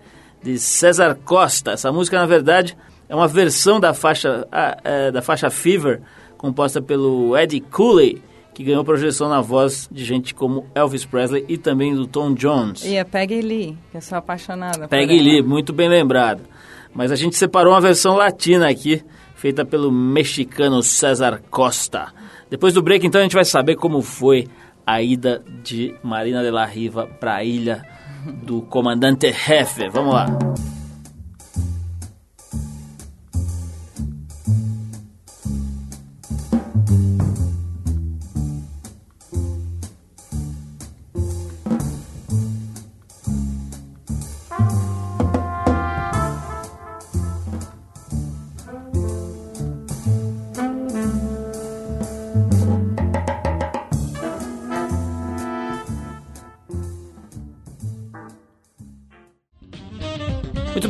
de 0.44 0.58
César 0.58 1.18
Costa. 1.24 1.72
Essa 1.72 1.92
música, 1.92 2.18
na 2.18 2.26
verdade, 2.26 2.78
é 3.08 3.16
uma 3.16 3.28
versão 3.28 3.80
da 3.80 3.94
faixa, 3.94 4.48
ah, 4.52 4.78
é, 4.84 5.12
da 5.12 5.22
faixa 5.22 5.50
Fever, 5.50 6.02
composta 6.38 6.82
pelo 6.82 7.38
Eddie 7.38 7.62
Cooley, 7.62 8.22
que 8.54 8.64
ganhou 8.64 8.84
projeção 8.84 9.30
na 9.30 9.42
voz 9.42 9.88
de 9.92 10.04
gente 10.04 10.34
como 10.34 10.68
Elvis 10.76 11.06
Presley 11.06 11.46
e 11.48 11.58
também 11.58 11.96
do 11.96 12.06
Tom 12.06 12.34
Jones. 12.34 12.84
E 12.86 12.98
a 12.98 13.06
Peggy 13.06 13.42
Lee, 13.42 13.78
que 13.92 13.98
eu 13.98 14.02
sou 14.02 14.18
apaixonada 14.18 14.80
por 14.80 14.90
Peggy. 14.90 15.20
Lee, 15.20 15.42
muito 15.42 15.72
bem 15.72 15.88
lembrado. 15.88 16.42
Mas 16.94 17.12
a 17.12 17.16
gente 17.16 17.36
separou 17.36 17.74
uma 17.74 17.82
versão 17.82 18.16
latina 18.16 18.70
aqui, 18.70 19.04
feita 19.36 19.64
pelo 19.64 19.92
mexicano 19.92 20.82
César 20.84 21.42
Costa. 21.50 22.08
Depois 22.50 22.74
do 22.74 22.82
break, 22.82 23.06
então, 23.06 23.22
a 23.22 23.24
gente 23.24 23.36
vai 23.36 23.46
saber 23.46 23.76
como 23.76 24.02
foi 24.02 24.48
a 24.86 25.02
ida 25.02 25.44
de 25.64 25.96
Marina 26.04 26.44
de 26.44 26.50
la 26.50 26.66
Riva 26.66 27.06
para 27.06 27.36
a 27.36 27.44
ilha 27.44 27.84
do 28.44 28.62
comandante 28.62 29.32
Jefe. 29.32 29.90
Vamos 29.90 30.14
lá. 30.14 30.28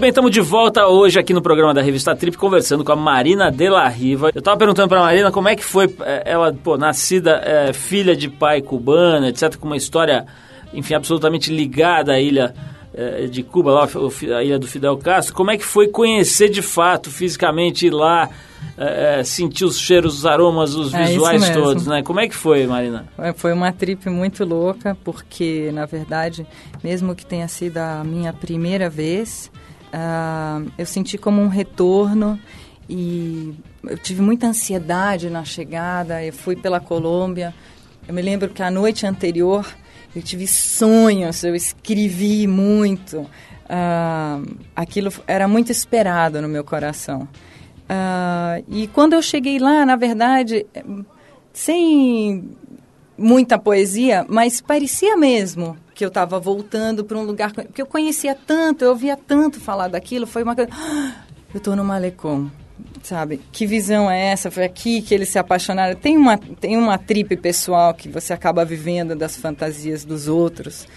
Bem, 0.10 0.12
estamos 0.12 0.32
de 0.32 0.42
volta 0.42 0.88
hoje 0.88 1.20
aqui 1.20 1.34
no 1.34 1.42
programa 1.42 1.72
da 1.72 1.82
Revista 1.84 2.16
Trip, 2.16 2.36
conversando 2.36 2.84
com 2.84 2.92
a 2.92 2.96
Marina 2.96 3.52
de 3.52 3.70
la 3.70 3.88
Riva. 3.88 4.32
Eu 4.34 4.40
estava 4.40 4.58
perguntando 4.58 4.90
para 4.90 5.00
a 5.00 5.04
Marina 5.04 5.32
como 5.32 5.48
é 5.48 5.56
que 5.56 5.64
foi 5.64 5.86
eh, 6.02 6.24
ela, 6.26 6.52
pô, 6.52 6.78
nascida 6.78 7.40
é, 7.44 7.74
filha 7.74 8.16
de 8.16 8.28
pai 8.28 8.62
cubano, 8.62 9.28
etc., 9.28 9.56
com 9.58 9.68
uma 9.68 9.78
história, 9.78 10.26
enfim, 10.74 10.96
absolutamente 10.96 11.54
ligada 11.54 12.14
à 12.14 12.20
ilha 12.20 12.56
é, 12.92 13.28
de 13.28 13.44
Cuba, 13.44 13.72
lá, 13.72 13.88
a 14.36 14.44
ilha 14.44 14.58
do 14.58 14.66
Fidel 14.66 14.98
Castro. 14.98 15.36
Como 15.36 15.52
é 15.52 15.58
que 15.58 15.66
foi 15.66 15.88
conhecer 15.88 16.50
de 16.50 16.64
fato, 16.64 17.12
fisicamente, 17.12 17.86
ir 17.86 17.94
lá, 17.94 18.30
é, 18.78 19.24
sentir 19.24 19.66
os 19.66 19.78
cheiros, 19.78 20.20
os 20.20 20.26
aromas, 20.26 20.74
os 20.74 20.92
É 20.92 21.04
visuais 21.04 21.50
todos, 21.52 21.86
né? 21.86 22.02
Como 22.02 22.20
é 22.20 22.28
que 22.28 22.36
foi, 22.36 22.66
Marina? 22.66 23.06
É, 23.16 23.32
Foi 23.32 23.54
uma 23.54 23.72
trip 23.72 24.10
muito 24.10 24.44
louca, 24.44 24.98
porque, 25.04 25.70
na 25.72 25.86
verdade, 25.86 26.48
mesmo 26.84 27.14
que 27.14 27.26
tenha 27.26 27.48
sido 27.48 27.78
a 27.78 28.04
minha 28.04 28.34
primeira 28.34 28.90
vez, 28.90 29.52
ah, 29.92 30.62
eu 30.78 30.86
senti 30.86 31.18
como 31.18 31.42
um 31.42 31.48
retorno 31.48 32.40
e 32.90 33.54
eu 33.84 33.98
tive 33.98 34.22
muita 34.22 34.48
ansiedade 34.48 35.30
na 35.30 35.44
chegada. 35.44 36.24
Eu 36.24 36.34
fui 36.34 36.56
pela 36.56 36.80
Colômbia. 36.80 37.54
Eu 38.08 38.14
me 38.14 38.22
lembro 38.22 38.50
que 38.50 38.64
a 38.64 38.72
noite 38.72 39.06
anterior 39.06 39.66
eu 40.16 40.22
tive 40.22 40.48
sonhos, 40.48 41.44
eu 41.44 41.56
escrevi 41.56 42.48
muito. 42.48 43.30
Ah, 43.68 44.42
aquilo 44.76 45.12
era 45.28 45.48
muito 45.48 45.72
esperado 45.72 46.42
no 46.42 46.48
meu 46.48 46.64
coração. 46.64 47.28
Ah, 47.88 48.62
e 48.68 48.88
quando 48.88 49.14
eu 49.14 49.22
cheguei 49.22 49.60
lá, 49.60 49.86
na 49.86 49.96
verdade, 49.96 50.66
sem 51.54 52.50
muita 53.18 53.60
poesia, 53.60 54.26
mas 54.28 54.62
parecia 54.62 55.16
mesmo 55.18 55.78
que 56.00 56.06
eu 56.06 56.08
estava 56.08 56.40
voltando 56.40 57.04
para 57.04 57.18
um 57.18 57.24
lugar 57.24 57.52
que 57.52 57.82
eu 57.82 57.86
conhecia 57.86 58.34
tanto, 58.34 58.86
eu 58.86 58.92
ouvia 58.92 59.18
tanto 59.18 59.60
falar 59.60 59.90
daquilo, 59.90 60.26
foi 60.26 60.44
uma 60.44 60.56
coisa, 60.56 60.72
"Ah, 60.74 61.26
eu 61.54 61.58
estou 61.58 61.76
no 61.76 61.84
Malecom, 61.84 62.48
sabe? 63.04 63.42
Que 63.52 63.66
visão 63.66 64.10
é 64.10 64.28
essa? 64.28 64.50
Foi 64.50 64.64
aqui 64.64 65.02
que 65.02 65.14
eles 65.14 65.28
se 65.28 65.38
apaixonaram. 65.38 65.96
Tem 65.96 66.16
uma 66.16 66.38
tem 66.38 66.78
uma 66.78 66.98
tripe 66.98 67.36
pessoal 67.36 67.94
que 67.94 68.08
você 68.08 68.32
acaba 68.32 68.64
vivendo 68.64 69.14
das 69.14 69.36
fantasias 69.36 70.06
dos 70.06 70.30
outros. 70.30 70.88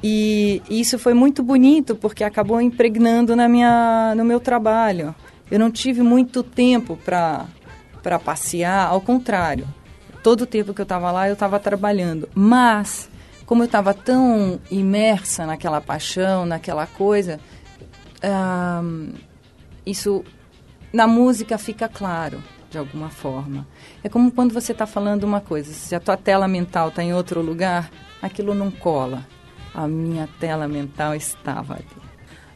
E 0.00 0.62
isso 0.70 0.96
foi 0.96 1.12
muito 1.12 1.42
bonito 1.42 1.96
porque 1.96 2.22
acabou 2.22 2.60
impregnando 2.60 3.34
na 3.34 3.48
minha 3.48 4.14
no 4.16 4.24
meu 4.24 4.38
trabalho. 4.38 5.12
Eu 5.50 5.58
não 5.58 5.72
tive 5.72 6.02
muito 6.02 6.44
tempo 6.44 6.96
para 7.04 7.46
para 8.00 8.16
passear, 8.16 8.86
ao 8.86 9.00
contrário 9.00 9.66
todo 10.22 10.42
o 10.42 10.46
tempo 10.46 10.72
que 10.72 10.80
eu 10.80 10.84
estava 10.84 11.10
lá, 11.10 11.28
eu 11.28 11.34
estava 11.34 11.58
trabalhando. 11.58 12.28
Mas, 12.34 13.10
como 13.46 13.62
eu 13.62 13.66
estava 13.66 13.92
tão 13.92 14.60
imersa 14.70 15.46
naquela 15.46 15.80
paixão, 15.80 16.46
naquela 16.46 16.86
coisa, 16.86 17.40
isso 19.84 20.24
na 20.92 21.06
música 21.06 21.58
fica 21.58 21.88
claro, 21.88 22.42
de 22.70 22.78
alguma 22.78 23.10
forma. 23.10 23.66
É 24.02 24.08
como 24.08 24.30
quando 24.30 24.52
você 24.52 24.72
está 24.72 24.86
falando 24.86 25.24
uma 25.24 25.40
coisa, 25.40 25.72
se 25.72 25.94
a 25.94 26.00
tua 26.00 26.16
tela 26.16 26.46
mental 26.46 26.88
está 26.88 27.02
em 27.02 27.12
outro 27.12 27.40
lugar, 27.42 27.90
aquilo 28.20 28.54
não 28.54 28.70
cola. 28.70 29.26
A 29.74 29.88
minha 29.88 30.28
tela 30.38 30.68
mental 30.68 31.14
estava 31.14 31.74
ali. 31.74 31.86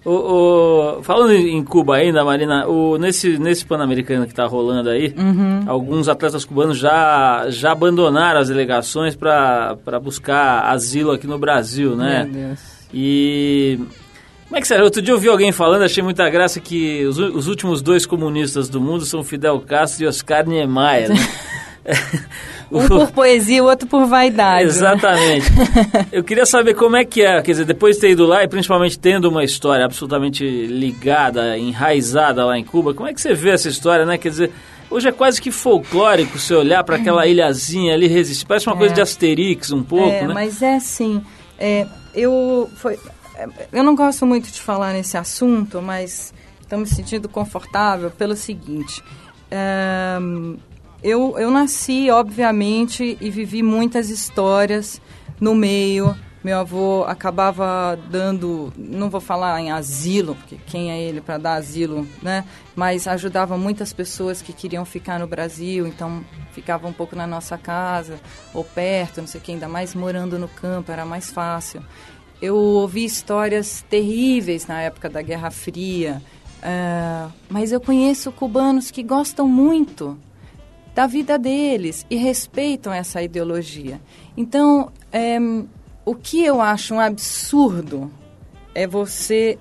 O, 0.08 0.98
o- 0.98 1.02
falando 1.02 1.32
em 1.32 1.64
Cuba 1.64 1.96
ainda, 1.96 2.24
Marina, 2.24 2.64
o, 2.68 2.96
nesse, 2.96 3.38
nesse 3.40 3.66
Pan-Americano 3.66 4.24
que 4.24 4.30
está 4.32 4.46
rolando 4.46 4.88
aí, 4.88 5.12
Uhum. 5.18 5.64
alguns 5.66 6.08
atletas 6.08 6.44
cubanos 6.44 6.78
já, 6.78 7.46
já 7.48 7.72
abandonaram 7.72 8.38
as 8.38 8.46
delegações 8.48 9.16
para 9.16 9.76
buscar 10.00 10.60
asilo 10.70 11.10
aqui 11.10 11.26
no 11.26 11.38
Brasil, 11.40 11.96
né? 11.96 12.22
Meu 12.22 12.32
Deus. 12.48 12.60
E 12.94 13.80
como 14.46 14.56
é 14.56 14.60
que 14.60 14.68
será? 14.68 14.84
Outro 14.84 15.02
dia 15.02 15.12
eu 15.12 15.18
vi 15.18 15.28
alguém 15.28 15.50
falando, 15.50 15.82
achei 15.82 16.04
muita 16.04 16.30
graça 16.30 16.60
que 16.60 17.04
os, 17.04 17.18
os 17.18 17.48
últimos 17.48 17.82
dois 17.82 18.06
comunistas 18.06 18.68
do 18.68 18.80
mundo 18.80 19.04
são 19.04 19.24
Fidel 19.24 19.58
Castro 19.58 20.04
e 20.04 20.06
Oscar 20.06 20.46
Niemeyer. 20.46 21.08
Né? 21.08 21.16
Um 22.70 22.86
por 22.88 23.10
poesia, 23.12 23.62
o 23.62 23.66
outro 23.66 23.86
por 23.88 24.06
vaidade. 24.06 24.64
né? 24.64 24.68
Exatamente. 24.70 25.46
Eu 26.12 26.24
queria 26.24 26.44
saber 26.46 26.74
como 26.74 26.96
é 26.96 27.04
que 27.04 27.22
é, 27.22 27.40
quer 27.42 27.52
dizer, 27.52 27.64
depois 27.64 27.96
de 27.96 28.02
ter 28.02 28.10
ido 28.10 28.26
lá 28.26 28.42
e 28.42 28.48
principalmente 28.48 28.98
tendo 28.98 29.28
uma 29.28 29.44
história 29.44 29.84
absolutamente 29.84 30.44
ligada, 30.66 31.56
enraizada 31.58 32.44
lá 32.44 32.58
em 32.58 32.64
Cuba, 32.64 32.92
como 32.94 33.08
é 33.08 33.14
que 33.14 33.20
você 33.20 33.34
vê 33.34 33.50
essa 33.50 33.68
história, 33.68 34.04
né? 34.04 34.18
Quer 34.18 34.30
dizer, 34.30 34.50
hoje 34.90 35.08
é 35.08 35.12
quase 35.12 35.40
que 35.40 35.50
folclórico 35.50 36.38
você 36.38 36.54
olhar 36.54 36.82
para 36.84 36.96
aquela 36.96 37.26
ilhazinha 37.26 37.94
ali 37.94 38.06
resistir, 38.08 38.44
parece 38.46 38.66
uma 38.66 38.74
É. 38.74 38.78
coisa 38.78 38.94
de 38.94 39.00
Asterix 39.00 39.70
um 39.70 39.82
pouco, 39.82 40.08
é, 40.10 40.26
né? 40.26 40.34
mas 40.34 40.60
é 40.62 40.74
assim, 40.76 41.22
é, 41.58 41.86
eu, 42.14 42.68
foi, 42.76 42.98
é, 43.36 43.46
eu 43.72 43.84
não 43.84 43.94
gosto 43.94 44.26
muito 44.26 44.50
de 44.50 44.60
falar 44.60 44.92
nesse 44.92 45.16
assunto, 45.16 45.80
mas 45.80 46.34
estou 46.60 46.78
me 46.80 46.86
sentindo 46.86 47.28
confortável 47.28 48.10
pelo 48.10 48.34
seguinte. 48.34 49.02
é, 49.52 50.18
eu, 51.06 51.38
eu 51.38 51.52
nasci, 51.52 52.10
obviamente, 52.10 53.16
e 53.20 53.30
vivi 53.30 53.62
muitas 53.62 54.10
histórias 54.10 55.00
no 55.40 55.54
meio. 55.54 56.16
Meu 56.42 56.58
avô 56.58 57.04
acabava 57.04 57.96
dando, 58.10 58.72
não 58.76 59.08
vou 59.08 59.20
falar 59.20 59.60
em 59.60 59.70
asilo, 59.70 60.34
porque 60.34 60.56
quem 60.66 60.90
é 60.90 61.00
ele 61.00 61.20
para 61.20 61.38
dar 61.38 61.54
asilo, 61.54 62.04
né? 62.20 62.44
Mas 62.74 63.06
ajudava 63.06 63.56
muitas 63.56 63.92
pessoas 63.92 64.42
que 64.42 64.52
queriam 64.52 64.84
ficar 64.84 65.20
no 65.20 65.28
Brasil, 65.28 65.86
então 65.86 66.24
ficava 66.50 66.88
um 66.88 66.92
pouco 66.92 67.14
na 67.14 67.26
nossa 67.26 67.56
casa 67.56 68.18
ou 68.52 68.64
perto, 68.64 69.20
não 69.20 69.28
sei 69.28 69.40
o 69.40 69.44
que, 69.44 69.52
ainda 69.52 69.68
mais 69.68 69.94
morando 69.94 70.40
no 70.40 70.48
campo, 70.48 70.90
era 70.90 71.04
mais 71.04 71.30
fácil. 71.30 71.84
Eu 72.42 72.56
ouvi 72.56 73.04
histórias 73.04 73.84
terríveis 73.88 74.66
na 74.66 74.82
época 74.82 75.08
da 75.08 75.22
Guerra 75.22 75.52
Fria, 75.52 76.20
ah, 76.60 77.28
mas 77.48 77.70
eu 77.70 77.80
conheço 77.80 78.32
cubanos 78.32 78.90
que 78.90 79.04
gostam 79.04 79.46
muito 79.46 80.18
da 80.96 81.06
vida 81.06 81.38
deles 81.38 82.06
e 82.08 82.16
respeitam 82.16 82.90
essa 82.90 83.22
ideologia. 83.22 84.00
Então, 84.34 84.90
é, 85.12 85.38
o 86.06 86.14
que 86.14 86.42
eu 86.42 86.58
acho 86.58 86.94
um 86.94 87.00
absurdo 87.00 88.10
é 88.74 88.86
você 88.86 89.58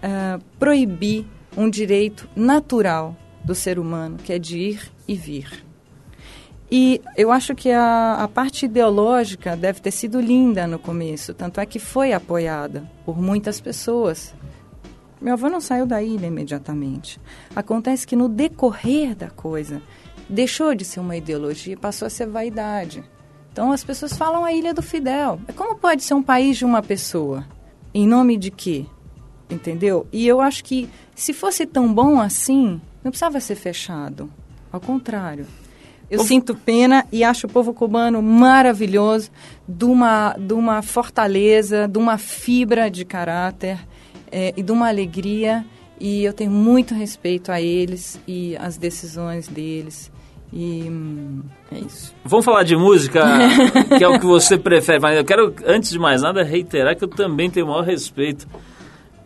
ah, 0.00 0.38
proibir 0.60 1.26
um 1.56 1.68
direito 1.68 2.28
natural 2.36 3.16
do 3.44 3.56
ser 3.56 3.76
humano, 3.76 4.16
que 4.18 4.32
é 4.32 4.38
de 4.38 4.56
ir 4.56 4.92
e 5.08 5.16
vir. 5.16 5.64
E 6.70 7.02
eu 7.16 7.32
acho 7.32 7.56
que 7.56 7.70
a, 7.72 8.14
a 8.22 8.28
parte 8.28 8.66
ideológica 8.66 9.56
deve 9.56 9.80
ter 9.80 9.90
sido 9.90 10.20
linda 10.20 10.66
no 10.66 10.78
começo, 10.78 11.34
tanto 11.34 11.60
é 11.60 11.66
que 11.66 11.80
foi 11.80 12.12
apoiada 12.12 12.88
por 13.04 13.20
muitas 13.20 13.60
pessoas. 13.60 14.32
Meu 15.20 15.34
avô 15.34 15.48
não 15.48 15.60
saiu 15.60 15.86
da 15.86 16.02
ilha 16.02 16.26
imediatamente. 16.26 17.20
Acontece 17.54 18.06
que 18.06 18.16
no 18.16 18.28
decorrer 18.28 19.14
da 19.14 19.28
coisa, 19.28 19.82
deixou 20.32 20.74
de 20.74 20.84
ser 20.84 21.00
uma 21.00 21.16
ideologia 21.16 21.76
passou 21.76 22.06
a 22.06 22.10
ser 22.10 22.26
vaidade. 22.26 23.04
Então 23.52 23.70
as 23.70 23.84
pessoas 23.84 24.16
falam 24.16 24.44
a 24.44 24.52
ilha 24.52 24.72
do 24.72 24.82
Fidel. 24.82 25.38
Mas 25.46 25.54
Como 25.54 25.76
pode 25.76 26.02
ser 26.02 26.14
um 26.14 26.22
país 26.22 26.56
de 26.56 26.64
uma 26.64 26.82
pessoa? 26.82 27.44
Em 27.92 28.08
nome 28.08 28.38
de 28.38 28.50
quê? 28.50 28.86
Entendeu? 29.50 30.06
E 30.10 30.26
eu 30.26 30.40
acho 30.40 30.64
que 30.64 30.88
se 31.14 31.34
fosse 31.34 31.66
tão 31.66 31.92
bom 31.92 32.18
assim, 32.18 32.80
não 33.04 33.10
precisava 33.10 33.38
ser 33.40 33.56
fechado. 33.56 34.32
Ao 34.72 34.80
contrário. 34.80 35.46
Eu 36.10 36.20
sinto 36.20 36.54
pena 36.54 37.06
e 37.10 37.24
acho 37.24 37.46
o 37.46 37.50
povo 37.50 37.72
cubano 37.72 38.22
maravilhoso, 38.22 39.30
de 39.66 39.84
uma, 39.86 40.34
de 40.38 40.52
uma 40.52 40.82
fortaleza, 40.82 41.88
de 41.88 41.98
uma 41.98 42.18
fibra 42.18 42.90
de 42.90 43.02
caráter 43.02 43.78
eh, 44.30 44.52
e 44.54 44.62
de 44.62 44.72
uma 44.72 44.88
alegria. 44.88 45.64
E 45.98 46.22
eu 46.24 46.34
tenho 46.34 46.50
muito 46.50 46.94
respeito 46.94 47.50
a 47.50 47.60
eles 47.62 48.20
e 48.26 48.56
as 48.58 48.76
decisões 48.76 49.48
deles. 49.48 50.10
E 50.52 50.86
hum, 50.90 51.40
é 51.70 51.78
isso. 51.78 52.14
Vamos 52.24 52.44
falar 52.44 52.62
de 52.62 52.76
música, 52.76 53.22
que 53.96 54.04
é 54.04 54.08
o 54.08 54.18
que 54.20 54.26
você 54.26 54.58
prefere. 54.58 55.00
Mas 55.00 55.16
eu 55.16 55.24
quero, 55.24 55.54
antes 55.66 55.90
de 55.90 55.98
mais 55.98 56.20
nada, 56.22 56.42
reiterar 56.42 56.94
que 56.96 57.04
eu 57.04 57.08
também 57.08 57.48
tenho 57.50 57.66
o 57.66 57.70
maior 57.70 57.84
respeito 57.84 58.46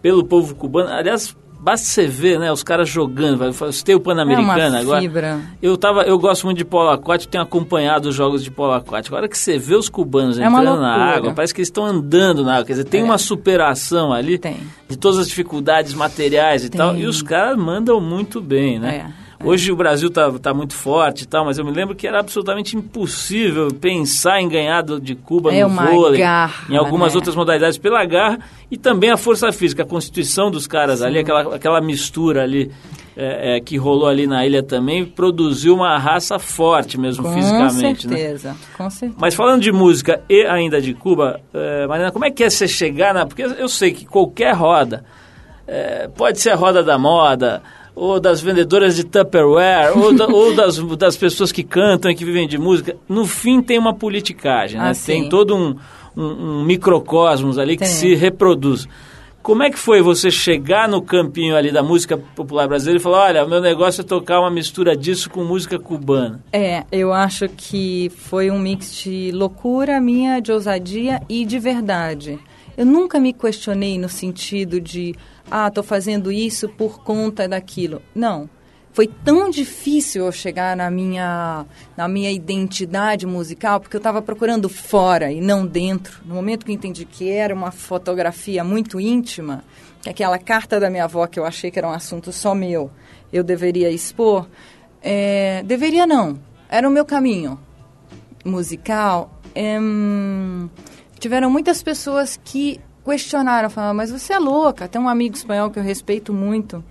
pelo 0.01 0.25
povo 0.25 0.55
cubano. 0.55 0.89
Aliás, 0.89 1.37
basta 1.59 1.85
você 1.85 2.07
ver, 2.07 2.39
né, 2.39 2.53
os 2.53 2.62
caras 2.62 2.89
jogando. 2.89 3.51
Você 3.53 3.85
tem 3.85 3.97
o 3.97 3.99
É 3.99 4.01
Pan-Americano 4.01 4.69
uma 4.69 4.79
agora. 4.79 5.01
fibra. 5.01 5.41
Eu, 5.61 5.77
tava, 5.77 6.03
eu 6.03 6.17
gosto 6.17 6.45
muito 6.47 6.59
de 6.59 6.65
polo 6.65 6.91
aquático, 6.91 7.33
tenho 7.33 7.43
acompanhado 7.43 8.09
os 8.11 8.15
jogos 8.15 8.45
de 8.45 8.51
polo 8.53 8.75
aquático. 8.75 9.17
Agora 9.17 9.29
que 9.29 9.37
você 9.37 9.59
vê 9.59 9.75
os 9.75 9.89
cubanos 9.89 10.39
É 10.39 10.45
entrando 10.45 10.81
na 10.81 10.95
água, 10.95 11.33
parece 11.35 11.53
que 11.53 11.59
eles 11.61 11.67
estão 11.69 11.85
andando 11.85 12.45
na 12.45 12.53
água. 12.55 12.67
Quer 12.67 12.75
dizer, 12.75 12.85
tem 12.85 13.01
É. 13.01 13.05
uma 13.05 13.19
superação 13.19 14.12
ali 14.12 14.39
Tem. 14.39 14.59
de 14.89 14.97
todas 14.97 15.19
as 15.19 15.27
dificuldades 15.27 15.93
materiais 15.93 16.65
e 16.65 16.69
Tem. 16.71 16.79
tal. 16.79 16.95
E 16.97 17.05
os 17.05 17.21
caras 17.21 17.59
mandam 17.59 18.01
muito 18.01 18.41
bem, 18.41 18.79
né? 18.79 19.07
É, 19.09 19.26
Hoje 19.44 19.70
o 19.70 19.77
Brasil 19.77 20.11
tá, 20.11 20.33
tá 20.33 20.55
muito 20.55 20.75
forte 20.75 21.22
e 21.22 21.27
tal, 21.27 21.44
mas 21.44 21.59
eu 21.59 21.64
me 21.64 21.70
lembro 21.70 21.94
que 21.94 22.07
era 22.07 22.20
absolutamente 22.20 22.77
impossível 22.77 23.68
pensar 23.68 24.40
em 24.40 24.49
ganhar 24.49 24.83
de 24.83 25.14
Cuba 25.14 25.53
É 25.55 25.62
no 25.62 25.68
vôlei, 25.68 26.20
garra, 26.20 26.64
em 26.68 26.77
algumas 26.77 27.12
né? 27.12 27.16
outras 27.16 27.37
modalidades 27.37 27.79
pela 27.79 28.05
garra 28.05 28.38
e 28.70 28.77
também 28.77 29.11
a 29.11 29.16
força 29.16 29.53
física, 29.53 29.83
a 29.83 29.87
constituição 29.87 30.51
dos 30.51 30.66
caras 30.66 31.03
ali, 31.03 31.18
aquela, 31.18 31.55
aquela 31.55 31.81
mistura 31.81 32.42
ali 32.42 32.70
é, 33.16 33.57
é, 33.57 33.61
que 33.61 33.77
rolou 33.77 34.09
ali 34.09 34.27
na 34.27 34.44
ilha 34.46 34.62
também, 34.62 35.05
produziu 35.05 35.75
uma 35.75 35.96
raça 35.99 36.38
forte 36.38 36.99
mesmo 36.99 37.25
Com 37.25 37.33
fisicamente, 37.33 38.07
né? 38.07 38.16
certeza, 38.16 38.57
com 38.77 38.90
certeza. 38.90 39.18
Mas 39.18 39.35
falando 39.35 39.62
de 39.62 39.72
música 39.72 40.22
e 40.29 40.44
ainda 40.44 40.81
de 40.81 40.92
Cuba, 40.92 41.40
eh, 41.55 41.87
Mariana, 41.87 42.12
como 42.12 42.27
é 42.27 42.31
que 42.31 42.44
é 42.44 42.51
você 42.51 42.68
chegar 42.68 43.14
na... 43.14 43.25
Porque 43.25 43.42
eu 43.42 43.68
sei 43.68 43.92
que 43.92 44.05
qualquer 44.05 44.55
roda 44.55 45.03
é, 45.66 46.09
pode 46.09 46.40
ser 46.40 46.51
a 46.51 46.55
roda 46.57 46.83
da 46.83 46.99
moda, 46.99 47.62
ou 47.96 48.20
das 48.20 48.42
vendedoras 48.42 48.94
de 48.94 49.04
Tupperware, 49.04 49.96
ou, 49.96 50.14
da, 50.14 50.26
ou 50.26 50.54
das, 50.54 50.76
das 50.98 51.16
pessoas 51.16 51.50
que 51.50 51.64
cantam 51.64 52.11
e 52.11 52.14
que 52.14 52.26
vivem 52.26 52.46
de 52.46 52.59
música, 52.59 52.94
no 53.09 53.24
fim 53.24 53.62
tem 53.62 53.78
uma 53.78 53.94
politicagem, 53.94 54.78
né? 54.78 54.90
Ah, 54.90 55.06
tem 55.06 55.30
todo 55.30 55.56
um, 55.56 55.74
um, 56.14 56.24
um 56.61 56.64
microcosmos 56.64 57.59
ali 57.59 57.74
que 57.74 57.85
Tem. 57.85 57.92
se 57.92 58.14
reproduz. 58.14 58.87
Como 59.42 59.62
é 59.62 59.70
que 59.70 59.78
foi 59.78 60.02
você 60.02 60.30
chegar 60.30 60.88
no 60.88 61.00
campinho 61.00 61.56
ali 61.56 61.70
da 61.72 61.82
música 61.82 62.18
popular 62.18 62.68
brasileira 62.68 62.98
e 62.98 63.02
falar, 63.02 63.26
olha, 63.26 63.46
meu 63.46 63.61
negócio 63.61 64.02
é 64.02 64.04
tocar 64.04 64.40
uma 64.40 64.50
mistura 64.50 64.96
disso 64.96 65.30
com 65.30 65.44
música 65.44 65.78
cubana? 65.78 66.40
É, 66.52 66.85
eu 66.90 67.12
acho 67.12 67.48
que 67.48 68.11
foi 68.14 68.50
um 68.50 68.59
mix 68.59 68.94
de 68.96 69.30
loucura 69.32 70.00
minha, 70.00 70.40
de 70.40 70.52
ousadia 70.52 71.22
e 71.28 71.46
de 71.46 71.59
verdade. 71.61 72.38
Eu 72.76 72.85
nunca 72.85 73.18
me 73.18 73.32
questionei 73.32 73.98
no 73.98 74.09
sentido 74.09 74.80
de, 74.80 75.14
ah, 75.50 75.70
tô 75.70 75.82
fazendo 75.82 76.32
isso 76.32 76.68
por 76.68 77.02
conta 77.02 77.48
daquilo. 77.48 78.02
Não. 78.14 78.48
Foi 78.92 79.06
tão 79.06 79.50
difícil 79.50 80.24
eu 80.24 80.32
chegar 80.32 80.74
na 80.74 80.90
minha, 80.90 81.66
na 81.94 82.09
minha 82.09 82.32
identidade 82.32 83.26
musical, 83.26 83.78
porque 83.78 83.94
eu 83.94 83.98
estava 83.98 84.22
procurando 84.22 84.70
fora 84.70 85.30
e 85.30 85.38
não 85.38 85.66
dentro. 85.66 86.22
No 86.24 86.35
momento 86.35 86.64
que 86.64 86.72
eu 86.72 86.74
entendi 86.74 87.04
que 87.04 87.28
era 87.28 87.54
uma 87.54 87.70
fotografia 87.70 88.64
muito 88.64 88.98
íntima, 88.98 89.62
que 90.02 90.09
aquela 90.09 90.38
carta 90.38 90.80
da 90.80 90.88
minha 90.88 91.04
avó, 91.04 91.26
que 91.26 91.38
eu 91.38 91.44
achei 91.44 91.70
que 91.70 91.78
era 91.78 91.87
um 91.87 91.92
assunto 91.92 92.32
só 92.32 92.54
meu, 92.54 92.90
eu 93.30 93.44
deveria 93.44 93.90
expor, 93.90 94.48
é, 95.02 95.62
deveria 95.64 96.06
não. 96.06 96.38
Era 96.66 96.88
o 96.88 96.90
meu 96.90 97.04
caminho 97.04 97.61
musical. 98.44 99.30
Em, 99.54 100.70
tiveram 101.18 101.50
muitas 101.50 101.82
pessoas 101.82 102.40
que 102.42 102.80
questionaram, 103.07 103.71
falaram, 103.71 103.95
mas 103.95 104.11
você 104.11 104.33
é 104.33 104.38
louca. 104.38 104.88
Tem 104.88 105.01
um 105.01 105.09
amigo 105.09 105.37
espanhol 105.37 105.71
que 105.71 105.79
eu 105.79 105.83
respeito 105.83 106.33
muito. 106.33 106.85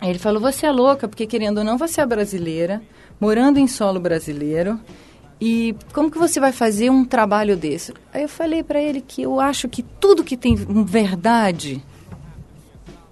Ele 0.00 0.18
falou, 0.18 0.40
você 0.40 0.64
é 0.64 0.70
louca, 0.70 1.08
porque 1.08 1.26
querendo 1.26 1.58
ou 1.58 1.64
não, 1.64 1.76
você 1.76 2.00
é 2.00 2.06
brasileira, 2.06 2.80
morando 3.20 3.58
em 3.58 3.66
solo 3.66 3.98
brasileiro. 3.98 4.78
E 5.40 5.74
como 5.92 6.10
que 6.10 6.18
você 6.18 6.38
vai 6.38 6.52
fazer 6.52 6.90
um 6.90 7.04
trabalho 7.04 7.56
desse? 7.56 7.92
Aí 8.14 8.22
eu 8.22 8.28
falei 8.28 8.62
para 8.62 8.80
ele 8.80 9.00
que 9.00 9.22
eu 9.22 9.40
acho 9.40 9.68
que 9.68 9.82
tudo 9.82 10.22
que 10.22 10.36
tem 10.36 10.54
verdade 10.54 11.82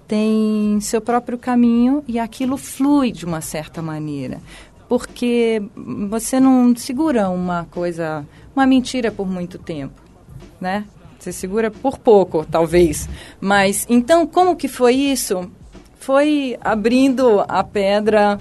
tem 0.07 0.79
seu 0.81 1.01
próprio 1.01 1.37
caminho 1.37 2.05
e 2.07 2.21
aquilo 2.21 2.57
flui 2.57 3.11
de 3.11 3.25
uma 3.25 3.41
certa 3.41 3.83
maneira. 3.83 4.41
Porque 4.89 5.61
você 6.09 6.39
não 6.39 6.75
segura 6.77 7.29
uma 7.29 7.65
coisa, 7.65 8.25
uma 8.55 8.65
mentira 8.65 9.11
por 9.11 9.29
muito 9.29 9.59
tempo, 9.59 10.01
né? 10.61 10.85
Você 11.27 11.33
segura 11.33 11.73
por 11.73 11.99
pouco, 11.99 12.47
talvez. 12.49 13.09
Mas 13.41 13.85
então, 13.89 14.25
como 14.29 14.55
que 14.55 14.69
foi 14.69 14.95
isso? 14.95 15.51
Foi 15.99 16.57
abrindo 16.61 17.45
a 17.49 17.65
pedra, 17.65 18.39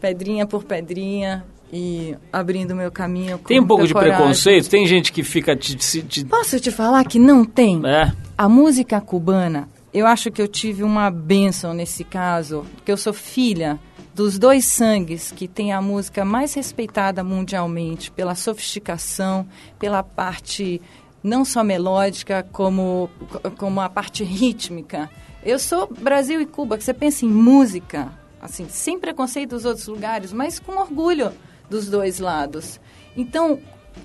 pedrinha 0.00 0.44
por 0.44 0.64
pedrinha 0.64 1.44
e 1.72 2.16
abrindo 2.32 2.74
meu 2.74 2.90
caminho. 2.90 3.38
com 3.38 3.44
Tem 3.44 3.60
um 3.60 3.66
pouco 3.66 3.86
de 3.86 3.92
coragem. 3.92 4.16
preconceito? 4.16 4.68
Tem 4.68 4.84
gente 4.84 5.12
que 5.12 5.22
fica 5.22 5.54
te... 5.54 5.76
te, 5.76 6.24
Posso 6.24 6.58
te 6.58 6.72
falar 6.72 7.04
que 7.04 7.20
não 7.20 7.44
tem? 7.44 7.80
é, 7.86 8.10
A 8.36 8.48
música 8.48 9.00
cubana, 9.00 9.68
eu 9.94 10.04
acho 10.04 10.28
que 10.28 10.42
eu 10.42 10.48
tive 10.48 10.82
uma 10.82 11.12
bênção 11.12 11.72
nesse 11.72 12.02
caso, 12.02 12.66
porque 12.74 12.90
eu 12.90 12.96
sou 12.96 13.12
filha 13.12 13.78
dos 14.12 14.40
dois 14.40 14.64
sangues 14.64 15.30
que 15.30 15.46
tem 15.46 15.72
a 15.72 15.80
música 15.80 16.24
mais 16.24 16.52
respeitada 16.52 17.22
mundialmente 17.22 18.10
pela 18.10 18.34
sofisticação, 18.34 19.46
pela 19.78 20.02
parte 20.02 20.82
não 21.22 21.44
só 21.44 21.62
melódica, 21.64 22.46
como, 22.52 23.10
como 23.56 23.80
a 23.80 23.88
parte 23.88 24.24
rítmica. 24.24 25.10
Eu 25.42 25.58
sou 25.58 25.86
Brasil 25.86 26.40
e 26.40 26.46
Cuba, 26.46 26.76
que 26.76 26.84
você 26.84 26.94
pensa 26.94 27.24
em 27.24 27.28
música, 27.28 28.12
assim, 28.40 28.68
sem 28.68 28.98
preconceito 28.98 29.50
dos 29.50 29.64
outros 29.64 29.86
lugares, 29.86 30.32
mas 30.32 30.58
com 30.58 30.72
orgulho 30.72 31.32
dos 31.68 31.88
dois 31.88 32.18
lados. 32.18 32.80
Então, 33.16 33.58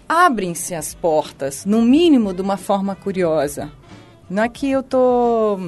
abrem-se 0.08 0.76
as 0.76 0.94
portas, 0.94 1.66
no 1.66 1.82
mínimo 1.82 2.34
de 2.34 2.42
uma 2.42 2.58
forma 2.58 2.96
curiosa. 2.96 3.72
Não 4.30 4.44
é 4.44 4.50
que 4.50 4.70
eu 4.70 4.82
tô 4.82 5.60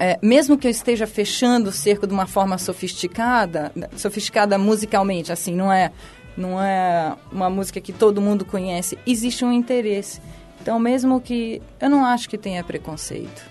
é, 0.00 0.18
mesmo 0.22 0.56
que 0.56 0.66
eu 0.66 0.70
esteja 0.70 1.06
fechando 1.06 1.68
o 1.68 1.72
cerco 1.72 2.06
de 2.06 2.14
uma 2.14 2.26
forma 2.26 2.56
sofisticada, 2.56 3.70
sofisticada 3.94 4.56
musicalmente, 4.56 5.30
assim, 5.30 5.54
não 5.54 5.70
é, 5.70 5.92
não 6.34 6.58
é 6.58 7.14
uma 7.30 7.50
música 7.50 7.82
que 7.82 7.92
todo 7.92 8.18
mundo 8.18 8.46
conhece, 8.46 8.98
existe 9.06 9.44
um 9.44 9.52
interesse. 9.52 10.18
Então, 10.60 10.78
mesmo 10.78 11.20
que 11.20 11.60
eu 11.80 11.88
não 11.88 12.04
acho 12.04 12.28
que 12.28 12.36
tenha 12.36 12.62
preconceito. 12.62 13.50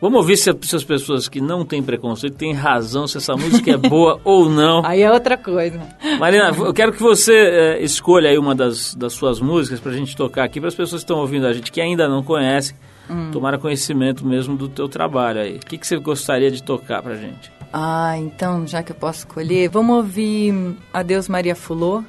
Vamos 0.00 0.18
ouvir 0.20 0.38
se, 0.38 0.50
se 0.62 0.74
as 0.74 0.82
pessoas 0.82 1.28
que 1.28 1.42
não 1.42 1.62
têm 1.62 1.82
preconceito 1.82 2.34
têm 2.34 2.54
razão, 2.54 3.06
se 3.06 3.18
essa 3.18 3.36
música 3.36 3.72
é 3.72 3.76
boa 3.76 4.18
ou 4.24 4.48
não. 4.48 4.82
Aí 4.84 5.02
é 5.02 5.12
outra 5.12 5.36
coisa. 5.36 5.78
Marina, 6.18 6.50
eu 6.56 6.72
quero 6.72 6.92
que 6.92 7.02
você 7.02 7.34
eh, 7.34 7.82
escolha 7.82 8.30
aí 8.30 8.38
uma 8.38 8.54
das, 8.54 8.94
das 8.94 9.12
suas 9.12 9.40
músicas 9.40 9.78
pra 9.78 9.92
gente 9.92 10.16
tocar 10.16 10.44
aqui, 10.44 10.58
para 10.58 10.68
as 10.68 10.74
pessoas 10.74 11.02
que 11.02 11.04
estão 11.04 11.18
ouvindo 11.18 11.46
a 11.46 11.52
gente 11.52 11.70
que 11.70 11.82
ainda 11.82 12.08
não 12.08 12.22
conhecem, 12.22 12.74
tomar 13.30 13.58
conhecimento 13.58 14.26
mesmo 14.26 14.56
do 14.56 14.68
teu 14.68 14.88
trabalho 14.88 15.40
aí. 15.40 15.56
O 15.56 15.66
que, 15.66 15.76
que 15.76 15.86
você 15.86 15.98
gostaria 15.98 16.50
de 16.50 16.62
tocar 16.62 17.02
pra 17.02 17.16
gente? 17.16 17.52
Ah, 17.70 18.16
então, 18.16 18.66
já 18.66 18.82
que 18.82 18.92
eu 18.92 18.96
posso 18.96 19.20
escolher, 19.20 19.68
vamos 19.68 19.96
ouvir 19.96 20.76
Adeus 20.94 21.28
Maria 21.28 21.54
Fulô, 21.54 22.02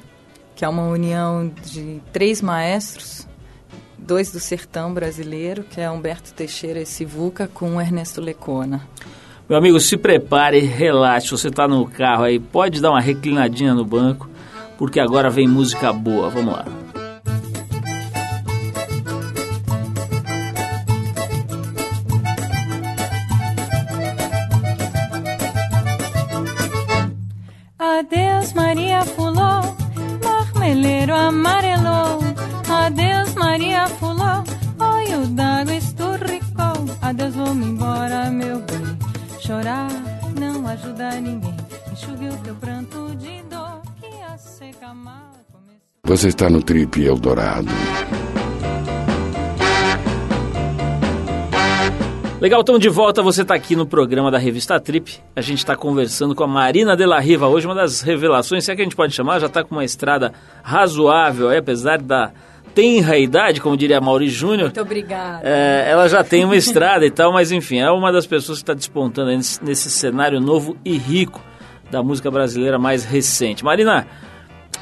que 0.56 0.64
é 0.64 0.68
uma 0.68 0.84
união 0.84 1.52
de 1.66 2.00
três 2.12 2.40
maestros, 2.40 3.28
dois 4.02 4.32
do 4.32 4.40
sertão 4.40 4.92
brasileiro, 4.92 5.62
que 5.62 5.80
é 5.80 5.90
Humberto 5.90 6.32
Teixeira 6.32 6.80
e 6.80 6.86
Sivuca, 6.86 7.48
com 7.52 7.80
Ernesto 7.80 8.20
Lecona. 8.20 8.82
Meu 9.48 9.58
amigo, 9.58 9.78
se 9.80 9.96
prepare, 9.96 10.60
relaxe, 10.60 11.30
você 11.30 11.50
tá 11.50 11.66
no 11.68 11.86
carro 11.86 12.24
aí, 12.24 12.38
pode 12.38 12.80
dar 12.80 12.90
uma 12.90 13.00
reclinadinha 13.00 13.74
no 13.74 13.84
banco, 13.84 14.28
porque 14.78 15.00
agora 15.00 15.30
vem 15.30 15.46
música 15.46 15.92
boa. 15.92 16.28
Vamos 16.28 16.52
lá. 16.54 16.81
Você 46.04 46.28
está 46.28 46.50
no 46.50 46.62
Trip 46.62 47.02
Eldorado. 47.02 47.68
Legal, 52.40 52.60
estamos 52.60 52.80
de 52.82 52.88
volta. 52.88 53.22
Você 53.22 53.42
está 53.42 53.54
aqui 53.54 53.74
no 53.74 53.86
programa 53.86 54.30
da 54.30 54.36
revista 54.36 54.78
Trip. 54.78 55.20
A 55.34 55.40
gente 55.40 55.58
está 55.58 55.74
conversando 55.74 56.34
com 56.34 56.44
a 56.44 56.46
Marina 56.46 56.96
de 56.96 57.06
la 57.06 57.20
Riva 57.20 57.48
hoje, 57.48 57.66
uma 57.66 57.74
das 57.74 58.02
revelações, 58.02 58.64
se 58.64 58.72
é 58.72 58.76
que 58.76 58.82
a 58.82 58.84
gente 58.84 58.96
pode 58.96 59.14
chamar, 59.14 59.38
já 59.38 59.46
está 59.46 59.64
com 59.64 59.74
uma 59.74 59.84
estrada 59.84 60.32
razoável, 60.62 61.48
aí, 61.48 61.58
apesar 61.58 62.02
da 62.02 62.32
tenra 62.74 63.16
idade, 63.16 63.60
como 63.60 63.76
diria 63.76 64.00
Mauri 64.00 64.28
Júnior. 64.28 64.64
Muito 64.64 64.80
obrigada. 64.80 65.40
É, 65.44 65.86
ela 65.88 66.08
já 66.08 66.24
tem 66.24 66.44
uma 66.44 66.56
estrada 66.56 67.06
e 67.06 67.10
tal, 67.10 67.32
mas 67.32 67.52
enfim, 67.52 67.78
é 67.78 67.90
uma 67.90 68.10
das 68.10 68.26
pessoas 68.26 68.58
que 68.58 68.64
está 68.64 68.74
despontando 68.74 69.30
nesse 69.30 69.90
cenário 69.90 70.40
novo 70.40 70.76
e 70.84 70.98
rico 70.98 71.40
da 71.92 72.02
música 72.02 72.30
brasileira 72.30 72.78
mais 72.78 73.04
recente. 73.04 73.62
Marina, 73.62 74.06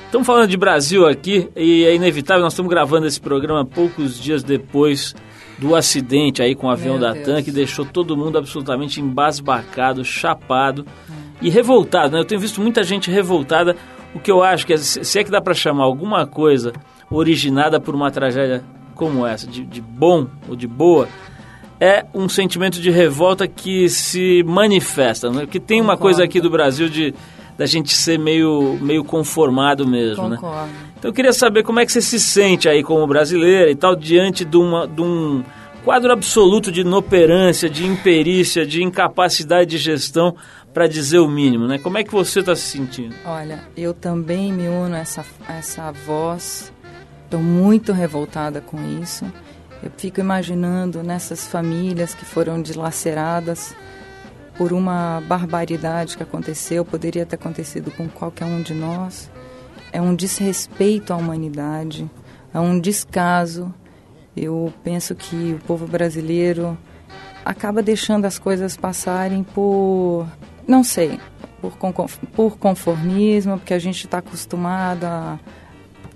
estamos 0.06 0.24
falando 0.24 0.48
de 0.48 0.56
Brasil 0.56 1.06
aqui 1.08 1.48
e 1.56 1.84
é 1.84 1.92
inevitável, 1.94 2.44
nós 2.44 2.52
estamos 2.52 2.70
gravando 2.70 3.04
esse 3.06 3.20
programa 3.20 3.64
poucos 3.66 4.18
dias 4.18 4.44
depois 4.44 5.12
do 5.58 5.74
acidente 5.74 6.40
aí 6.40 6.54
com 6.54 6.68
o 6.68 6.70
avião 6.70 6.94
Meu 6.96 7.02
da 7.08 7.12
Deus. 7.12 7.26
TAM 7.26 7.42
que 7.42 7.50
deixou 7.50 7.84
todo 7.84 8.16
mundo 8.16 8.38
absolutamente 8.38 9.00
embasbacado, 9.00 10.04
chapado 10.04 10.86
e 11.42 11.50
revoltado, 11.50 12.12
né? 12.12 12.20
Eu 12.20 12.24
tenho 12.24 12.40
visto 12.40 12.60
muita 12.60 12.84
gente 12.84 13.10
revoltada, 13.10 13.74
o 14.14 14.20
que 14.20 14.30
eu 14.30 14.40
acho 14.42 14.64
que, 14.64 14.72
é- 14.72 14.78
se 14.78 15.18
é 15.18 15.24
que 15.24 15.30
dá 15.32 15.40
para 15.40 15.52
chamar 15.52 15.82
alguma 15.84 16.26
coisa 16.26 16.72
originada 17.10 17.80
por 17.80 17.92
uma 17.94 18.10
tragédia 18.10 18.62
como 18.94 19.26
essa, 19.26 19.48
de, 19.48 19.64
de 19.64 19.80
bom 19.80 20.28
ou 20.48 20.54
de 20.54 20.68
boa, 20.68 21.08
é 21.80 22.04
um 22.12 22.28
sentimento 22.28 22.78
de 22.80 22.90
revolta 22.90 23.48
que 23.48 23.88
se 23.88 24.42
manifesta, 24.44 25.30
né? 25.30 25.46
Que 25.46 25.58
tem 25.58 25.80
uma 25.80 25.94
Concordo. 25.94 26.02
coisa 26.02 26.24
aqui 26.24 26.40
do 26.40 26.50
Brasil 26.50 26.88
de 26.88 27.14
da 27.56 27.66
gente 27.66 27.94
ser 27.94 28.18
meio, 28.18 28.78
meio 28.80 29.04
conformado 29.04 29.86
mesmo, 29.86 30.28
né? 30.30 30.36
Concordo. 30.36 30.70
Então 30.98 31.10
eu 31.10 31.14
queria 31.14 31.32
saber 31.32 31.62
como 31.62 31.78
é 31.78 31.84
que 31.84 31.92
você 31.92 32.00
se 32.00 32.18
sente 32.18 32.68
aí 32.68 32.82
como 32.82 33.06
brasileira 33.06 33.70
e 33.70 33.74
tal, 33.74 33.94
diante 33.94 34.46
de, 34.46 34.56
uma, 34.56 34.86
de 34.86 35.02
um 35.02 35.42
quadro 35.84 36.10
absoluto 36.10 36.72
de 36.72 36.80
inoperância, 36.80 37.68
de 37.68 37.86
imperícia, 37.86 38.64
de 38.64 38.82
incapacidade 38.82 39.70
de 39.70 39.78
gestão, 39.78 40.34
para 40.72 40.86
dizer 40.86 41.18
o 41.18 41.28
mínimo, 41.28 41.66
né? 41.66 41.78
Como 41.78 41.98
é 41.98 42.04
que 42.04 42.10
você 42.10 42.40
está 42.40 42.54
se 42.54 42.62
sentindo? 42.62 43.14
Olha, 43.26 43.64
eu 43.76 43.92
também 43.92 44.52
me 44.52 44.68
uno 44.68 44.94
a 44.94 44.98
essa, 44.98 45.24
a 45.46 45.54
essa 45.54 45.92
voz. 45.92 46.72
Estou 47.24 47.40
muito 47.40 47.92
revoltada 47.92 48.60
com 48.60 48.78
isso. 49.02 49.24
Eu 49.82 49.90
fico 49.96 50.20
imaginando 50.20 51.02
nessas 51.02 51.46
famílias 51.46 52.14
que 52.14 52.24
foram 52.24 52.60
dilaceradas 52.60 53.74
por 54.56 54.74
uma 54.74 55.22
barbaridade 55.26 56.18
que 56.18 56.22
aconteceu, 56.22 56.84
poderia 56.84 57.24
ter 57.24 57.36
acontecido 57.36 57.90
com 57.90 58.06
qualquer 58.08 58.44
um 58.44 58.60
de 58.60 58.74
nós. 58.74 59.30
É 59.90 60.02
um 60.02 60.14
desrespeito 60.14 61.14
à 61.14 61.16
humanidade, 61.16 62.10
é 62.52 62.60
um 62.60 62.78
descaso. 62.78 63.74
Eu 64.36 64.70
penso 64.84 65.14
que 65.14 65.54
o 65.54 65.64
povo 65.66 65.86
brasileiro 65.86 66.76
acaba 67.42 67.82
deixando 67.82 68.26
as 68.26 68.38
coisas 68.38 68.76
passarem 68.76 69.42
por, 69.42 70.26
não 70.68 70.84
sei, 70.84 71.18
por, 71.60 72.58
conformismo, 72.58 73.58
porque 73.58 73.74
a 73.74 73.78
gente 73.78 74.04
está 74.04 74.18
acostumado 74.18 75.04
a, 75.04 75.38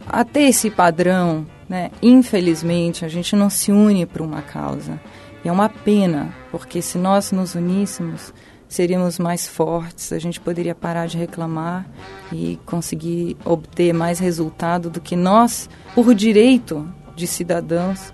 a 0.06 0.22
ter 0.22 0.42
esse 0.42 0.70
padrão. 0.70 1.46
Né? 1.68 1.90
Infelizmente, 2.02 3.04
a 3.04 3.08
gente 3.08 3.34
não 3.34 3.48
se 3.48 3.72
une 3.72 4.06
para 4.06 4.22
uma 4.22 4.42
causa. 4.42 5.00
E 5.44 5.48
é 5.48 5.52
uma 5.52 5.68
pena, 5.68 6.34
porque 6.50 6.80
se 6.80 6.98
nós 6.98 7.30
nos 7.32 7.54
uníssemos, 7.54 8.32
seríamos 8.68 9.18
mais 9.18 9.46
fortes, 9.46 10.12
a 10.12 10.18
gente 10.18 10.40
poderia 10.40 10.74
parar 10.74 11.06
de 11.06 11.18
reclamar 11.18 11.86
e 12.32 12.58
conseguir 12.64 13.36
obter 13.44 13.92
mais 13.92 14.18
resultado 14.18 14.90
do 14.90 15.00
que 15.00 15.14
nós, 15.14 15.68
por 15.94 16.14
direito 16.14 16.88
de 17.14 17.26
cidadãos, 17.26 18.12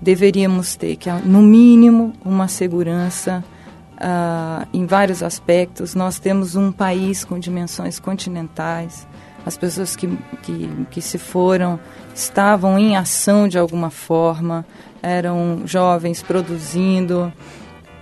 deveríamos 0.00 0.74
ter, 0.74 0.96
que 0.96 1.10
é, 1.10 1.14
no 1.20 1.42
mínimo, 1.42 2.12
uma 2.24 2.48
segurança 2.48 3.44
uh, 4.00 4.66
em 4.72 4.86
vários 4.86 5.22
aspectos. 5.22 5.94
Nós 5.94 6.18
temos 6.18 6.56
um 6.56 6.72
país 6.72 7.24
com 7.24 7.38
dimensões 7.38 8.00
continentais, 8.00 9.06
as 9.44 9.56
pessoas 9.56 9.96
que, 9.96 10.06
que, 10.42 10.68
que 10.90 11.00
se 11.00 11.18
foram 11.18 11.78
estavam 12.14 12.78
em 12.78 12.96
ação 12.96 13.48
de 13.48 13.58
alguma 13.58 13.90
forma, 13.90 14.64
eram 15.02 15.62
jovens 15.64 16.22
produzindo. 16.22 17.32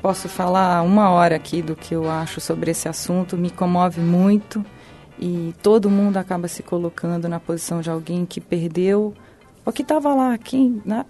Posso 0.03 0.29
falar 0.29 0.83
uma 0.83 1.11
hora 1.11 1.37
aqui 1.37 1.63
do 1.63 1.75
que 1.77 1.95
eu 1.95 2.11
acho 2.11 2.41
sobre 2.41 2.71
esse 2.71 2.89
assunto, 2.89 3.37
me 3.37 3.51
comove 3.51 4.01
muito 4.01 4.65
e 5.19 5.55
todo 5.63 5.91
mundo 5.91 6.17
acaba 6.17 6.47
se 6.47 6.63
colocando 6.63 7.29
na 7.29 7.41
posição 7.41 7.81
de 7.81 7.91
alguém 7.91 8.25
que 8.25 8.41
perdeu 8.41 9.15
o 9.65 9.73
que 9.73 9.83
estava 9.83 10.15
lá, 10.15 10.39
quem, 10.39 10.81
né? 10.85 11.05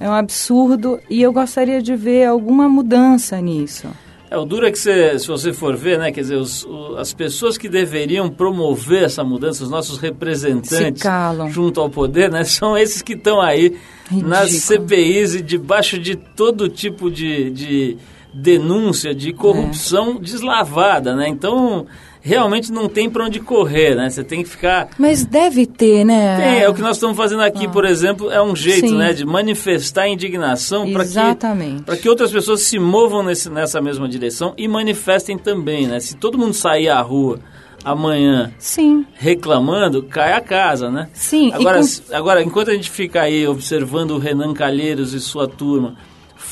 É 0.00 0.08
um 0.08 0.12
absurdo 0.12 0.98
e 1.08 1.22
eu 1.22 1.32
gostaria 1.32 1.80
de 1.80 1.94
ver 1.94 2.26
alguma 2.26 2.68
mudança 2.68 3.40
nisso. 3.40 3.88
É, 4.34 4.36
o 4.36 4.44
duro 4.44 4.66
é 4.66 4.72
que 4.72 4.78
você, 4.78 5.16
se 5.16 5.28
você 5.28 5.52
for 5.52 5.76
ver, 5.76 5.96
né, 5.96 6.10
quer 6.10 6.22
dizer, 6.22 6.36
os, 6.36 6.64
o, 6.64 6.96
as 6.96 7.14
pessoas 7.14 7.56
que 7.56 7.68
deveriam 7.68 8.28
promover 8.28 9.04
essa 9.04 9.22
mudança, 9.22 9.62
os 9.62 9.70
nossos 9.70 9.98
representantes 9.98 11.04
junto 11.50 11.80
ao 11.80 11.88
poder, 11.88 12.30
né, 12.30 12.42
são 12.42 12.76
esses 12.76 13.00
que 13.00 13.12
estão 13.12 13.40
aí 13.40 13.76
Ridículo. 14.10 14.28
nas 14.28 14.50
CPIs 14.50 15.36
e 15.36 15.42
debaixo 15.42 16.00
de 16.00 16.16
todo 16.16 16.68
tipo 16.68 17.10
de, 17.12 17.48
de 17.50 17.96
denúncia 18.32 19.14
de 19.14 19.32
corrupção 19.32 20.16
é. 20.16 20.18
deslavada, 20.18 21.14
né? 21.14 21.28
Então, 21.28 21.86
realmente 22.24 22.72
não 22.72 22.88
tem 22.88 23.10
para 23.10 23.26
onde 23.26 23.38
correr, 23.38 23.94
né? 23.94 24.08
Você 24.08 24.24
tem 24.24 24.42
que 24.42 24.48
ficar. 24.48 24.88
Mas 24.98 25.26
deve 25.26 25.66
ter, 25.66 26.04
né? 26.04 26.36
Tem, 26.36 26.62
é 26.62 26.68
o 26.68 26.74
que 26.74 26.80
nós 26.80 26.96
estamos 26.96 27.16
fazendo 27.16 27.42
aqui, 27.42 27.66
ah. 27.66 27.68
por 27.68 27.84
exemplo, 27.84 28.30
é 28.30 28.42
um 28.42 28.56
jeito, 28.56 28.88
Sim. 28.88 28.96
né, 28.96 29.12
de 29.12 29.26
manifestar 29.26 30.08
indignação 30.08 30.90
para 30.90 31.04
que 31.04 31.82
para 31.84 31.96
que 31.98 32.08
outras 32.08 32.32
pessoas 32.32 32.62
se 32.62 32.78
movam 32.78 33.22
nesse, 33.22 33.50
nessa 33.50 33.80
mesma 33.80 34.08
direção 34.08 34.54
e 34.56 34.66
manifestem 34.66 35.36
também, 35.36 35.86
né? 35.86 36.00
Se 36.00 36.16
todo 36.16 36.38
mundo 36.38 36.54
sair 36.54 36.88
à 36.88 37.00
rua 37.02 37.38
amanhã 37.84 38.50
Sim. 38.58 39.04
reclamando, 39.12 40.02
cai 40.02 40.32
a 40.32 40.40
casa, 40.40 40.90
né? 40.90 41.08
Sim. 41.12 41.52
Agora, 41.52 41.80
com... 41.80 42.14
agora 42.14 42.42
enquanto 42.42 42.70
a 42.70 42.74
gente 42.74 42.90
fica 42.90 43.20
aí 43.20 43.46
observando 43.46 44.12
o 44.12 44.18
Renan 44.18 44.54
Calheiros 44.54 45.12
e 45.12 45.20
sua 45.20 45.46
turma 45.46 45.94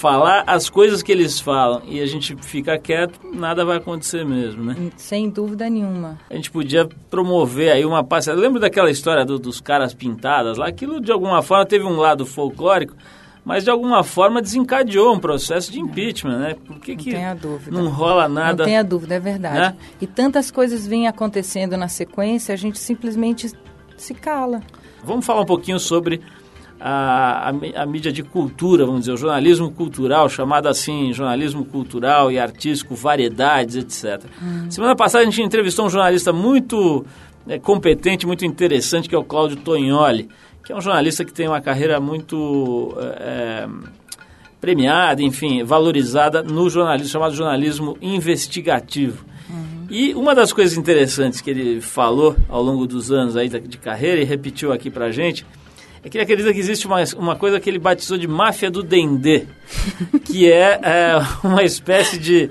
falar 0.03 0.43
as 0.49 0.69
coisas 0.69 1.01
que 1.01 1.13
eles 1.13 1.39
falam 1.39 1.81
e 1.87 2.01
a 2.01 2.07
gente 2.07 2.35
fica 2.43 2.77
quieto, 2.77 3.21
nada 3.33 3.65
vai 3.65 3.77
acontecer 3.77 4.25
mesmo, 4.25 4.65
né? 4.65 4.91
Sem 4.97 5.31
dúvida 5.31 5.71
nenhuma. 5.71 6.19
A 6.29 6.35
gente 6.35 6.51
podia 6.51 6.89
promover 7.09 7.71
aí 7.71 7.85
uma 7.85 8.03
passeada. 8.03 8.41
Lembra 8.41 8.63
daquela 8.63 8.91
história 8.91 9.25
do, 9.25 9.39
dos 9.39 9.61
caras 9.61 9.95
pintadas 9.95 10.59
lá? 10.59 10.67
Aquilo 10.67 11.01
de 11.01 11.13
alguma 11.13 11.41
forma 11.41 11.65
teve 11.65 11.85
um 11.85 11.97
lado 11.97 12.27
folclórico, 12.27 12.97
mas 13.45 13.63
de 13.63 13.71
alguma 13.71 14.03
forma 14.03 14.43
desencadeou 14.43 15.15
um 15.15 15.21
processo 15.21 15.71
de 15.71 15.79
impeachment, 15.79 16.37
né? 16.37 16.57
Por 16.67 16.81
que, 16.81 16.97
não 16.97 16.99
que 16.99 17.11
tenha 17.13 17.35
dúvida. 17.35 17.71
não 17.71 17.89
rola 17.89 18.29
nada? 18.29 18.65
Não 18.65 18.65
tenha 18.65 18.83
dúvida, 18.83 19.15
é 19.15 19.21
verdade. 19.21 19.57
Né? 19.57 19.77
E 20.01 20.07
tantas 20.09 20.51
coisas 20.51 20.85
vêm 20.85 21.07
acontecendo 21.07 21.77
na 21.77 21.87
sequência, 21.87 22.53
a 22.53 22.57
gente 22.57 22.81
simplesmente 22.81 23.53
se 23.97 24.15
cala. 24.15 24.63
Vamos 25.05 25.25
falar 25.25 25.43
um 25.43 25.47
pouquinho 25.47 25.79
sobre 25.79 26.21
a, 26.85 27.49
a, 27.49 27.83
a, 27.83 27.87
mídia 27.87 28.11
de 28.11 28.25
cultura, 28.25 28.85
vamos 28.85 29.03
dizer, 29.03 29.13
o 29.13 29.17
jornalismo 29.17 29.71
cultural, 29.71 30.29
chamado 30.29 30.67
assim, 30.67 31.13
jornalismo 31.13 31.65
cultural 31.65 32.33
e 32.33 32.41
artístico, 32.41 32.97
variedades, 32.97 33.77
etc. 33.77 34.25
Hum. 34.43 34.69
Semana 34.69 34.97
passada 34.97 35.23
a 35.23 35.25
gente 35.25 35.41
entrevistou 35.41 35.87
um 35.87 35.91
jornalista 35.91 36.33
muito 36.33 37.07
é, 37.47 37.57
competente, 37.57 38.27
muito 38.27 38.45
interessante, 38.45 39.09
que 39.09 39.15
é 39.15 39.19
o 39.19 39.23
Cláudio 39.23 39.59
Tognoli, 39.59 40.29
que 40.65 40.73
é 40.73 40.77
um 40.77 40.81
jornalista 40.81 41.25
que 41.25 41.33
tem 41.33 41.47
uma 41.47 41.61
carreira 41.61 42.01
muito 42.01 42.93
é, 42.99 43.69
premiada, 44.61 45.23
enfim, 45.23 45.63
valorizada 45.63 46.43
no 46.43 46.69
jornalismo, 46.69 47.13
chamado 47.13 47.33
jornalismo 47.33 47.97
investigativo. 48.03 49.25
Uhum. 49.49 49.87
E 49.89 50.15
uma 50.15 50.35
das 50.35 50.53
coisas 50.53 50.77
interessantes 50.77 51.41
que 51.41 51.51
ele 51.51 51.81
falou 51.81 52.35
ao 52.49 52.61
longo 52.61 52.89
dos 52.89 53.13
anos 53.13 53.37
aí 53.37 53.49
de 53.49 53.79
carreira 53.79 54.21
e 54.21 54.25
repetiu 54.25 54.73
aqui 54.73 54.91
pra 54.91 55.13
gente 55.13 55.47
é 56.05 56.09
que 56.09 56.17
ele 56.17 56.25
acredita 56.25 56.53
que 56.53 56.59
existe 56.59 56.87
uma, 56.87 57.03
uma 57.17 57.37
coisa 57.37 57.61
que 57.61 57.71
ele 57.71 57.79
batizou 57.79 58.19
de 58.19 58.27
máfia 58.27 58.71
do 58.71 58.83
dendê, 58.83 59.47
que 60.25 60.51
é, 60.51 60.81
é 60.83 61.23
uma 61.45 61.63
espécie 61.63 62.19
de, 62.19 62.51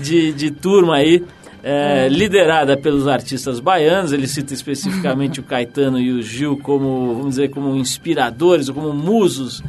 de, 0.00 0.32
de 0.32 0.50
turma 0.50 0.96
aí 0.96 1.24
é, 1.62 2.08
liderada 2.08 2.76
pelos 2.76 3.06
artistas 3.06 3.60
baianos. 3.60 4.12
Ele 4.12 4.26
cita 4.26 4.52
especificamente 4.52 5.38
o 5.38 5.42
Caetano 5.44 6.00
e 6.00 6.10
o 6.10 6.22
Gil 6.22 6.56
como, 6.58 7.14
vamos 7.14 7.30
dizer, 7.30 7.50
como 7.50 7.76
inspiradores 7.76 8.68
ou 8.68 8.74
como 8.74 8.92
musos 8.92 9.62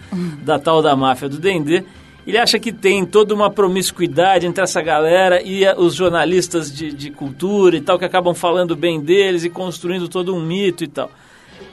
da 0.43 0.57
tal 0.57 0.81
da 0.81 0.95
máfia 0.95 1.29
do 1.29 1.37
dendê. 1.37 1.83
Ele 2.25 2.37
acha 2.37 2.59
que 2.59 2.71
tem 2.71 3.05
toda 3.05 3.33
uma 3.33 3.49
promiscuidade 3.49 4.45
entre 4.45 4.63
essa 4.63 4.81
galera 4.81 5.41
e 5.41 5.63
os 5.77 5.95
jornalistas 5.95 6.71
de, 6.71 6.91
de 6.93 7.09
cultura 7.11 7.75
e 7.75 7.81
tal, 7.81 7.97
que 7.97 8.05
acabam 8.05 8.33
falando 8.33 8.75
bem 8.75 8.99
deles 8.99 9.43
e 9.43 9.49
construindo 9.49 10.07
todo 10.07 10.35
um 10.35 10.43
mito 10.43 10.83
e 10.83 10.87
tal. 10.87 11.09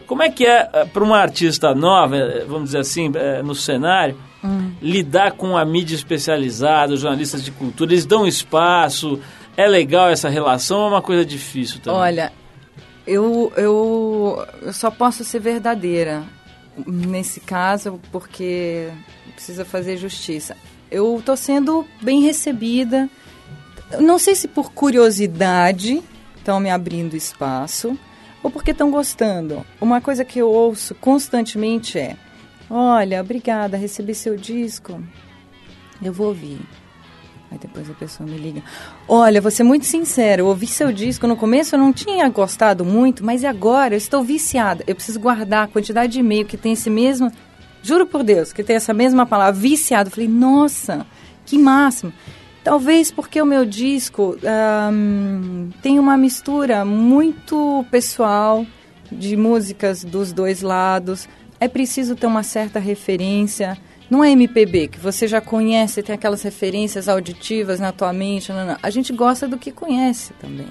Como 0.06 0.22
é 0.22 0.30
que 0.30 0.46
é, 0.46 0.70
eh, 0.72 0.84
para 0.84 1.02
uma 1.02 1.18
artista 1.18 1.74
nova, 1.74 2.16
eh, 2.16 2.44
vamos 2.46 2.66
dizer 2.66 2.78
assim, 2.78 3.10
eh, 3.14 3.42
no 3.42 3.54
cenário, 3.54 4.16
hum. 4.42 4.72
lidar 4.80 5.32
com 5.32 5.56
a 5.56 5.64
mídia 5.64 5.96
especializada, 5.96 6.94
os 6.94 7.00
jornalistas 7.00 7.44
de 7.44 7.50
cultura? 7.50 7.92
Eles 7.92 8.06
dão 8.06 8.26
espaço? 8.26 9.20
É 9.56 9.66
legal 9.66 10.08
essa 10.08 10.28
relação 10.28 10.78
ou 10.78 10.86
é 10.86 10.88
uma 10.90 11.02
coisa 11.02 11.24
difícil 11.24 11.80
também? 11.80 11.98
Olha, 11.98 12.32
eu, 13.06 13.52
eu, 13.56 14.46
eu 14.62 14.72
só 14.72 14.90
posso 14.90 15.24
ser 15.24 15.40
verdadeira 15.40 16.22
nesse 16.86 17.40
caso, 17.40 18.00
porque 18.12 18.88
precisa 19.34 19.64
fazer 19.64 19.96
justiça. 19.96 20.56
Eu 20.90 21.18
estou 21.18 21.36
sendo 21.36 21.86
bem 22.00 22.22
recebida. 22.22 23.08
Não 23.98 24.18
sei 24.18 24.34
se 24.34 24.46
por 24.46 24.72
curiosidade 24.72 26.02
estão 26.36 26.60
me 26.60 26.70
abrindo 26.70 27.16
espaço 27.16 27.98
ou 28.46 28.50
porque 28.50 28.70
estão 28.70 28.92
gostando. 28.92 29.66
Uma 29.80 30.00
coisa 30.00 30.24
que 30.24 30.38
eu 30.38 30.48
ouço 30.48 30.94
constantemente 30.94 31.98
é: 31.98 32.16
Olha, 32.70 33.20
obrigada, 33.20 33.76
recebi 33.76 34.14
seu 34.14 34.36
disco. 34.36 35.02
Eu 36.00 36.12
vou 36.12 36.28
ouvir. 36.28 36.60
Aí 37.50 37.58
depois 37.58 37.90
a 37.90 37.94
pessoa 37.94 38.28
me 38.28 38.38
liga. 38.38 38.62
Olha, 39.08 39.40
vou 39.40 39.50
ser 39.50 39.64
muito 39.64 39.84
sincero, 39.84 40.42
eu 40.42 40.46
ouvi 40.46 40.68
seu 40.68 40.92
disco. 40.92 41.26
No 41.26 41.36
começo 41.36 41.74
eu 41.74 41.78
não 41.80 41.92
tinha 41.92 42.28
gostado 42.28 42.84
muito, 42.84 43.24
mas 43.24 43.44
agora 43.44 43.94
eu 43.94 43.98
estou 43.98 44.22
viciada. 44.22 44.84
Eu 44.86 44.94
preciso 44.94 45.18
guardar 45.18 45.64
a 45.64 45.68
quantidade 45.68 46.12
de 46.12 46.20
e-mail 46.20 46.46
que 46.46 46.56
tem 46.56 46.74
esse 46.74 46.88
mesmo. 46.88 47.32
Juro 47.82 48.06
por 48.06 48.22
Deus, 48.22 48.52
que 48.52 48.62
tem 48.62 48.76
essa 48.76 48.94
mesma 48.94 49.26
palavra, 49.26 49.60
viciado. 49.60 50.08
Eu 50.08 50.12
falei, 50.12 50.28
nossa, 50.28 51.04
que 51.44 51.58
máximo. 51.58 52.12
Talvez 52.66 53.12
porque 53.12 53.40
o 53.40 53.46
meu 53.46 53.64
disco 53.64 54.36
um, 54.92 55.70
tem 55.80 56.00
uma 56.00 56.16
mistura 56.16 56.84
muito 56.84 57.86
pessoal 57.92 58.66
de 59.10 59.36
músicas 59.36 60.02
dos 60.02 60.32
dois 60.32 60.62
lados. 60.62 61.28
É 61.60 61.68
preciso 61.68 62.16
ter 62.16 62.26
uma 62.26 62.42
certa 62.42 62.80
referência. 62.80 63.78
Não 64.10 64.24
é 64.24 64.32
MPB, 64.32 64.88
que 64.88 64.98
você 64.98 65.28
já 65.28 65.40
conhece, 65.40 66.02
tem 66.02 66.16
aquelas 66.16 66.42
referências 66.42 67.08
auditivas 67.08 67.78
na 67.78 67.92
tua 67.92 68.12
mente. 68.12 68.50
Não, 68.50 68.66
não. 68.66 68.76
A 68.82 68.90
gente 68.90 69.12
gosta 69.12 69.46
do 69.46 69.56
que 69.56 69.70
conhece 69.70 70.32
também. 70.40 70.66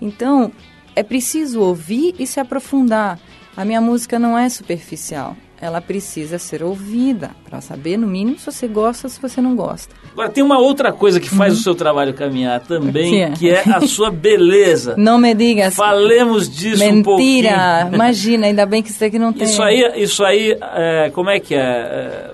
Então, 0.00 0.52
é 0.94 1.02
preciso 1.02 1.60
ouvir 1.60 2.14
e 2.20 2.24
se 2.24 2.38
aprofundar. 2.38 3.18
A 3.56 3.64
minha 3.64 3.80
música 3.80 4.16
não 4.16 4.38
é 4.38 4.48
superficial 4.48 5.36
ela 5.60 5.80
precisa 5.80 6.38
ser 6.38 6.62
ouvida 6.62 7.30
para 7.48 7.60
saber, 7.60 7.96
no 7.96 8.06
mínimo, 8.06 8.38
se 8.38 8.46
você 8.46 8.68
gosta 8.68 9.06
ou 9.06 9.10
se 9.10 9.20
você 9.20 9.40
não 9.40 9.56
gosta. 9.56 9.94
Agora, 10.12 10.28
tem 10.28 10.44
uma 10.44 10.58
outra 10.58 10.92
coisa 10.92 11.18
que 11.18 11.28
faz 11.28 11.54
uhum. 11.54 11.60
o 11.60 11.62
seu 11.62 11.74
trabalho 11.74 12.12
caminhar 12.12 12.60
também, 12.60 13.10
que 13.10 13.50
é? 13.50 13.62
que 13.62 13.70
é 13.70 13.74
a 13.74 13.80
sua 13.86 14.10
beleza. 14.10 14.94
Não 14.98 15.18
me 15.18 15.34
diga. 15.34 15.70
Falemos 15.70 16.48
disso 16.48 16.80
Mentira. 16.80 16.98
um 16.98 17.02
pouquinho. 17.02 17.42
Mentira! 17.42 17.90
Imagina, 17.92 18.46
ainda 18.46 18.66
bem 18.66 18.82
que 18.82 18.90
isso 18.90 19.04
aqui 19.04 19.18
não 19.18 19.32
tem. 19.32 19.44
Isso 19.44 19.62
aí, 19.62 19.92
isso 19.96 20.24
aí 20.24 20.56
é, 20.60 21.10
como 21.12 21.30
é 21.30 21.38
que 21.38 21.54
é? 21.54 21.58
é 21.58 22.30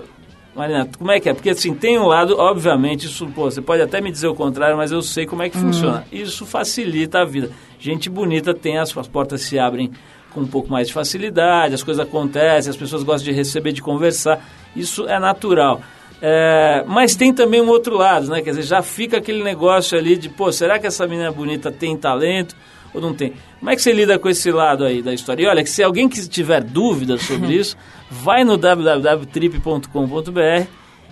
Marina, 0.55 0.87
como 0.97 1.11
é 1.11 1.19
que 1.19 1.29
é? 1.29 1.33
Porque 1.33 1.49
assim, 1.49 1.73
tem 1.73 1.97
um 1.97 2.05
lado, 2.05 2.37
obviamente, 2.37 3.07
isso, 3.07 3.25
pô, 3.27 3.49
você 3.49 3.61
pode 3.61 3.81
até 3.81 3.99
me 3.99 4.11
dizer 4.11 4.27
o 4.27 4.35
contrário, 4.35 4.77
mas 4.77 4.91
eu 4.91 5.01
sei 5.01 5.25
como 5.25 5.41
é 5.41 5.49
que 5.49 5.57
funciona. 5.57 6.05
Isso 6.11 6.45
facilita 6.45 7.19
a 7.19 7.25
vida. 7.25 7.49
Gente 7.79 8.09
bonita 8.09 8.53
tem 8.53 8.77
as, 8.77 8.95
as 8.95 9.07
portas 9.07 9.41
se 9.41 9.57
abrem 9.57 9.91
com 10.33 10.41
um 10.41 10.47
pouco 10.47 10.71
mais 10.71 10.87
de 10.87 10.93
facilidade, 10.93 11.75
as 11.75 11.83
coisas 11.83 12.05
acontecem, 12.05 12.69
as 12.69 12.77
pessoas 12.77 13.03
gostam 13.03 13.31
de 13.31 13.37
receber, 13.37 13.71
de 13.71 13.81
conversar. 13.81 14.43
Isso 14.75 15.07
é 15.07 15.19
natural. 15.19 15.81
É, 16.21 16.83
mas 16.87 17.15
tem 17.15 17.33
também 17.33 17.61
um 17.61 17.67
outro 17.67 17.97
lado, 17.97 18.29
né? 18.29 18.41
Quer 18.41 18.51
dizer, 18.51 18.63
já 18.63 18.81
fica 18.81 19.17
aquele 19.17 19.43
negócio 19.43 19.97
ali 19.97 20.15
de, 20.15 20.29
pô, 20.29 20.51
será 20.51 20.79
que 20.79 20.87
essa 20.87 21.05
menina 21.05 21.31
bonita 21.31 21.71
tem 21.71 21.97
talento 21.97 22.55
ou 22.93 23.01
não 23.01 23.13
tem? 23.13 23.33
Como 23.59 23.69
é 23.69 23.75
que 23.75 23.81
você 23.81 23.91
lida 23.91 24.17
com 24.17 24.29
esse 24.29 24.51
lado 24.51 24.85
aí 24.85 25.01
da 25.01 25.13
história? 25.13 25.43
E 25.43 25.47
olha, 25.47 25.63
que 25.63 25.69
se 25.69 25.83
alguém 25.83 26.07
que 26.07 26.27
tiver 26.29 26.63
dúvidas 26.63 27.23
sobre 27.23 27.53
isso, 27.53 27.75
vai 28.09 28.43
no 28.43 28.57
www.trip.com.br 28.57 30.67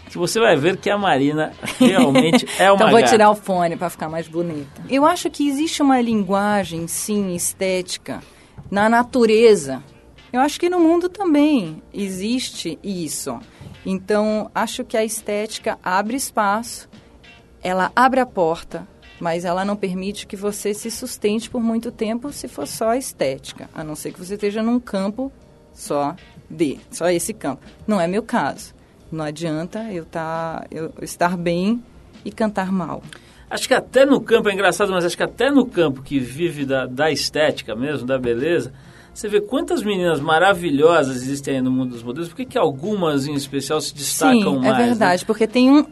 que 0.09 0.17
você 0.17 0.41
vai 0.41 0.57
ver 0.57 0.75
que 0.75 0.89
a 0.89 0.97
Marina 0.97 1.53
realmente 1.79 2.45
é 2.59 2.69
uma 2.69 2.75
Então 2.75 2.89
vou 2.89 2.99
gata. 2.99 3.11
tirar 3.11 3.31
o 3.31 3.35
fone 3.35 3.77
para 3.77 3.89
ficar 3.89 4.09
mais 4.09 4.27
bonita. 4.27 4.81
Eu 4.89 5.05
acho 5.05 5.29
que 5.29 5.47
existe 5.47 5.81
uma 5.81 6.01
linguagem, 6.01 6.85
sim, 6.85 7.33
estética 7.33 8.21
na 8.71 8.87
natureza. 8.87 9.83
Eu 10.31 10.39
acho 10.39 10.57
que 10.57 10.69
no 10.69 10.79
mundo 10.79 11.09
também 11.09 11.83
existe 11.93 12.79
isso. 12.81 13.37
Então, 13.85 14.49
acho 14.55 14.85
que 14.85 14.95
a 14.95 15.03
estética 15.03 15.77
abre 15.83 16.15
espaço, 16.15 16.89
ela 17.61 17.91
abre 17.93 18.21
a 18.21 18.25
porta, 18.25 18.87
mas 19.19 19.43
ela 19.43 19.65
não 19.65 19.75
permite 19.75 20.25
que 20.25 20.37
você 20.37 20.73
se 20.73 20.89
sustente 20.89 21.49
por 21.49 21.61
muito 21.61 21.91
tempo 21.91 22.31
se 22.31 22.47
for 22.47 22.65
só 22.65 22.95
estética, 22.95 23.69
a 23.73 23.83
não 23.83 23.95
ser 23.95 24.13
que 24.13 24.19
você 24.19 24.35
esteja 24.35 24.63
num 24.63 24.79
campo 24.79 25.31
só 25.73 26.15
de, 26.49 26.79
só 26.89 27.09
esse 27.09 27.33
campo. 27.33 27.61
Não 27.85 27.99
é 27.99 28.07
meu 28.07 28.23
caso. 28.23 28.73
Não 29.11 29.25
adianta 29.25 29.91
eu, 29.91 30.05
tá, 30.05 30.65
eu 30.71 30.93
estar 31.01 31.35
bem 31.35 31.83
e 32.23 32.31
cantar 32.31 32.71
mal. 32.71 33.03
Acho 33.51 33.67
que 33.67 33.73
até 33.73 34.05
no 34.05 34.21
campo, 34.21 34.47
é 34.47 34.53
engraçado, 34.53 34.91
mas 34.93 35.03
acho 35.03 35.17
que 35.17 35.23
até 35.23 35.51
no 35.51 35.65
campo 35.65 36.01
que 36.01 36.17
vive 36.19 36.65
da, 36.65 36.85
da 36.85 37.11
estética 37.11 37.75
mesmo, 37.75 38.07
da 38.07 38.17
beleza, 38.17 38.71
você 39.13 39.27
vê 39.27 39.41
quantas 39.41 39.83
meninas 39.83 40.21
maravilhosas 40.21 41.17
existem 41.17 41.55
aí 41.55 41.61
no 41.61 41.69
mundo 41.69 41.89
dos 41.89 42.01
modelos, 42.01 42.29
por 42.29 42.37
que, 42.37 42.45
que 42.45 42.57
algumas 42.57 43.27
em 43.27 43.33
especial 43.33 43.81
se 43.81 43.93
destacam 43.93 44.53
Sim, 44.53 44.59
mais? 44.59 44.73
é 44.73 44.77
né? 44.77 44.85
verdade, 44.85 45.25
porque 45.25 45.45
tem 45.45 45.69
um... 45.69 45.85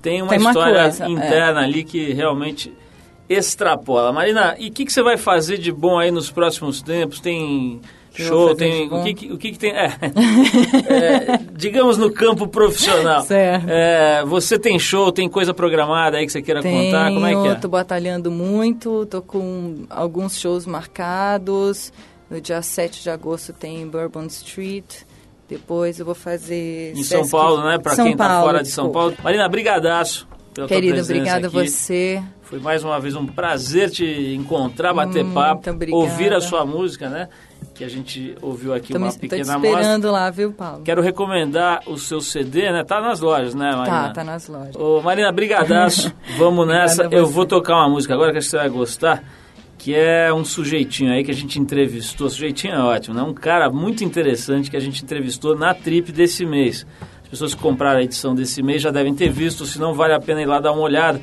Tem 0.00 0.22
uma 0.22 0.30
Tem 0.30 0.38
uma 0.38 0.50
história 0.50 0.82
coisa, 0.82 1.04
é. 1.04 1.08
interna 1.08 1.60
ali 1.60 1.84
que 1.84 2.12
realmente 2.12 2.72
extrapola. 3.28 4.12
Marina, 4.12 4.54
e 4.58 4.68
o 4.68 4.72
que, 4.72 4.84
que 4.84 4.92
você 4.92 5.02
vai 5.02 5.16
fazer 5.16 5.58
de 5.58 5.72
bom 5.72 5.98
aí 5.98 6.10
nos 6.10 6.30
próximos 6.30 6.80
tempos? 6.80 7.20
Tem 7.20 7.80
show, 8.22 8.54
tem 8.54 8.88
o 8.92 9.02
que, 9.02 9.14
que- 9.14 9.32
o 9.32 9.38
que, 9.38 9.52
que 9.52 9.58
tem? 9.58 9.72
É, 9.76 9.98
É, 10.88 11.40
digamos 11.52 11.96
no 11.98 12.10
campo 12.12 12.46
profissional. 12.46 13.22
Certo. 13.22 13.66
É, 13.68 14.24
você 14.24 14.58
tem 14.58 14.78
show, 14.78 15.10
tem 15.12 15.28
coisa 15.28 15.52
programada 15.52 16.16
aí 16.16 16.26
que 16.26 16.32
você 16.32 16.42
queira 16.42 16.62
contar? 16.62 17.10
Como 17.12 17.26
é 17.26 17.34
que 17.42 17.48
é? 17.48 17.54
tô 17.56 17.68
batalhando 17.68 18.30
muito, 18.30 19.06
tô 19.06 19.20
com 19.22 19.84
alguns 19.90 20.38
shows 20.38 20.66
marcados. 20.66 21.92
No 22.30 22.40
dia 22.40 22.62
7 22.62 23.02
de 23.02 23.10
agosto 23.10 23.52
tem 23.52 23.86
Bourbon 23.86 24.26
Street. 24.26 25.02
Depois 25.48 25.98
eu 26.00 26.06
vou 26.06 26.14
fazer... 26.14 26.92
Em 26.96 27.02
São 27.02 27.28
Paulo, 27.28 27.62
né? 27.62 27.78
Pra 27.78 27.94
São 27.94 28.06
quem 28.06 28.16
tá 28.16 28.40
fora 28.40 28.62
de 28.62 28.68
São. 28.70 28.90
Paulo. 28.90 29.14
Marina, 29.22 29.46
brigadaço 29.48 30.26
pela 30.54 30.66
Querido, 30.66 31.00
obrigada 31.02 31.48
a 31.48 31.50
você. 31.50 32.22
Foi 32.42 32.58
mais 32.60 32.82
uma 32.84 32.98
vez 33.00 33.14
um 33.16 33.26
prazer 33.26 33.90
te 33.90 34.34
encontrar, 34.34 34.94
bater 34.94 35.22
Muito 35.24 35.34
papo, 35.34 35.68
obrigada. 35.70 35.96
ouvir 36.02 36.32
a 36.32 36.40
sua 36.40 36.64
música, 36.64 37.08
né? 37.10 37.28
Que 37.74 37.84
a 37.84 37.88
gente 37.88 38.34
ouviu 38.42 38.74
aqui 38.74 38.96
uma 38.96 39.06
tô 39.08 39.12
te 39.14 39.18
pequena 39.20 39.54
amostra. 39.54 39.80
esperando 39.80 40.10
lá, 40.10 40.30
viu, 40.30 40.52
Paulo? 40.52 40.82
Quero 40.82 41.00
recomendar 41.02 41.82
o 41.86 41.96
seu 41.96 42.20
CD, 42.20 42.70
né? 42.70 42.84
Tá 42.84 43.00
nas 43.00 43.20
lojas, 43.20 43.54
né, 43.54 43.70
Marina? 43.74 44.08
Tá, 44.08 44.10
tá 44.10 44.24
nas 44.24 44.48
lojas. 44.48 44.76
Ô, 44.76 45.00
Marina, 45.02 45.30
brigadaço. 45.32 46.12
Vamos 46.38 46.66
nessa. 46.66 47.08
Eu 47.10 47.26
vou 47.26 47.46
tocar 47.46 47.74
uma 47.76 47.88
música 47.88 48.14
agora 48.14 48.32
que 48.32 48.38
acho 48.38 48.46
que 48.46 48.50
você 48.50 48.56
vai 48.56 48.68
gostar, 48.68 49.24
que 49.78 49.94
é 49.94 50.32
um 50.32 50.44
sujeitinho 50.44 51.12
aí 51.12 51.24
que 51.24 51.30
a 51.30 51.34
gente 51.34 51.58
entrevistou. 51.58 52.28
Sujeitinho 52.28 52.74
é 52.74 52.80
ótimo, 52.80 53.14
né? 53.14 53.22
Um 53.22 53.34
cara 53.34 53.70
muito 53.70 54.04
interessante 54.04 54.70
que 54.70 54.76
a 54.76 54.80
gente 54.80 55.02
entrevistou 55.02 55.56
na 55.56 55.74
trip 55.74 56.12
desse 56.12 56.44
mês. 56.44 56.86
As 57.22 57.28
pessoas 57.28 57.54
que 57.54 57.60
compraram 57.60 57.98
a 57.98 58.02
edição 58.02 58.34
desse 58.34 58.62
mês 58.62 58.82
já 58.82 58.90
devem 58.90 59.14
ter 59.14 59.28
visto, 59.30 59.66
se 59.66 59.78
não 59.78 59.94
vale 59.94 60.12
a 60.14 60.20
pena 60.20 60.40
ir 60.40 60.46
lá 60.46 60.60
dar 60.60 60.72
uma 60.72 60.82
olhada. 60.82 61.20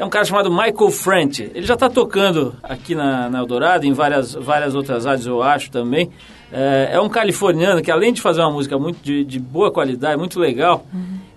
É 0.00 0.04
um 0.04 0.08
cara 0.08 0.24
chamado 0.24 0.50
Michael 0.50 0.90
Frent. 0.90 1.40
Ele 1.40 1.66
já 1.66 1.74
está 1.74 1.90
tocando 1.90 2.56
aqui 2.62 2.94
na, 2.94 3.28
na 3.28 3.40
Eldorado, 3.40 3.84
em 3.84 3.92
várias, 3.92 4.32
várias 4.32 4.74
outras 4.74 5.04
rádios, 5.04 5.26
eu 5.26 5.42
acho 5.42 5.70
também. 5.70 6.08
É, 6.50 6.92
é 6.92 7.00
um 7.02 7.08
californiano 7.10 7.82
que, 7.82 7.90
além 7.90 8.10
de 8.10 8.22
fazer 8.22 8.40
uma 8.40 8.50
música 8.50 8.78
muito 8.78 8.98
de, 9.02 9.22
de 9.22 9.38
boa 9.38 9.70
qualidade, 9.70 10.16
muito 10.16 10.40
legal, 10.40 10.86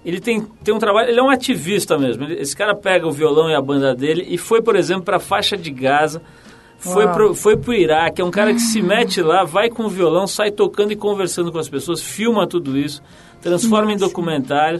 ele 0.05 0.21
tem, 0.21 0.47
tem 0.63 0.73
um 0.73 0.79
trabalho. 0.79 1.09
Ele 1.09 1.19
é 1.19 1.21
um 1.21 1.29
ativista 1.29 1.97
mesmo. 1.97 2.23
Esse 2.23 2.55
cara 2.55 2.73
pega 2.73 3.05
o 3.05 3.11
violão 3.11 3.49
e 3.49 3.53
a 3.53 3.61
banda 3.61 3.93
dele 3.93 4.25
e 4.29 4.37
foi, 4.37 4.61
por 4.61 4.77
exemplo, 4.77 5.03
para 5.03 5.17
a 5.17 5.19
faixa 5.19 5.57
de 5.57 5.69
Gaza. 5.69 6.21
Foi 6.77 7.03
Uau. 7.03 7.13
pro, 7.13 7.35
foi 7.35 7.57
pro 7.57 7.73
Iraque, 7.73 8.21
é 8.21 8.25
um 8.25 8.31
cara 8.31 8.53
que 8.53 8.61
se 8.61 8.79
mete 8.81 9.21
lá, 9.21 9.43
vai 9.43 9.69
com 9.69 9.83
o 9.83 9.89
violão, 9.89 10.25
sai 10.25 10.51
tocando 10.51 10.93
e 10.93 10.95
conversando 10.95 11.51
com 11.51 11.59
as 11.59 11.67
pessoas, 11.67 12.01
filma 12.01 12.47
tudo 12.47 12.77
isso, 12.77 13.03
transforma 13.41 13.91
em 13.91 13.97
documentário. 13.97 14.79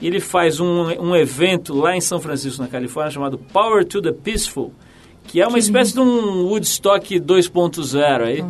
E 0.00 0.06
ele 0.06 0.20
faz 0.20 0.60
um, 0.60 0.84
um 1.00 1.16
evento 1.16 1.74
lá 1.74 1.96
em 1.96 2.00
São 2.00 2.20
Francisco, 2.20 2.62
na 2.62 2.68
Califórnia, 2.68 3.10
chamado 3.10 3.36
Power 3.36 3.84
to 3.84 4.00
the 4.00 4.12
Peaceful, 4.12 4.72
que 5.26 5.40
é 5.40 5.46
uma 5.46 5.58
espécie 5.58 5.92
de 5.92 6.00
um 6.00 6.44
Woodstock 6.46 7.18
2.0 7.20 8.22
aí. 8.22 8.44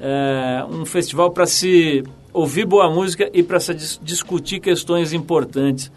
É, 0.00 0.64
um 0.70 0.84
festival 0.84 1.30
para 1.30 1.46
se 1.46 2.02
ouvir 2.32 2.66
boa 2.66 2.90
música 2.90 3.30
e 3.32 3.42
para 3.42 3.60
se 3.60 3.72
dis- 3.74 4.00
discutir 4.02 4.60
questões 4.60 5.12
importantes 5.12 5.90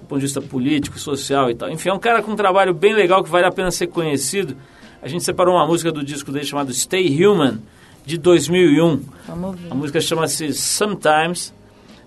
do 0.00 0.06
ponto 0.06 0.18
de 0.20 0.26
vista 0.26 0.40
político, 0.40 0.98
social 0.98 1.50
e 1.50 1.54
tal. 1.54 1.70
Enfim, 1.70 1.88
é 1.90 1.92
um 1.92 1.98
cara 1.98 2.22
com 2.22 2.32
um 2.32 2.36
trabalho 2.36 2.72
bem 2.74 2.92
legal 2.94 3.22
que 3.22 3.30
vale 3.30 3.46
a 3.46 3.50
pena 3.52 3.70
ser 3.70 3.86
conhecido. 3.88 4.56
A 5.02 5.08
gente 5.08 5.22
separou 5.24 5.54
uma 5.56 5.66
música 5.66 5.92
do 5.92 6.02
disco 6.02 6.30
dele 6.32 6.44
chamado 6.46 6.72
Stay 6.72 7.24
Human, 7.26 7.58
de 8.06 8.18
2001. 8.18 9.00
Vamos 9.28 9.44
ouvir. 9.46 9.66
A 9.70 9.74
música 9.74 10.00
chama-se 10.00 10.52
Sometimes. 10.52 11.52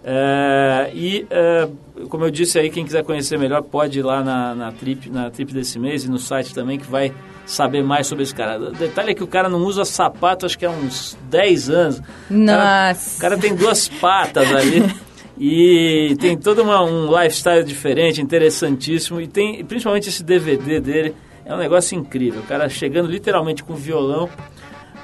É, 0.09 0.89
e, 0.93 1.27
é, 1.29 1.67
como 2.07 2.23
eu 2.23 2.31
disse 2.31 2.57
aí, 2.57 2.69
quem 2.69 2.85
quiser 2.85 3.03
conhecer 3.03 3.37
melhor 3.37 3.61
pode 3.61 3.99
ir 3.99 4.03
lá 4.03 4.23
na, 4.23 4.55
na, 4.55 4.71
trip, 4.71 5.09
na 5.09 5.29
trip 5.29 5.53
desse 5.53 5.77
mês 5.77 6.05
e 6.05 6.09
no 6.09 6.17
site 6.17 6.53
também, 6.53 6.79
que 6.79 6.89
vai 6.89 7.11
saber 7.45 7.83
mais 7.83 8.07
sobre 8.07 8.23
esse 8.23 8.33
cara. 8.33 8.57
O 8.57 8.71
detalhe 8.71 9.11
é 9.11 9.13
que 9.13 9.23
o 9.23 9.27
cara 9.27 9.49
não 9.49 9.59
usa 9.65 9.83
sapato, 9.83 10.45
acho 10.45 10.57
que 10.57 10.65
há 10.65 10.69
uns 10.69 11.17
10 11.29 11.69
anos. 11.69 11.97
O 11.99 12.45
cara- 12.45 12.87
Nossa. 12.93 13.17
o 13.17 13.21
cara 13.21 13.37
tem 13.37 13.53
duas 13.53 13.89
patas 13.89 14.49
ali. 14.53 14.83
E 15.39 16.17
tem 16.19 16.35
todo 16.35 16.63
uma- 16.63 16.83
um 16.83 17.05
lifestyle 17.15 17.63
diferente, 17.63 18.19
interessantíssimo. 18.19 19.21
E 19.21 19.27
tem 19.27 19.63
principalmente 19.63 20.09
esse 20.09 20.23
DVD 20.23 20.79
dele. 20.79 21.13
É 21.45 21.53
um 21.53 21.59
negócio 21.59 21.95
incrível. 21.95 22.41
O 22.41 22.43
cara 22.47 22.67
chegando 22.69 23.07
literalmente 23.07 23.63
com 23.63 23.75
violão 23.75 24.27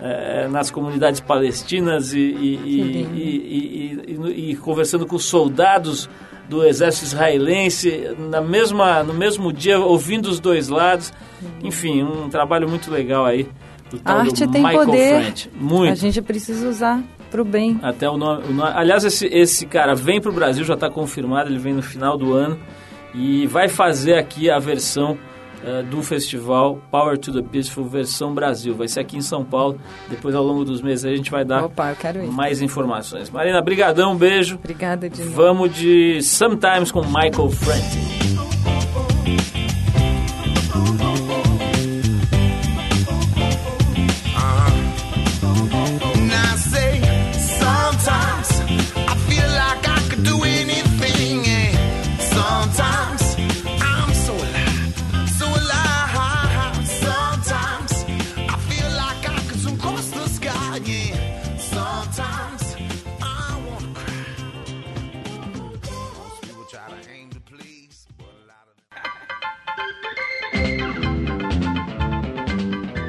eh, 0.06 0.48
nas 0.52 0.70
comunidades 0.70 1.22
palestinas 1.22 2.14
e, 2.14 2.20
e- 2.20 2.60
e- 2.66 4.04
lindo. 4.06 4.30
e- 4.30 4.56
conversando 4.58 5.06
com 5.08 5.18
soldados 5.18 6.10
do 6.50 6.66
exército 6.66 7.06
israelense 7.06 8.10
na 8.30 8.42
mesma, 8.42 9.02
no 9.02 9.14
mesmo 9.14 9.54
dia, 9.54 9.80
ouvindo 9.80 10.26
os 10.28 10.40
dois 10.42 10.68
lados. 10.68 11.14
Enfim, 11.64 12.04
um 12.04 12.28
trabalho 12.30 12.68
muito 12.68 12.92
legal 12.92 13.26
aí. 13.26 13.48
Do 13.90 14.02
A 14.04 14.14
arte 14.14 14.46
tem 14.48 14.62
Michael 14.62 14.86
poder. 14.86 15.34
Muito. 15.56 15.92
A 15.94 15.96
gente 15.96 16.22
precisa 16.22 16.68
usar 16.68 17.02
pro 17.32 17.46
bem. 17.46 17.80
Até 17.82 18.10
o 18.10 18.18
nome, 18.18 18.44
o 18.50 18.54
nome- 18.54 18.72
Aliás, 18.76 19.06
esse, 19.06 19.26
esse 19.28 19.66
cara 19.66 19.96
vem 19.96 20.20
para 20.20 20.30
o 20.32 20.34
Brasil, 20.34 20.64
já 20.66 20.74
está 20.74 20.90
confirmado, 20.90 21.50
ele 21.50 21.60
vem 21.60 21.74
no 21.74 21.82
final 21.82 22.18
do 22.18 22.34
ano 22.34 22.60
e 23.16 23.48
vai 23.48 23.70
fazer 23.70 24.16
aqui 24.16 24.50
a 24.50 24.60
versão 24.60 25.18
eh, 25.66 25.84
do 25.84 26.04
festival 26.04 26.80
Power 26.92 27.18
to 27.18 27.32
the 27.32 27.42
Peaceful, 27.42 27.86
versão 27.86 28.34
Brasil. 28.34 28.76
Vai 28.76 28.88
ser 28.88 29.00
aqui 29.00 29.18
em 29.18 29.22
São 29.22 29.44
Paulo. 29.44 29.80
Depois, 30.10 30.36
ao 30.36 30.44
longo 30.44 30.66
dos 30.66 30.82
meses, 30.82 31.06
a 31.06 31.16
gente 31.16 31.32
vai 31.32 31.46
dar 31.46 31.66
Opa, 31.66 31.96
mais 32.32 32.62
informações. 32.62 33.30
Marina, 33.30 33.62
brigadão, 33.62 34.14
um 34.14 34.18
beijo. 34.18 34.56
Obrigada 34.56 35.10
de. 35.10 35.24
Vamos 35.24 35.74
de 35.74 36.22
Sometimes 36.22 36.92
com 36.92 37.02
Michael 37.02 37.50
Franti. 37.50 38.53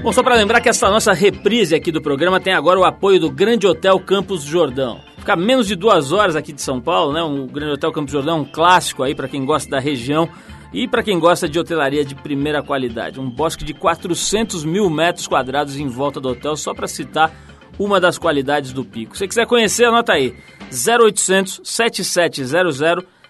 Bom, 0.04 0.12
só 0.12 0.22
para 0.22 0.34
lembrar 0.34 0.60
que 0.60 0.68
essa 0.68 0.90
nossa 0.90 1.14
reprise 1.14 1.74
aqui 1.74 1.90
do 1.90 2.02
programa 2.02 2.38
tem 2.38 2.52
agora 2.52 2.78
o 2.78 2.84
apoio 2.84 3.18
do 3.18 3.30
Grande 3.30 3.66
Hotel 3.66 3.98
Campos 3.98 4.42
Jordão. 4.42 5.00
Fica 5.16 5.34
menos 5.34 5.66
de 5.66 5.74
duas 5.74 6.12
horas 6.12 6.36
aqui 6.36 6.52
de 6.52 6.60
São 6.60 6.78
Paulo, 6.78 7.10
né? 7.10 7.22
O 7.22 7.46
Grande 7.46 7.72
Hotel 7.72 7.90
Campos 7.90 8.12
Jordão 8.12 8.36
é 8.36 8.40
um 8.42 8.44
clássico 8.44 9.02
aí 9.02 9.14
para 9.14 9.28
quem 9.28 9.46
gosta 9.46 9.70
da 9.70 9.80
região 9.80 10.28
e 10.74 10.86
para 10.86 11.02
quem 11.02 11.18
gosta 11.18 11.48
de 11.48 11.58
hotelaria 11.58 12.04
de 12.04 12.14
primeira 12.14 12.62
qualidade. 12.62 13.18
Um 13.18 13.30
bosque 13.30 13.64
de 13.64 13.72
400 13.72 14.62
mil 14.62 14.90
metros 14.90 15.26
quadrados 15.26 15.78
em 15.78 15.88
volta 15.88 16.20
do 16.20 16.28
hotel, 16.28 16.54
só 16.54 16.74
para 16.74 16.86
citar 16.86 17.32
uma 17.78 17.98
das 17.98 18.18
qualidades 18.18 18.74
do 18.74 18.84
Pico. 18.84 19.16
Se 19.16 19.26
quiser 19.26 19.46
conhecer, 19.46 19.86
anota 19.86 20.12
aí: 20.12 20.34
0800 20.70 21.62
7700 21.64 22.78